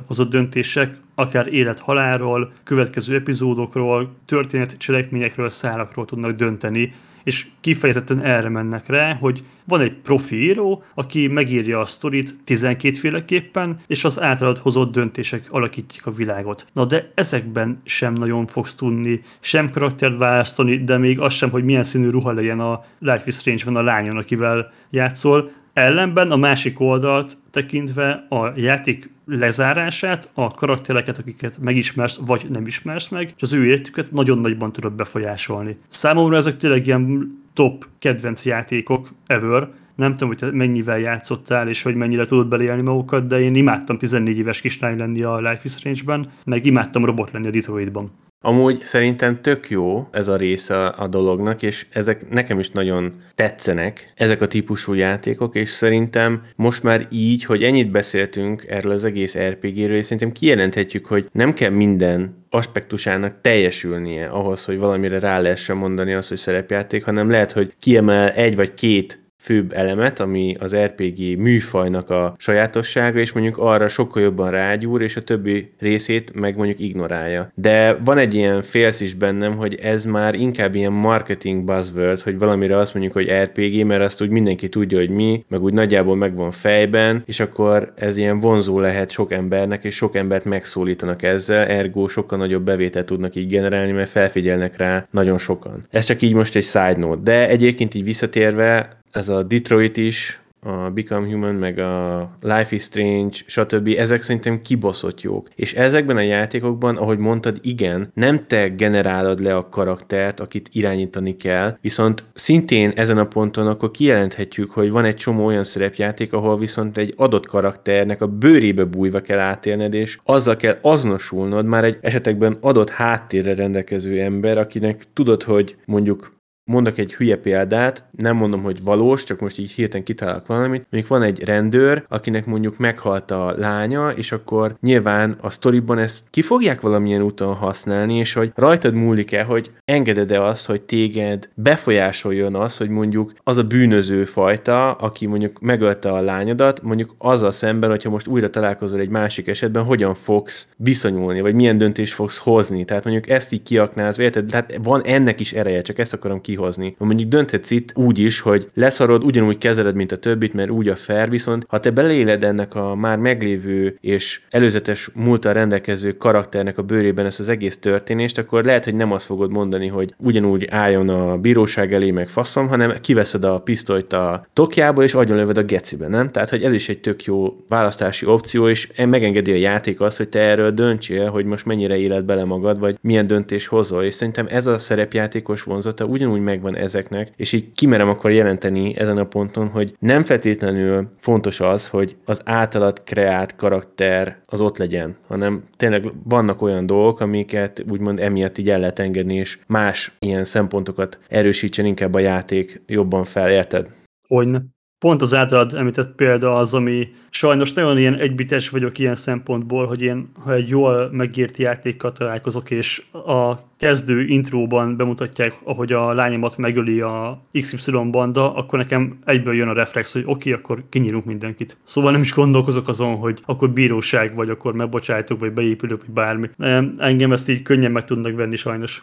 hozott 0.07 0.31
döntések 0.31 0.97
akár 1.15 1.47
élet-halálról, 1.53 2.53
következő 2.63 3.15
epizódokról, 3.15 4.15
történet 4.25 4.77
cselekményekről, 4.79 5.51
szálakról 5.51 6.05
tudnak 6.05 6.31
dönteni, 6.37 6.93
és 7.25 7.47
kifejezetten 7.61 8.23
erre 8.23 8.49
mennek 8.49 8.87
rá, 8.87 9.15
hogy 9.15 9.43
van 9.65 9.81
egy 9.81 9.93
profi 9.93 10.43
író, 10.43 10.83
aki 10.95 11.27
megírja 11.27 11.81
a 11.81 11.87
sztorit 11.87 12.37
12 12.45 12.95
féleképpen, 12.95 13.81
és 13.87 14.05
az 14.05 14.21
általad 14.21 14.59
hozott 14.59 14.93
döntések 14.93 15.47
alakítják 15.51 16.07
a 16.07 16.11
világot. 16.11 16.67
Na 16.73 16.85
de 16.85 17.13
ezekben 17.15 17.81
sem 17.85 18.13
nagyon 18.13 18.47
fogsz 18.47 18.75
tudni 18.75 19.21
sem 19.41 19.71
karaktert 19.71 20.19
választani, 20.19 20.85
de 20.85 20.97
még 20.97 21.21
az 21.21 21.33
sem, 21.33 21.51
hogy 21.51 21.65
milyen 21.65 21.85
színű 21.85 22.09
ruha 22.09 22.33
legyen 22.33 22.61
a 22.61 22.85
Life 22.99 23.23
is 23.25 23.35
Strange-ben 23.35 23.77
a 23.77 23.83
lányon, 23.83 24.17
akivel 24.17 24.73
játszol. 24.91 25.51
Ellenben 25.79 26.31
a 26.31 26.37
másik 26.37 26.81
oldalt 26.81 27.37
tekintve 27.51 28.27
a 28.29 28.53
játék 28.57 29.11
lezárását, 29.27 30.31
a 30.35 30.51
karaktereket, 30.51 31.19
akiket 31.19 31.59
megismersz, 31.61 32.21
vagy 32.27 32.47
nem 32.51 32.67
ismersz 32.67 33.09
meg, 33.09 33.33
és 33.37 33.43
az 33.43 33.53
ő 33.53 33.67
értüket 33.67 34.13
nagyon 34.13 34.39
nagyban 34.39 34.73
tudod 34.73 34.93
befolyásolni. 34.93 35.79
Számomra 35.89 36.37
ezek 36.37 36.57
tényleg 36.57 36.87
ilyen 36.87 37.39
top 37.53 37.87
kedvenc 37.99 38.45
játékok 38.45 39.09
ever, 39.27 39.69
nem 39.95 40.15
tudom, 40.15 40.35
hogy 40.39 40.53
mennyivel 40.53 40.99
játszottál, 40.99 41.69
és 41.69 41.83
hogy 41.83 41.95
mennyire 41.95 42.27
tudod 42.27 42.49
belélni 42.49 42.83
magukat, 42.83 43.27
de 43.27 43.41
én 43.41 43.55
imádtam 43.55 43.99
14 43.99 44.39
éves 44.39 44.61
kislány 44.61 44.99
lenni 44.99 45.23
a 45.23 45.39
Life 45.39 45.61
is 45.63 45.73
Strange-ben, 45.73 46.31
meg 46.45 46.67
imádtam 46.67 47.05
robot 47.05 47.31
lenni 47.33 47.47
a 47.47 47.51
Detroitban. 47.51 48.11
Amúgy 48.41 48.85
szerintem 48.85 49.41
tök 49.41 49.71
jó 49.71 50.09
ez 50.11 50.29
a 50.29 50.37
része 50.37 50.87
a 50.87 51.07
dolognak, 51.07 51.63
és 51.63 51.87
ezek 51.91 52.29
nekem 52.29 52.59
is 52.59 52.71
nagyon 52.71 53.23
tetszenek, 53.35 54.13
ezek 54.17 54.41
a 54.41 54.47
típusú 54.47 54.93
játékok, 54.93 55.55
és 55.55 55.71
szerintem 55.71 56.43
most 56.57 56.83
már 56.83 57.07
így, 57.11 57.45
hogy 57.45 57.63
ennyit 57.63 57.91
beszéltünk 57.91 58.67
erről 58.67 58.93
az 58.93 59.05
egész 59.05 59.39
RPG-ről, 59.39 59.97
és 59.97 60.05
szerintem 60.05 60.33
kijelenthetjük, 60.33 61.07
hogy 61.07 61.29
nem 61.33 61.53
kell 61.53 61.71
minden 61.71 62.47
aspektusának 62.51 63.41
teljesülnie 63.41 64.27
ahhoz, 64.27 64.65
hogy 64.65 64.79
valamire 64.79 65.19
rá 65.19 65.41
lehessen 65.41 65.77
mondani 65.77 66.15
azt, 66.15 66.29
hogy 66.29 66.39
szerepjáték, 66.39 67.05
hanem 67.05 67.31
lehet, 67.31 67.53
hogy 67.53 67.75
kiemel 67.79 68.29
egy 68.31 68.57
vagy 68.57 68.75
két 68.75 69.28
főbb 69.41 69.73
elemet, 69.73 70.21
ami 70.21 70.57
az 70.59 70.77
RPG 70.77 71.39
műfajnak 71.39 72.11
a 72.11 72.35
sajátossága, 72.39 73.19
és 73.19 73.33
mondjuk 73.33 73.59
arra 73.59 73.89
sokkal 73.89 74.23
jobban 74.23 74.51
rágyúr, 74.51 75.03
és 75.03 75.17
a 75.17 75.23
többi 75.23 75.73
részét 75.79 76.35
meg 76.35 76.57
mondjuk 76.57 76.79
ignorálja. 76.79 77.53
De 77.55 77.99
van 78.05 78.19
egy 78.19 78.35
ilyen 78.35 78.63
félsz 78.63 79.01
is 79.01 79.15
bennem, 79.15 79.57
hogy 79.57 79.75
ez 79.75 80.05
már 80.05 80.35
inkább 80.35 80.75
ilyen 80.75 80.93
marketing 80.93 81.65
buzzword, 81.65 82.21
hogy 82.21 82.39
valamire 82.39 82.77
azt 82.77 82.95
mondjuk, 82.95 83.15
hogy 83.15 83.33
RPG, 83.43 83.87
mert 83.87 84.03
azt 84.03 84.23
úgy 84.23 84.31
mindenki 84.31 84.69
tudja, 84.69 84.99
hogy 84.99 85.11
mi, 85.11 85.45
meg 85.49 85.63
úgy 85.63 85.73
nagyjából 85.73 86.17
megvan 86.17 86.51
fejben, 86.51 87.23
és 87.27 87.41
akkor 87.41 87.93
ez 87.97 88.17
ilyen 88.17 88.39
vonzó 88.39 88.81
lehet 88.81 89.11
sok 89.11 89.33
embernek, 89.33 89.85
és 89.85 89.95
sok 89.95 90.17
embert 90.17 90.45
megszólítanak 90.45 91.23
ezzel, 91.23 91.67
ergo 91.67 92.09
sokkal 92.09 92.39
nagyobb 92.39 92.65
bevételt 92.65 93.07
tudnak 93.07 93.35
így 93.35 93.49
generálni, 93.49 93.93
mert 93.93 94.11
felfigyelnek 94.11 94.77
rá 94.77 95.07
nagyon 95.11 95.39
sokan. 95.39 95.87
Ez 95.91 96.05
csak 96.05 96.23
így 96.23 96.35
most 96.35 96.57
egy 96.57 96.65
side 96.65 96.97
note, 96.97 97.21
de 97.23 97.49
egyébként 97.49 97.95
így 97.95 98.05
visszatérve, 98.05 98.99
ez 99.19 99.29
a 99.29 99.43
Detroit 99.43 99.97
is, 99.97 100.41
a 100.61 100.91
Become 100.91 101.27
Human, 101.27 101.55
meg 101.55 101.79
a 101.79 102.31
Life 102.43 102.75
is 102.75 102.83
Strange, 102.83 103.37
stb. 103.47 103.95
Ezek 103.99 104.23
szerintem 104.23 104.63
kibaszott 104.63 105.21
jók. 105.21 105.49
És 105.55 105.75
ezekben 105.75 106.17
a 106.17 106.21
játékokban, 106.21 106.97
ahogy 106.97 107.19
mondtad, 107.19 107.59
igen, 107.63 108.11
nem 108.15 108.47
te 108.47 108.69
generálod 108.69 109.41
le 109.41 109.57
a 109.57 109.69
karaktert, 109.69 110.41
akit 110.41 110.69
irányítani 110.73 111.37
kell, 111.37 111.79
viszont 111.81 112.25
szintén 112.35 112.93
ezen 112.95 113.19
a 113.19 113.27
ponton 113.27 113.67
akkor 113.67 113.91
kijelenthetjük, 113.91 114.71
hogy 114.71 114.91
van 114.91 115.05
egy 115.05 115.17
csomó 115.17 115.45
olyan 115.45 115.65
szerepjáték, 115.65 116.33
ahol 116.33 116.57
viszont 116.57 116.97
egy 116.97 117.15
adott 117.17 117.47
karakternek 117.47 118.23
a 118.23 118.27
bőrébe 118.27 118.85
bújva 118.85 119.21
kell 119.21 119.39
átélned, 119.39 119.95
és 119.95 120.19
azzal 120.25 120.57
kell 120.57 120.79
azonosulnod 120.81 121.65
már 121.65 121.85
egy 121.85 121.99
esetekben 122.01 122.57
adott 122.61 122.91
háttérre 122.91 123.55
rendelkező 123.55 124.21
ember, 124.21 124.59
akinek 124.59 125.05
tudod, 125.13 125.43
hogy 125.43 125.77
mondjuk 125.85 126.38
mondok 126.69 126.99
egy 126.99 127.15
hülye 127.15 127.37
példát, 127.37 128.05
nem 128.11 128.37
mondom, 128.37 128.63
hogy 128.63 128.83
valós, 128.83 129.25
csak 129.25 129.41
most 129.41 129.59
így 129.59 129.71
hirtelen 129.71 130.05
kitalálok 130.05 130.47
valamit. 130.47 130.87
Mondjuk 130.91 131.13
van 131.13 131.23
egy 131.23 131.45
rendőr, 131.45 132.05
akinek 132.09 132.47
mondjuk 132.47 132.79
meghalt 132.79 133.31
a 133.31 133.55
lánya, 133.59 134.09
és 134.09 134.33
akkor 134.33 134.77
nyilván 134.81 135.37
a 135.41 135.51
sztoriban 135.51 135.99
ezt 135.99 136.23
ki 136.31 136.43
fogják 136.43 136.81
valamilyen 136.81 137.23
úton 137.23 137.55
használni, 137.55 138.15
és 138.19 138.33
hogy 138.33 138.53
rajtad 138.55 138.95
múlik-e, 138.95 139.43
hogy 139.43 139.71
engeded-e 139.85 140.43
azt, 140.43 140.67
hogy 140.67 140.83
téged 140.83 141.49
befolyásoljon 141.55 142.55
az, 142.55 142.77
hogy 142.77 142.89
mondjuk 142.89 143.33
az 143.43 143.57
a 143.57 143.63
bűnöző 143.63 144.25
fajta, 144.25 144.93
aki 144.93 145.27
mondjuk 145.27 145.61
megölte 145.61 146.13
a 146.13 146.21
lányodat, 146.21 146.83
mondjuk 146.83 147.15
azzal 147.19 147.51
szemben, 147.51 147.91
hogyha 147.91 148.11
most 148.11 148.27
újra 148.27 148.51
találkozol 148.51 149.01
egy 149.01 149.09
másik 149.09 149.49
esetben, 149.49 149.85
hogyan 149.85 150.15
fogsz 150.15 150.69
viszonyulni, 150.77 151.41
vagy 151.41 151.55
milyen 151.55 151.79
döntést 151.79 152.15
fogsz 152.15 152.39
hozni. 152.39 152.85
Tehát 152.85 153.05
mondjuk 153.05 153.29
ezt 153.29 153.53
így 153.53 153.63
kiaknázva, 153.63 154.23
érted? 154.23 154.47
Tehát 154.47 154.79
van 154.83 155.03
ennek 155.05 155.41
is 155.41 155.53
ereje, 155.53 155.83
csak 155.83 155.99
ezt 155.99 156.13
akarom 156.13 156.41
ki 156.41 156.57
kihozni. 156.59 156.95
Mondjuk 156.99 157.29
dönthetsz 157.29 157.71
itt 157.71 157.93
úgy 157.95 158.19
is, 158.19 158.41
hogy 158.41 158.71
leszarod, 158.75 159.25
ugyanúgy 159.25 159.59
kezeled, 159.59 159.95
mint 159.95 160.13
a 160.13 160.17
többit, 160.17 160.53
mert 160.55 160.71
úgy 160.71 160.89
a 160.89 160.97
fair, 160.97 161.31
viszont 161.31 161.65
ha 161.69 161.81
te 161.81 161.91
beleéled 161.91 162.45
ennek 162.45 162.75
a 162.75 162.95
már 162.95 163.19
meglévő 163.19 163.97
és 164.01 164.41
előzetes 164.51 165.11
múltal 165.15 165.53
rendelkező 165.53 166.17
karakternek 166.17 166.79
a 166.79 166.83
bőrében 166.83 167.27
ezt 167.27 167.41
az 167.41 167.49
egész 167.49 167.79
történést, 167.79 168.39
akkor 168.39 168.65
lehet, 168.65 168.85
hogy 168.85 168.95
nem 168.95 169.13
azt 169.13 169.25
fogod 169.25 169.51
mondani, 169.51 169.87
hogy 169.87 170.15
ugyanúgy 170.19 170.67
álljon 170.71 171.09
a 171.09 171.37
bíróság 171.37 171.95
elé 171.95 172.11
meg 172.11 172.29
faszom, 172.29 172.69
hanem 172.69 172.93
kiveszed 173.01 173.45
a 173.45 173.59
pisztolyt 173.59 174.13
a 174.13 174.47
tokjából, 174.53 175.05
és 175.05 175.15
agyonlöved 175.15 175.59
a 175.59 175.63
gecibe, 175.63 176.09
nem? 176.09 176.31
Tehát, 176.31 176.51
hogy 176.51 176.63
ez 176.63 176.75
is 176.75 176.89
egy 176.89 177.01
tök 177.01 177.25
jó 177.25 177.57
választási 177.69 178.27
opció, 178.27 178.69
és 178.69 178.89
megengedi 178.97 179.53
a 179.53 179.57
játék 179.57 180.01
azt, 180.01 180.17
hogy 180.17 180.29
te 180.29 180.41
erről 180.41 180.71
döntsél, 180.71 181.31
hogy 181.31 181.45
most 181.45 181.67
mennyire 181.67 181.97
éled 181.99 182.25
bele 182.25 182.45
magad, 182.45 182.79
vagy 182.79 182.99
milyen 183.01 183.27
döntés 183.27 183.67
hozol. 183.67 184.05
És 184.05 184.15
szerintem 184.15 184.47
ez 184.51 184.67
a 184.67 184.79
szerepjátékos 184.79 185.63
vonzata 185.63 186.05
ugyanúgy 186.05 186.41
megvan 186.49 186.77
ezeknek, 186.77 187.33
és 187.37 187.53
így 187.53 187.73
kimerem 187.73 188.09
akkor 188.09 188.31
jelenteni 188.31 188.97
ezen 188.97 189.19
a 189.19 189.25
ponton, 189.25 189.69
hogy 189.69 189.95
nem 189.99 190.23
feltétlenül 190.23 191.09
fontos 191.19 191.61
az, 191.61 191.89
hogy 191.89 192.17
az 192.25 192.41
általad 192.45 193.03
kreált 193.03 193.57
karakter 193.57 194.43
az 194.47 194.61
ott 194.61 194.77
legyen, 194.77 195.17
hanem 195.27 195.63
tényleg 195.77 196.05
vannak 196.25 196.63
olyan 196.63 196.87
dolgok, 196.87 197.21
amiket 197.21 197.85
úgymond 197.91 198.21
emiatt 198.21 198.59
így 198.59 198.71
el 198.71 198.79
lehet 198.79 198.99
engedni, 198.99 199.35
és 199.35 199.59
más 199.67 200.17
ilyen 200.19 200.45
szempontokat 200.45 201.19
erősítsen 201.29 201.87
inkább 201.87 202.15
a 202.15 202.19
játék 202.19 202.83
jobban 202.87 203.25
fel, 203.25 203.51
érted? 203.51 203.89
Hogyne 204.29 204.63
pont 204.99 205.23
az 205.23 205.35
általad 205.35 205.75
említett 205.75 206.15
példa 206.15 206.55
az, 206.55 206.75
ami 206.75 207.09
sajnos 207.31 207.73
nagyon 207.73 207.99
ilyen 207.99 208.15
egybites 208.15 208.69
vagyok 208.69 208.99
ilyen 208.99 209.15
szempontból, 209.15 209.87
hogy 209.87 210.03
én, 210.03 210.31
ha 210.45 210.53
egy 210.53 210.69
jól 210.69 211.09
megírt 211.13 211.57
játékkal 211.57 212.13
találkozok, 212.13 212.71
és 212.71 213.03
a 213.13 213.55
kezdő 213.77 214.25
intróban 214.25 214.97
bemutatják, 214.97 215.55
ahogy 215.65 215.93
a 215.93 216.13
lányomat 216.13 216.57
megöli 216.57 217.01
a 217.01 217.43
XY 217.61 217.91
banda, 218.11 218.55
akkor 218.55 218.79
nekem 218.79 219.19
egyből 219.25 219.55
jön 219.55 219.69
a 219.69 219.73
reflex, 219.73 220.13
hogy 220.13 220.23
oké, 220.27 220.33
okay, 220.33 220.53
akkor 220.53 220.83
kinyírunk 220.89 221.25
mindenkit. 221.25 221.77
Szóval 221.85 222.13
nem 222.13 222.21
is 222.21 222.35
gondolkozok 222.35 222.89
azon, 222.89 223.17
hogy 223.17 223.41
akkor 223.45 223.71
bíróság, 223.71 224.35
vagy 224.35 224.51
akkor 224.51 224.75
megbocsájtok, 224.75 225.41
vagy 225.41 225.53
beépülök, 225.53 226.01
vagy 226.01 226.15
bármi. 226.15 226.51
Engem 226.97 227.33
ezt 227.33 227.49
így 227.49 227.63
könnyen 227.63 227.93
meg 227.93 228.05
tudnak 228.05 228.35
venni 228.35 228.57
sajnos. 228.57 229.03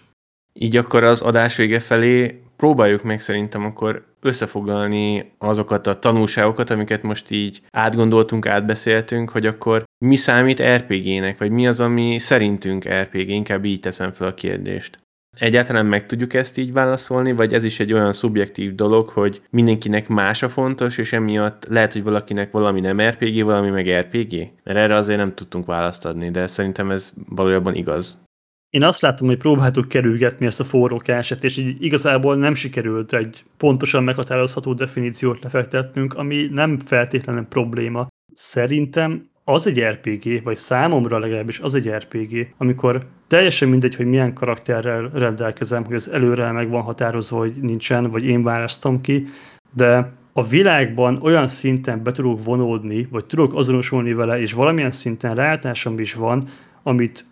Így 0.53 0.77
akkor 0.77 1.03
az 1.03 1.21
adás 1.21 1.55
vége 1.55 1.79
felé 1.79 2.41
próbáljuk 2.57 3.03
meg 3.03 3.19
szerintem 3.19 3.65
akkor 3.65 4.03
összefoglalni 4.25 5.31
azokat 5.37 5.87
a 5.87 5.99
tanulságokat, 5.99 6.69
amiket 6.69 7.03
most 7.03 7.31
így 7.31 7.61
átgondoltunk, 7.71 8.45
átbeszéltünk, 8.47 9.29
hogy 9.29 9.45
akkor 9.45 9.83
mi 10.05 10.15
számít 10.15 10.63
RPG-nek, 10.63 11.37
vagy 11.37 11.51
mi 11.51 11.67
az, 11.67 11.79
ami 11.79 12.19
szerintünk 12.19 12.87
RPG, 12.87 13.29
inkább 13.29 13.65
így 13.65 13.79
teszem 13.79 14.11
fel 14.11 14.27
a 14.27 14.33
kérdést. 14.33 14.97
Egyáltalán 15.39 15.85
meg 15.85 16.05
tudjuk 16.05 16.33
ezt 16.33 16.57
így 16.57 16.73
válaszolni, 16.73 17.31
vagy 17.31 17.53
ez 17.53 17.63
is 17.63 17.79
egy 17.79 17.93
olyan 17.93 18.13
szubjektív 18.13 18.75
dolog, 18.75 19.09
hogy 19.09 19.41
mindenkinek 19.49 20.07
más 20.07 20.43
a 20.43 20.49
fontos, 20.49 20.97
és 20.97 21.13
emiatt 21.13 21.65
lehet, 21.69 21.93
hogy 21.93 22.03
valakinek 22.03 22.51
valami 22.51 22.79
nem 22.79 23.01
RPG, 23.01 23.43
valami 23.43 23.69
meg 23.69 23.99
RPG? 23.99 24.51
Mert 24.63 24.77
erre 24.77 24.95
azért 24.95 25.19
nem 25.19 25.33
tudtunk 25.33 25.65
választ 25.65 26.05
adni, 26.05 26.31
de 26.31 26.47
szerintem 26.47 26.91
ez 26.91 27.13
valójában 27.29 27.75
igaz 27.75 28.23
én 28.69 28.83
azt 28.83 29.01
látom, 29.01 29.27
hogy 29.27 29.37
próbáltuk 29.37 29.87
kerülgetni 29.87 30.45
ezt 30.45 30.59
a 30.59 30.63
forrókását, 30.63 31.43
és 31.43 31.57
így 31.57 31.83
igazából 31.83 32.35
nem 32.35 32.53
sikerült 32.53 33.13
egy 33.13 33.43
pontosan 33.57 34.03
meghatározható 34.03 34.73
definíciót 34.73 35.43
lefektetnünk, 35.43 36.13
ami 36.13 36.47
nem 36.51 36.79
feltétlenül 36.79 37.43
probléma. 37.43 38.07
Szerintem 38.33 39.29
az 39.43 39.67
egy 39.67 39.79
RPG, 39.83 40.43
vagy 40.43 40.55
számomra 40.55 41.19
legalábbis 41.19 41.59
az 41.59 41.75
egy 41.75 41.89
RPG, 41.89 42.53
amikor 42.57 43.05
teljesen 43.27 43.69
mindegy, 43.69 43.95
hogy 43.95 44.05
milyen 44.05 44.33
karakterrel 44.33 45.09
rendelkezem, 45.13 45.83
hogy 45.85 45.95
az 45.95 46.11
előre 46.11 46.51
meg 46.51 46.69
van 46.69 46.81
határozva, 46.81 47.37
hogy 47.37 47.55
nincsen, 47.61 48.09
vagy 48.09 48.25
én 48.25 48.43
választom 48.43 49.01
ki, 49.01 49.27
de 49.73 50.13
a 50.33 50.43
világban 50.43 51.19
olyan 51.21 51.47
szinten 51.47 52.03
be 52.03 52.11
tudok 52.11 52.43
vonódni, 52.43 53.07
vagy 53.11 53.25
tudok 53.25 53.53
azonosulni 53.53 54.13
vele, 54.13 54.39
és 54.39 54.53
valamilyen 54.53 54.91
szinten 54.91 55.35
rálátásom 55.35 55.99
is 55.99 56.13
van, 56.13 56.49
amit 56.83 57.25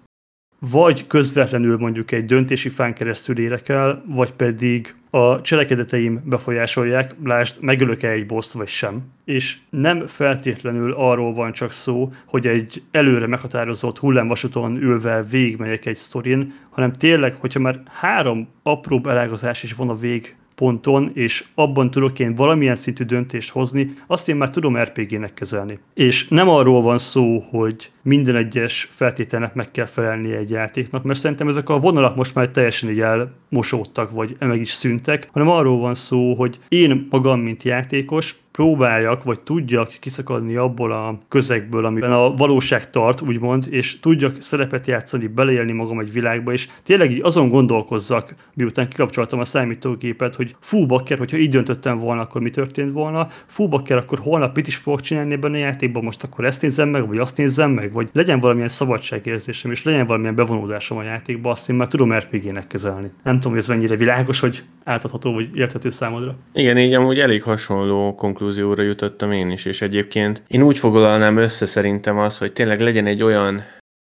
vagy 0.72 1.08
közvetlenül 1.08 1.78
mondjuk 1.78 2.12
egy 2.12 2.26
döntési 2.26 2.70
fán 2.70 2.94
keresztül 2.94 3.40
érek 3.40 3.70
el, 3.70 4.04
vagy 4.08 4.32
pedig 4.32 4.96
a 5.10 5.42
cselekedeteim 5.42 6.22
befolyásolják, 6.26 7.16
lásd, 7.24 7.64
megölök-e 7.64 8.10
egy 8.10 8.26
boszt 8.26 8.54
vagy 8.54 8.68
sem. 8.68 9.02
És 9.26 9.58
nem 9.70 10.08
feltétlenül 10.08 10.94
arról 10.94 11.34
van 11.34 11.52
csak 11.52 11.72
szó, 11.72 12.12
hogy 12.26 12.48
egy 12.48 12.84
előre 12.92 13.28
meghatározott 13.28 14.00
hullámvasúton 14.00 14.82
ülve 14.82 15.24
végigmegyek 15.30 15.86
egy 15.86 15.96
sztorin, 15.96 16.54
hanem 16.70 16.94
tényleg, 16.94 17.36
hogyha 17.40 17.60
már 17.60 17.82
három 17.86 18.48
apróbb 18.64 19.08
elágazás 19.08 19.64
is 19.64 19.74
van 19.74 19.90
a 19.90 19.96
vég 19.96 20.36
ponton, 20.56 21.12
és 21.14 21.46
abban 21.56 21.92
tudok 21.92 22.20
én 22.20 22.36
valamilyen 22.36 22.76
szintű 22.76 23.04
döntést 23.04 23.52
hozni, 23.52 23.94
azt 24.08 24.30
én 24.30 24.36
már 24.36 24.50
tudom 24.50 24.78
RPG-nek 24.78 25.34
kezelni. 25.34 25.80
És 25.94 26.28
nem 26.28 26.50
arról 26.50 26.82
van 26.82 26.98
szó, 26.98 27.40
hogy 27.40 27.92
minden 28.04 28.36
egyes 28.36 28.90
feltételnek 28.92 29.54
meg 29.54 29.72
kell 29.72 29.86
felelni 29.86 30.34
egy 30.34 30.50
játéknak, 30.50 31.04
mert 31.04 31.20
szerintem 31.20 31.48
ezek 31.48 31.70
a 31.70 31.80
vonalak 31.80 32.16
most 32.16 32.36
már 32.36 32.50
teljesen 32.50 32.90
így 32.90 33.00
elmosódtak, 33.00 34.12
vagy 34.12 34.36
meg 34.40 34.60
is 34.60 34.72
szűntek, 34.72 35.30
hanem 35.32 35.50
arról 35.50 35.80
van 35.80 35.96
szó, 35.96 36.34
hogy 36.34 36.60
én 36.68 37.08
magam, 37.10 37.40
mint 37.40 37.64
játékos, 37.64 38.36
próbáljak, 38.54 39.24
vagy 39.24 39.40
tudjak 39.40 39.98
kiszakadni 40.00 40.56
abból 40.56 40.92
a 40.92 41.18
közegből, 41.28 41.86
amiben 41.86 42.12
a 42.12 42.34
valóság 42.34 42.90
tart, 42.90 43.22
úgymond, 43.22 43.68
és 43.70 44.00
tudjak 44.00 44.42
szerepet 44.42 44.88
játszani, 44.88 45.28
beleélni 45.28 45.72
magam 45.72 46.00
egy 46.00 46.12
világba, 46.12 46.54
és 46.54 46.70
tényleg 46.84 47.12
így 47.12 47.22
azon 47.24 47.50
gondolkozzak, 47.50 48.36
miután 48.54 48.88
kikapcsoltam 48.88 49.40
a 49.40 49.46
számítógépet, 49.46 50.36
hogy 50.36 50.56
fú, 50.60 50.86
bakker, 50.86 51.18
hogyha 51.18 51.38
így 51.38 51.50
döntöttem 51.50 51.98
volna, 51.98 52.22
akkor 52.22 52.42
mi 52.42 52.50
történt 52.50 52.94
volna, 52.94 53.28
fú, 53.48 53.68
bakker, 53.68 53.98
akkor 53.98 54.20
holnap 54.20 54.56
mit 54.56 54.68
is 54.68 54.76
fogok 54.76 55.02
csinálni 55.02 55.34
ebben 55.34 55.54
a 55.54 55.58
játékban, 55.58 56.04
most 56.04 56.24
akkor 56.24 56.46
ezt 56.46 56.62
nézem 56.62 56.90
meg, 56.90 57.08
vagy 57.08 57.18
azt 57.18 57.38
nézem 57.38 57.72
meg, 57.72 57.93
vagy 57.94 58.10
legyen 58.14 58.40
valamilyen 58.40 58.70
szabadságérzésem, 58.70 59.72
és 59.72 59.84
legyen 59.84 60.06
valamilyen 60.06 60.36
bevonódásom 60.36 60.98
a 60.98 61.04
játékba, 61.04 61.52
azt 61.52 61.70
én 61.70 61.76
már 61.76 61.88
tudom 61.88 62.14
RPG-nek 62.14 62.68
kezelni. 62.68 63.12
Nem 63.24 63.36
tudom, 63.36 63.52
hogy 63.52 63.62
ez 63.62 63.68
mennyire 63.68 63.96
világos, 63.96 64.40
hogy 64.40 64.64
átadható, 64.84 65.34
vagy 65.34 65.50
érthető 65.54 65.90
számodra. 65.90 66.36
Igen, 66.54 66.78
így 66.78 66.94
amúgy 66.94 67.20
elég 67.20 67.44
hasonló 67.44 68.16
konklúzióra 68.16 68.84
jutottam 68.84 69.32
én 69.32 69.50
is, 69.50 69.66
és 69.66 69.82
egyébként 69.82 70.44
én 70.48 70.62
úgy 70.62 70.80
foglalnám 70.80 71.38
össze 71.38 71.66
szerintem 71.66 72.18
az, 72.18 72.38
hogy 72.38 72.54
tényleg 72.54 72.80
legyen 72.80 73.06
egy 73.06 73.24
olyan 73.24 73.64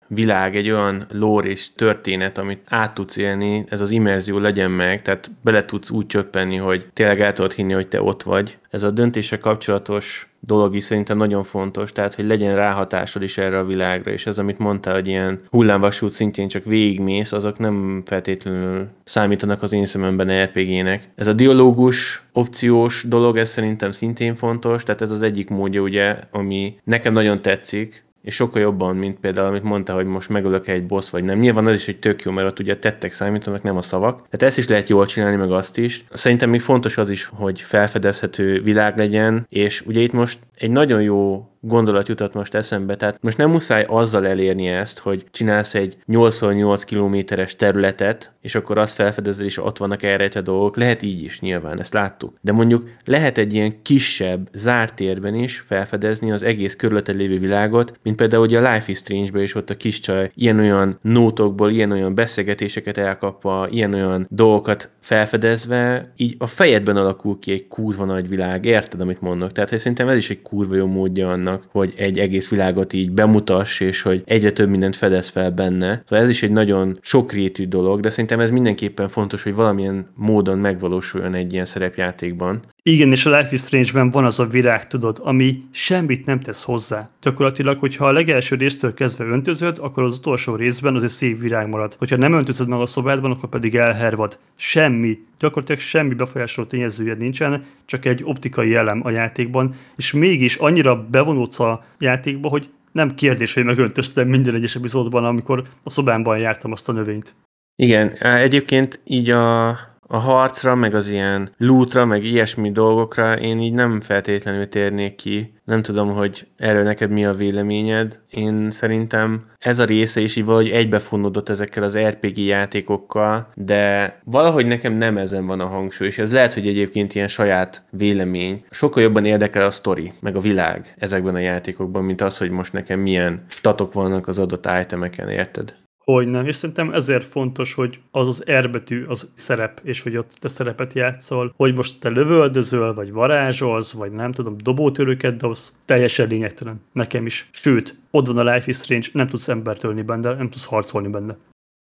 világ, 0.07 0.55
egy 0.55 0.69
olyan 0.69 1.05
lór 1.11 1.45
és 1.45 1.73
történet, 1.75 2.37
amit 2.37 2.61
át 2.65 2.93
tudsz 2.93 3.17
élni, 3.17 3.65
ez 3.69 3.81
az 3.81 3.89
immerzió 3.89 4.37
legyen 4.37 4.71
meg, 4.71 5.01
tehát 5.01 5.31
bele 5.41 5.65
tudsz 5.65 5.89
úgy 5.89 6.05
csöppenni, 6.05 6.55
hogy 6.55 6.85
tényleg 6.93 7.21
el 7.21 7.33
tudod 7.33 7.53
hinni, 7.53 7.73
hogy 7.73 7.87
te 7.87 8.01
ott 8.01 8.23
vagy. 8.23 8.57
Ez 8.69 8.83
a 8.83 8.91
döntése 8.91 9.37
kapcsolatos 9.37 10.29
dolog 10.39 10.75
is 10.75 10.83
szerintem 10.83 11.17
nagyon 11.17 11.43
fontos, 11.43 11.91
tehát 11.91 12.15
hogy 12.15 12.25
legyen 12.25 12.55
ráhatásod 12.55 13.21
is 13.21 13.37
erre 13.37 13.57
a 13.57 13.65
világra, 13.65 14.11
és 14.11 14.25
ez, 14.25 14.37
amit 14.37 14.57
mondtál, 14.57 14.93
hogy 14.93 15.07
ilyen 15.07 15.41
hullámvasút 15.49 16.09
szintén 16.09 16.47
csak 16.47 16.63
végigmész, 16.63 17.31
azok 17.31 17.59
nem 17.59 18.03
feltétlenül 18.05 18.87
számítanak 19.03 19.61
az 19.61 19.71
én 19.71 19.85
szememben 19.85 20.43
RPG-nek. 20.43 21.09
Ez 21.15 21.27
a 21.27 21.33
dialógus 21.33 22.23
opciós 22.31 23.03
dolog, 23.07 23.37
ez 23.37 23.49
szerintem 23.49 23.91
szintén 23.91 24.35
fontos, 24.35 24.83
tehát 24.83 25.01
ez 25.01 25.11
az 25.11 25.21
egyik 25.21 25.49
módja, 25.49 25.81
ugye, 25.81 26.17
ami 26.31 26.75
nekem 26.83 27.13
nagyon 27.13 27.41
tetszik, 27.41 28.03
és 28.25 28.35
sokkal 28.35 28.61
jobban, 28.61 28.95
mint 28.95 29.19
például, 29.19 29.47
amit 29.47 29.63
mondta, 29.63 29.93
hogy 29.93 30.05
most 30.05 30.29
megölök 30.29 30.67
egy 30.67 30.85
boss, 30.85 31.09
vagy 31.09 31.23
nem. 31.23 31.39
Nyilván 31.39 31.65
az 31.65 31.75
is 31.75 31.87
egy 31.87 31.99
tök 31.99 32.21
jó, 32.21 32.31
mert 32.31 32.47
ott 32.47 32.59
ugye 32.59 32.77
tettek 32.77 33.11
számítanak, 33.11 33.63
nem 33.63 33.77
a 33.77 33.81
szavak. 33.81 34.15
Tehát 34.15 34.43
ezt 34.43 34.57
is 34.57 34.67
lehet 34.67 34.89
jól 34.89 35.05
csinálni, 35.05 35.35
meg 35.35 35.51
azt 35.51 35.77
is. 35.77 36.05
Szerintem 36.11 36.49
még 36.49 36.61
fontos 36.61 36.97
az 36.97 37.09
is, 37.09 37.29
hogy 37.33 37.61
felfedezhető 37.61 38.61
világ 38.61 38.97
legyen, 38.97 39.45
és 39.49 39.83
ugye 39.85 40.01
itt 40.01 40.11
most 40.11 40.39
egy 40.57 40.71
nagyon 40.71 41.01
jó 41.01 41.49
gondolat 41.67 42.07
jutott 42.07 42.33
most 42.33 42.53
eszembe. 42.53 42.95
Tehát 42.95 43.17
most 43.21 43.37
nem 43.37 43.49
muszáj 43.49 43.85
azzal 43.87 44.27
elérni 44.27 44.67
ezt, 44.67 44.99
hogy 44.99 45.25
csinálsz 45.31 45.75
egy 45.75 45.97
8x8 46.07 46.81
kilométeres 46.85 47.55
területet, 47.55 48.31
és 48.41 48.55
akkor 48.55 48.77
azt 48.77 48.95
felfedezed, 48.95 49.45
és 49.45 49.57
ott 49.57 49.77
vannak 49.77 50.03
elrejtve 50.03 50.41
dolgok. 50.41 50.77
Lehet 50.77 51.01
így 51.01 51.23
is 51.23 51.39
nyilván, 51.39 51.79
ezt 51.79 51.93
láttuk. 51.93 52.37
De 52.41 52.51
mondjuk 52.51 52.89
lehet 53.05 53.37
egy 53.37 53.53
ilyen 53.53 53.81
kisebb, 53.81 54.49
zárt 54.53 54.95
térben 54.95 55.35
is 55.35 55.59
felfedezni 55.59 56.31
az 56.31 56.43
egész 56.43 56.75
körülötted 56.75 57.15
lévő 57.15 57.37
világot, 57.37 57.99
mint 58.03 58.15
például 58.15 58.43
ugye 58.43 58.59
a 58.59 58.73
Life 58.73 58.91
is 58.91 58.97
Strange-ben 58.97 59.41
is 59.41 59.55
ott 59.55 59.69
a 59.69 59.77
kis 59.77 59.99
csaj 59.99 60.31
ilyen-olyan 60.35 60.99
nótokból, 61.01 61.71
ilyen-olyan 61.71 62.15
beszélgetéseket 62.15 62.97
elkapva, 62.97 63.67
ilyen-olyan 63.69 64.27
dolgokat 64.29 64.89
felfedezve, 64.99 66.11
így 66.15 66.35
a 66.37 66.47
fejedben 66.47 66.97
alakul 66.97 67.39
ki 67.39 67.51
egy 67.51 67.67
kurva 67.67 68.05
nagy 68.05 68.29
világ. 68.29 68.65
Érted, 68.65 69.01
amit 69.01 69.21
mondok? 69.21 69.51
Tehát, 69.51 69.77
szerintem 69.77 70.07
ez 70.07 70.17
is 70.17 70.29
egy 70.29 70.41
kurva 70.41 70.75
jó 70.75 70.85
módja 70.85 71.29
annak, 71.29 71.54
hogy 71.71 71.93
egy 71.97 72.19
egész 72.19 72.49
világot 72.49 72.93
így 72.93 73.11
bemutass, 73.11 73.79
és 73.79 74.01
hogy 74.01 74.23
egyre 74.25 74.51
több 74.51 74.69
mindent 74.69 74.95
fedez 74.95 75.29
fel 75.29 75.51
benne. 75.51 76.01
Szóval 76.07 76.23
ez 76.23 76.29
is 76.29 76.43
egy 76.43 76.51
nagyon 76.51 76.97
sokrétű 77.01 77.65
dolog, 77.65 77.99
de 77.99 78.09
szerintem 78.09 78.39
ez 78.39 78.51
mindenképpen 78.51 79.07
fontos, 79.07 79.43
hogy 79.43 79.55
valamilyen 79.55 80.07
módon 80.15 80.57
megvalósuljon 80.57 81.33
egy 81.33 81.53
ilyen 81.53 81.65
szerepjátékban. 81.65 82.59
Igen, 82.89 83.11
és 83.11 83.25
a 83.25 83.37
Life 83.37 83.49
is 83.51 83.61
Strange-ben 83.61 84.09
van 84.09 84.25
az 84.25 84.39
a 84.39 84.45
virág, 84.45 84.87
tudod, 84.87 85.19
ami 85.23 85.63
semmit 85.71 86.25
nem 86.25 86.39
tesz 86.39 86.63
hozzá. 86.63 87.09
Gyakorlatilag, 87.21 87.79
hogyha 87.79 88.07
a 88.07 88.11
legelső 88.11 88.55
résztől 88.55 88.93
kezdve 88.93 89.25
öntözöd, 89.25 89.77
akkor 89.81 90.03
az 90.03 90.17
utolsó 90.17 90.55
részben 90.55 90.95
az 90.95 91.03
egy 91.03 91.09
szép 91.09 91.39
virág 91.39 91.67
marad. 91.67 91.95
Hogyha 91.97 92.15
nem 92.15 92.33
öntözöd 92.33 92.67
meg 92.67 92.79
a 92.79 92.85
szobádban, 92.85 93.31
akkor 93.31 93.49
pedig 93.49 93.75
elhervad. 93.75 94.37
Semmi, 94.55 95.17
gyakorlatilag 95.39 95.81
semmi 95.81 96.13
befolyásoló 96.13 96.67
tényezője 96.67 97.13
nincsen, 97.13 97.65
csak 97.85 98.05
egy 98.05 98.21
optikai 98.23 98.75
elem 98.75 99.01
a 99.03 99.09
játékban, 99.09 99.75
és 99.95 100.11
mégis 100.11 100.55
annyira 100.55 101.05
bevonódsz 101.11 101.59
a 101.59 101.85
játékba, 101.99 102.49
hogy 102.49 102.69
nem 102.91 103.15
kérdés, 103.15 103.53
hogy 103.53 103.63
megöntöztem 103.63 104.27
minden 104.27 104.55
egyes 104.55 104.75
epizódban, 104.75 105.25
amikor 105.25 105.63
a 105.83 105.89
szobámban 105.89 106.37
jártam 106.37 106.71
azt 106.71 106.89
a 106.89 106.91
növényt. 106.91 107.35
Igen, 107.75 108.09
egyébként 108.19 108.99
így 109.03 109.29
a 109.29 109.77
a 110.07 110.17
harcra, 110.17 110.75
meg 110.75 110.95
az 110.95 111.09
ilyen 111.09 111.51
lootra, 111.57 112.05
meg 112.05 112.23
ilyesmi 112.23 112.71
dolgokra 112.71 113.39
én 113.39 113.59
így 113.59 113.73
nem 113.73 114.01
feltétlenül 114.01 114.69
térnék 114.69 115.15
ki. 115.15 115.53
Nem 115.63 115.81
tudom, 115.81 116.13
hogy 116.13 116.47
erről 116.57 116.83
neked 116.83 117.09
mi 117.09 117.25
a 117.25 117.33
véleményed. 117.33 118.19
Én 118.29 118.71
szerintem 118.71 119.45
ez 119.59 119.79
a 119.79 119.85
része 119.85 120.21
is 120.21 120.35
így 120.35 120.45
valahogy 120.45 120.69
egybefonódott 120.69 121.49
ezekkel 121.49 121.83
az 121.83 121.97
RPG 121.97 122.37
játékokkal, 122.37 123.47
de 123.55 124.15
valahogy 124.23 124.65
nekem 124.65 124.93
nem 124.93 125.17
ezen 125.17 125.45
van 125.45 125.59
a 125.59 125.67
hangsúly, 125.67 126.07
és 126.07 126.17
ez 126.17 126.31
lehet, 126.31 126.53
hogy 126.53 126.67
egyébként 126.67 127.15
ilyen 127.15 127.27
saját 127.27 127.83
vélemény. 127.89 128.63
Sokkal 128.69 129.03
jobban 129.03 129.25
érdekel 129.25 129.65
a 129.65 129.69
sztori, 129.69 130.11
meg 130.21 130.35
a 130.35 130.39
világ 130.39 130.93
ezekben 130.97 131.35
a 131.35 131.39
játékokban, 131.39 132.03
mint 132.03 132.21
az, 132.21 132.37
hogy 132.37 132.49
most 132.49 132.73
nekem 132.73 132.99
milyen 132.99 133.43
statok 133.47 133.93
vannak 133.93 134.27
az 134.27 134.39
adott 134.39 134.67
itemeken, 134.81 135.29
érted? 135.29 135.75
Hogy 136.05 136.27
nem, 136.27 136.47
és 136.47 136.55
szerintem 136.55 136.93
ezért 136.93 137.23
fontos, 137.23 137.73
hogy 137.73 137.99
az 138.11 138.27
az 138.27 138.43
R 138.59 138.69
betű 138.69 139.05
az 139.05 139.31
szerep, 139.35 139.79
és 139.83 140.01
hogy 140.01 140.17
ott 140.17 140.31
te 140.39 140.47
szerepet 140.47 140.93
játszol, 140.93 141.53
hogy 141.55 141.75
most 141.75 141.99
te 141.99 142.09
lövöldözöl, 142.09 142.93
vagy 142.93 143.11
varázsolsz, 143.11 143.91
vagy 143.91 144.11
nem 144.11 144.31
tudom, 144.31 144.57
dobótörőket 144.57 145.37
dobsz, 145.37 145.77
teljesen 145.85 146.27
lényegtelen. 146.27 146.81
Nekem 146.91 147.25
is. 147.25 147.49
Sőt, 147.51 147.95
ott 148.11 148.27
van 148.27 148.37
a 148.37 148.53
Life 148.53 148.69
is 148.69 148.77
Strange, 148.77 149.07
nem 149.13 149.27
tudsz 149.27 149.47
embert 149.47 149.83
ölni 149.83 150.01
benne, 150.01 150.33
nem 150.33 150.49
tudsz 150.49 150.65
harcolni 150.65 151.07
benne. 151.07 151.37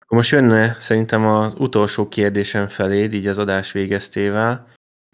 Most 0.08 0.30
jönne 0.30 0.76
szerintem 0.78 1.26
az 1.26 1.54
utolsó 1.58 2.08
kérdésem 2.08 2.68
feléd, 2.68 3.12
így 3.12 3.26
az 3.26 3.38
adás 3.38 3.72
végeztével. 3.72 4.66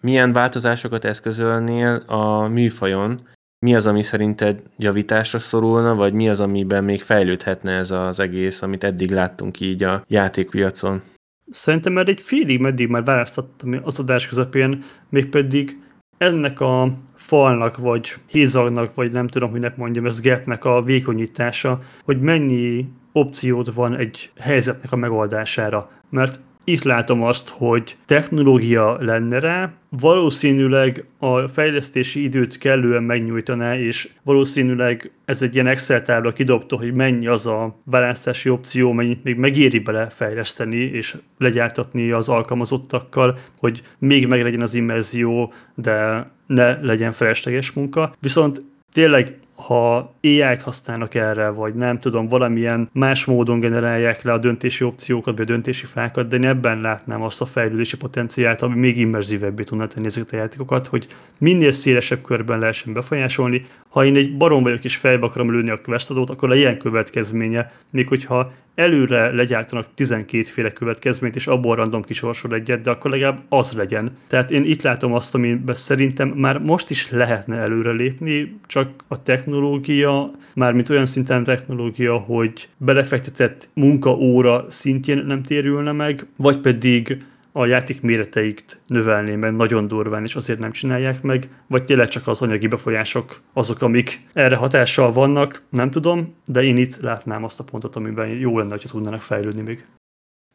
Milyen 0.02 0.32
változásokat 0.32 1.04
eszközölnél 1.04 2.02
a 2.06 2.46
műfajon, 2.46 3.28
mi 3.64 3.74
az, 3.74 3.86
ami 3.86 4.02
szerinted 4.02 4.62
javításra 4.76 5.38
szorulna, 5.38 5.94
vagy 5.94 6.12
mi 6.12 6.28
az, 6.28 6.40
amiben 6.40 6.84
még 6.84 7.02
fejlődhetne 7.02 7.72
ez 7.72 7.90
az 7.90 8.20
egész, 8.20 8.62
amit 8.62 8.84
eddig 8.84 9.10
láttunk 9.10 9.60
így 9.60 9.82
a 9.82 10.04
játékpiacon? 10.08 11.02
Szerintem 11.50 11.92
már 11.92 12.08
egy 12.08 12.20
félig 12.20 12.60
meddig 12.60 12.88
már 12.88 13.04
választottam 13.04 13.80
az 13.82 13.98
adás 13.98 14.28
közepén, 14.28 14.82
mégpedig 15.08 15.78
ennek 16.18 16.60
a 16.60 16.92
falnak, 17.14 17.76
vagy 17.76 18.14
hézagnak, 18.26 18.94
vagy 18.94 19.12
nem 19.12 19.26
tudom, 19.26 19.50
hogy 19.50 19.72
mondjam, 19.76 20.06
ez 20.06 20.20
gapnek 20.20 20.64
a 20.64 20.82
vékonyítása, 20.82 21.80
hogy 22.04 22.20
mennyi 22.20 22.88
opciód 23.12 23.74
van 23.74 23.96
egy 23.96 24.30
helyzetnek 24.38 24.92
a 24.92 24.96
megoldására. 24.96 25.90
Mert 26.10 26.40
itt 26.64 26.82
látom 26.82 27.22
azt, 27.22 27.48
hogy 27.48 27.96
technológia 28.06 28.96
lenne 29.00 29.38
rá, 29.38 29.72
valószínűleg 29.88 31.04
a 31.18 31.46
fejlesztési 31.46 32.22
időt 32.22 32.58
kellően 32.58 33.02
megnyújtaná, 33.02 33.78
és 33.78 34.08
valószínűleg 34.22 35.10
ez 35.24 35.42
egy 35.42 35.54
ilyen 35.54 35.66
Excel 35.66 36.02
tábla 36.02 36.32
kidobta, 36.32 36.76
hogy 36.76 36.92
mennyi 36.92 37.26
az 37.26 37.46
a 37.46 37.76
választási 37.84 38.48
opció, 38.48 38.92
mennyit 38.92 39.24
még 39.24 39.36
megéri 39.36 39.78
bele 39.78 40.08
fejleszteni 40.10 40.76
és 40.76 41.16
legyártatni 41.38 42.10
az 42.10 42.28
alkalmazottakkal, 42.28 43.38
hogy 43.58 43.82
még 43.98 44.26
meglegyen 44.26 44.60
az 44.60 44.74
immerzió, 44.74 45.52
de 45.74 46.26
ne 46.46 46.80
legyen 46.80 47.12
felesleges 47.12 47.72
munka. 47.72 48.14
Viszont 48.20 48.62
tényleg 48.92 49.36
ha 49.54 50.14
AI-t 50.22 50.62
használnak 50.62 51.14
erre, 51.14 51.48
vagy 51.48 51.74
nem 51.74 51.98
tudom, 51.98 52.28
valamilyen 52.28 52.88
más 52.92 53.24
módon 53.24 53.60
generálják 53.60 54.22
le 54.22 54.32
a 54.32 54.38
döntési 54.38 54.84
opciókat, 54.84 55.36
vagy 55.36 55.46
a 55.46 55.52
döntési 55.52 55.86
fákat, 55.86 56.28
de 56.28 56.36
én 56.36 56.44
ebben 56.44 56.80
látnám 56.80 57.22
azt 57.22 57.40
a 57.40 57.46
fejlődési 57.46 57.96
potenciált, 57.96 58.62
ami 58.62 58.78
még 58.78 58.98
immerzívebbé 58.98 59.62
tudna 59.62 59.86
tenni 59.86 60.06
ezeket 60.06 60.32
a 60.32 60.36
játékokat, 60.36 60.86
hogy 60.86 61.06
minél 61.38 61.72
szélesebb 61.72 62.22
körben 62.22 62.58
lehessen 62.58 62.92
befolyásolni. 62.92 63.66
Ha 63.88 64.04
én 64.04 64.16
egy 64.16 64.36
barom 64.36 64.62
vagyok 64.62 64.84
és 64.84 64.96
fejbe 64.96 65.26
akarom 65.26 65.50
lőni 65.50 65.70
a 65.70 65.80
questadót, 65.80 66.30
akkor 66.30 66.50
a 66.50 66.54
ilyen 66.54 66.78
következménye, 66.78 67.72
még 67.90 68.08
hogyha 68.08 68.52
előre 68.74 69.30
legyártanak 69.30 69.86
12 69.94 70.42
féle 70.42 70.72
következményt, 70.72 71.36
és 71.36 71.46
abból 71.46 71.76
random 71.76 72.02
kisorsol 72.02 72.54
egyet, 72.54 72.80
de 72.80 72.90
akkor 72.90 73.10
legalább 73.10 73.40
az 73.48 73.72
legyen. 73.72 74.16
Tehát 74.26 74.50
én 74.50 74.64
itt 74.64 74.82
látom 74.82 75.14
azt, 75.14 75.34
amiben 75.34 75.74
szerintem 75.74 76.28
már 76.28 76.58
most 76.58 76.90
is 76.90 77.10
lehetne 77.10 77.56
előre 77.56 77.90
lépni, 77.90 78.58
csak 78.66 78.90
a 79.08 79.22
technológia, 79.22 80.30
mármint 80.54 80.88
olyan 80.90 81.06
szinten 81.06 81.44
technológia, 81.44 82.16
hogy 82.16 82.68
belefektetett 82.76 83.68
munkaóra 83.74 84.64
szintjén 84.68 85.24
nem 85.26 85.42
térülne 85.42 85.92
meg, 85.92 86.26
vagy 86.36 86.58
pedig 86.58 87.24
a 87.56 87.66
játék 87.66 88.00
méreteikt 88.00 88.80
növelné 88.86 89.36
meg 89.36 89.56
nagyon 89.56 89.88
durván, 89.88 90.24
és 90.24 90.34
azért 90.34 90.58
nem 90.58 90.70
csinálják 90.70 91.22
meg, 91.22 91.48
vagy 91.66 91.84
tényleg 91.84 92.08
csak 92.08 92.26
az 92.26 92.42
anyagi 92.42 92.66
befolyások 92.66 93.40
azok, 93.52 93.82
amik 93.82 94.20
erre 94.32 94.56
hatással 94.56 95.12
vannak, 95.12 95.62
nem 95.68 95.90
tudom, 95.90 96.34
de 96.44 96.62
én 96.62 96.76
itt 96.76 97.00
látnám 97.00 97.44
azt 97.44 97.60
a 97.60 97.64
pontot, 97.64 97.96
amiben 97.96 98.28
jó 98.28 98.58
lenne, 98.58 98.70
hogyha 98.70 98.88
tudnának 98.88 99.20
fejlődni 99.20 99.62
még. 99.62 99.86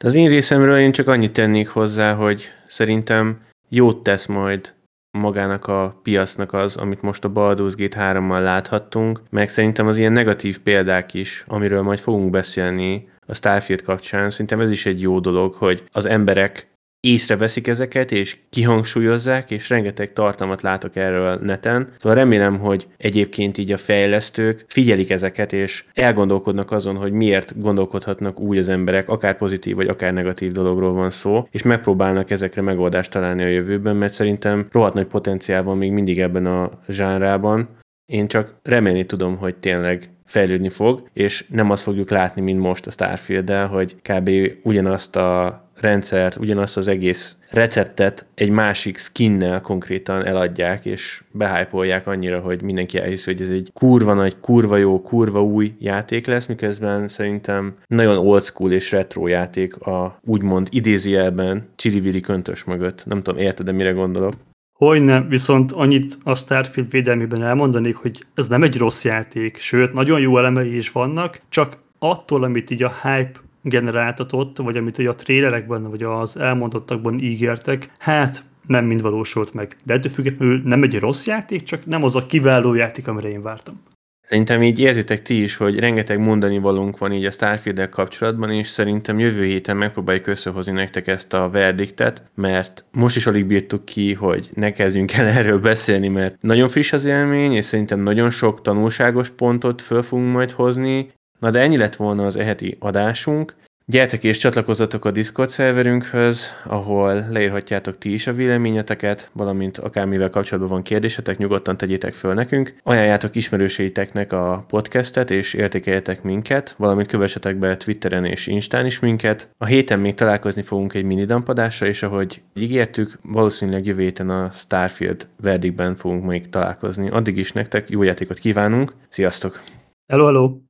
Az 0.04 0.14
én 0.14 0.30
részemről 0.30 0.78
én 0.78 0.92
csak 0.92 1.08
annyit 1.08 1.34
tennék 1.34 1.68
hozzá, 1.68 2.14
hogy 2.14 2.44
szerintem 2.68 3.42
jót 3.70 4.04
tesz 4.04 4.26
majd 4.26 4.74
magának 5.12 5.68
a 5.68 6.00
piacnak 6.04 6.54
az, 6.54 6.78
amit 6.78 7.02
most 7.02 7.24
a 7.24 7.32
Baldur's 7.32 7.74
Gate 7.78 7.98
3-mal 8.00 8.42
láthattunk, 8.42 9.22
meg 9.30 9.50
szerintem 9.50 9.88
az 9.88 9.98
ilyen 9.98 10.12
negatív 10.12 10.60
példák 10.60 11.14
is, 11.14 11.44
amiről 11.48 11.82
majd 11.82 12.00
fogunk 12.00 12.30
beszélni 12.30 13.10
a 13.26 13.34
Starfield 13.34 13.82
kapcsán, 13.82 14.30
szerintem 14.30 14.60
ez 14.60 14.70
is 14.70 14.86
egy 14.86 15.02
jó 15.02 15.20
dolog, 15.20 15.54
hogy 15.54 15.84
az 15.92 16.06
emberek 16.06 16.68
észreveszik 17.02 17.68
ezeket, 17.68 18.12
és 18.12 18.38
kihangsúlyozzák, 18.50 19.52
és 19.52 19.70
rengeteg 19.70 20.14
tartalmat 20.14 20.62
látok 20.62 20.96
erről 20.96 21.36
neten. 21.36 21.88
Szóval 21.98 22.18
remélem, 22.18 22.60
hogy 22.60 22.88
egyébként 22.98 23.58
így 23.58 23.72
a 23.72 23.78
fejlesztők 23.78 24.66
figyelik 24.68 25.10
ezeket, 25.10 25.54
és 25.54 25.84
elgondolkodnak 25.94 26.72
azon, 26.72 26.96
hogy 26.96 27.12
miért 27.12 27.60
gondolkodhatnak 27.62 28.40
úgy 28.40 28.58
az 28.58 28.70
emberek, 28.70 29.10
akár 29.10 29.38
pozitív 29.38 29.76
vagy 29.76 29.88
akár 29.88 30.14
negatív 30.14 30.52
dologról 30.52 30.94
van 30.94 31.10
szó, 31.10 31.48
és 31.52 31.62
megpróbálnak 31.62 32.32
ezekre 32.32 32.62
megoldást 32.62 33.12
találni 33.12 33.44
a 33.44 33.48
jövőben, 33.48 33.96
mert 33.96 34.14
szerintem 34.14 34.68
rohadt 34.72 34.94
nagy 34.94 35.08
potenciál 35.08 35.64
van 35.64 35.78
még 35.78 35.92
mindig 35.92 36.20
ebben 36.20 36.46
a 36.46 36.72
zsánrában. 36.88 37.70
Én 38.06 38.28
csak 38.28 38.56
remélni 38.64 39.06
tudom, 39.06 39.38
hogy 39.38 39.56
tényleg 39.56 40.10
fejlődni 40.26 40.70
fog, 40.70 41.10
és 41.14 41.46
nem 41.50 41.70
azt 41.70 41.84
fogjuk 41.84 42.10
látni, 42.10 42.42
mint 42.42 42.60
most 42.60 42.88
a 42.88 42.92
Starfield-del, 42.92 43.68
hogy 43.68 43.96
kb. 44.02 44.30
ugyanazt 44.64 45.16
a 45.16 45.69
rendszert, 45.82 46.38
ugyanazt 46.38 46.78
az 46.78 46.88
egész 46.88 47.38
receptet 47.50 48.26
egy 48.36 48.50
másik 48.50 48.98
skinnel 48.98 49.62
konkrétan 49.62 50.26
eladják, 50.26 50.86
és 50.86 51.24
behájpolják 51.32 52.08
annyira, 52.08 52.40
hogy 52.40 52.62
mindenki 52.62 52.98
elhiszi, 52.98 53.32
hogy 53.32 53.42
ez 53.42 53.50
egy 53.50 53.72
kurva 53.74 54.14
nagy, 54.14 54.40
kurva 54.40 54.78
jó, 54.78 55.02
kurva 55.02 55.44
új 55.44 55.74
játék 55.80 56.28
lesz, 56.28 56.46
miközben 56.46 57.08
szerintem 57.08 57.76
nagyon 57.88 58.18
old 58.18 58.44
school 58.44 58.72
és 58.72 58.92
retro 58.92 59.28
játék 59.28 59.76
a 59.76 60.20
úgymond 60.26 60.68
idézőjelben 60.72 61.70
csili 61.76 62.20
köntös 62.20 62.64
mögött. 62.64 63.06
Nem 63.06 63.24
tudom, 63.24 63.40
érted, 63.40 63.66
de 63.66 63.72
mire 63.72 63.92
gondolok? 63.92 64.34
Hogyne, 64.74 65.22
viszont 65.22 65.72
annyit 65.72 66.18
a 66.24 66.36
Starfield 66.36 66.92
védelmében 66.92 67.44
elmondanék, 67.44 67.96
hogy 67.96 68.26
ez 68.34 68.48
nem 68.48 68.64
egy 68.64 68.78
rossz 68.78 69.04
játék, 69.04 69.58
sőt, 69.58 69.94
nagyon 69.94 70.20
jó 70.20 70.38
elemei 70.38 70.78
is 70.78 70.92
vannak, 70.92 71.42
csak 71.50 71.78
attól, 72.00 72.44
amit 72.44 72.70
így 72.70 72.84
a 72.84 72.94
hype 73.04 73.40
generáltatott, 73.62 74.58
vagy 74.58 74.78
amit 74.78 74.98
a 74.98 75.16
trélerekben, 75.16 75.90
vagy 75.90 76.04
az 76.04 76.38
elmondottakban 76.38 77.20
ígértek, 77.20 77.92
hát 77.98 78.44
nem 78.68 78.86
mind 78.86 79.02
valósult 79.02 79.54
meg. 79.54 79.76
De 79.84 79.94
ettől 79.94 80.12
függetlenül 80.12 80.62
nem 80.64 80.84
egy 80.84 81.00
rossz 81.00 81.26
játék, 81.26 81.64
csak 81.64 81.86
nem 81.86 82.04
az 82.04 82.16
a 82.16 82.26
kiváló 82.26 82.74
játék, 82.74 83.08
amire 83.08 83.30
én 83.30 83.42
vártam. 83.42 83.82
Szerintem 84.30 84.64
így 84.64 84.80
érzitek 84.80 85.22
ti 85.22 85.42
is, 85.42 85.56
hogy 85.56 85.80
rengeteg 85.80 86.20
mondani 86.20 86.60
valunk 86.60 86.98
van 86.98 87.12
így 87.12 87.26
a 87.26 87.32
starfield 87.32 87.90
kapcsolatban, 87.90 88.52
és 88.52 88.68
szerintem 88.68 89.20
jövő 89.20 89.44
héten 89.44 89.78
megpróbáljuk 89.78 90.28
összehozni 90.28 90.72
nektek 90.72 91.08
ezt 91.08 91.34
a 91.34 91.50
verdiktet, 91.50 92.24
mert 92.36 92.86
most 92.92 93.16
is 93.16 93.28
alig 93.28 93.46
bírtuk 93.46 93.86
ki, 93.86 94.14
hogy 94.14 94.50
ne 94.54 94.72
kezdjünk 94.72 95.14
el 95.14 95.26
erről 95.26 95.60
beszélni, 95.60 96.08
mert 96.08 96.42
nagyon 96.42 96.70
friss 96.70 96.94
az 96.94 97.06
élmény, 97.06 97.54
és 97.54 97.66
szerintem 97.66 98.00
nagyon 98.00 98.30
sok 98.30 98.62
tanulságos 98.62 99.30
pontot 99.30 99.82
föl 99.82 100.02
fogunk 100.02 100.32
majd 100.32 100.52
hozni, 100.52 101.12
Na 101.40 101.50
de 101.50 101.60
ennyi 101.60 101.78
lett 101.78 101.96
volna 101.96 102.26
az 102.26 102.36
eheti 102.36 102.78
adásunk. 102.80 103.54
Gyertek 103.86 104.24
és 104.24 104.38
csatlakozzatok 104.38 105.06
a 105.06 105.12
Discord 105.12 105.50
szerverünkhöz, 105.50 106.54
ahol 106.66 107.26
leírhatjátok 107.30 107.98
ti 107.98 108.14
is 108.14 108.28
a 108.28 108.34
véleményeteket, 108.34 109.30
valamint 109.34 109.78
akármivel 109.78 110.30
kapcsolatban 110.30 110.72
van 110.72 110.82
kérdésetek, 110.82 111.38
nyugodtan 111.38 111.78
tegyétek 111.78 112.14
föl 112.14 112.34
nekünk. 112.34 112.76
Ajánljátok 112.84 113.36
ismerőseiteknek 113.36 114.32
a 114.32 114.66
podcastet, 114.68 115.32
és 115.32 115.54
értékeljetek 115.54 116.24
minket, 116.24 116.76
valamint 116.78 117.08
kövessetek 117.08 117.56
be 117.56 117.78
Twitteren 117.78 118.26
és 118.26 118.48
Instán 118.48 118.86
is 118.86 119.00
minket. 119.00 119.50
A 119.58 119.66
héten 119.66 120.00
még 120.00 120.14
találkozni 120.14 120.62
fogunk 120.62 120.94
egy 120.94 121.04
mini 121.04 121.26
dampadásra, 121.26 121.88
és 121.88 122.04
ahogy 122.04 122.42
ígértük, 122.54 123.20
valószínűleg 123.22 123.86
jövő 123.86 124.02
héten 124.02 124.30
a 124.30 124.50
Starfield 124.52 125.28
verdikben 125.42 125.96
fogunk 125.96 126.26
még 126.26 126.50
találkozni. 126.50 127.10
Addig 127.10 127.38
is 127.38 127.52
nektek 127.52 127.90
jó 127.90 128.04
játékot 128.04 128.40
kívánunk, 128.40 128.94
sziasztok! 129.08 129.62
Hello, 130.08 130.26
hello! 130.26 130.69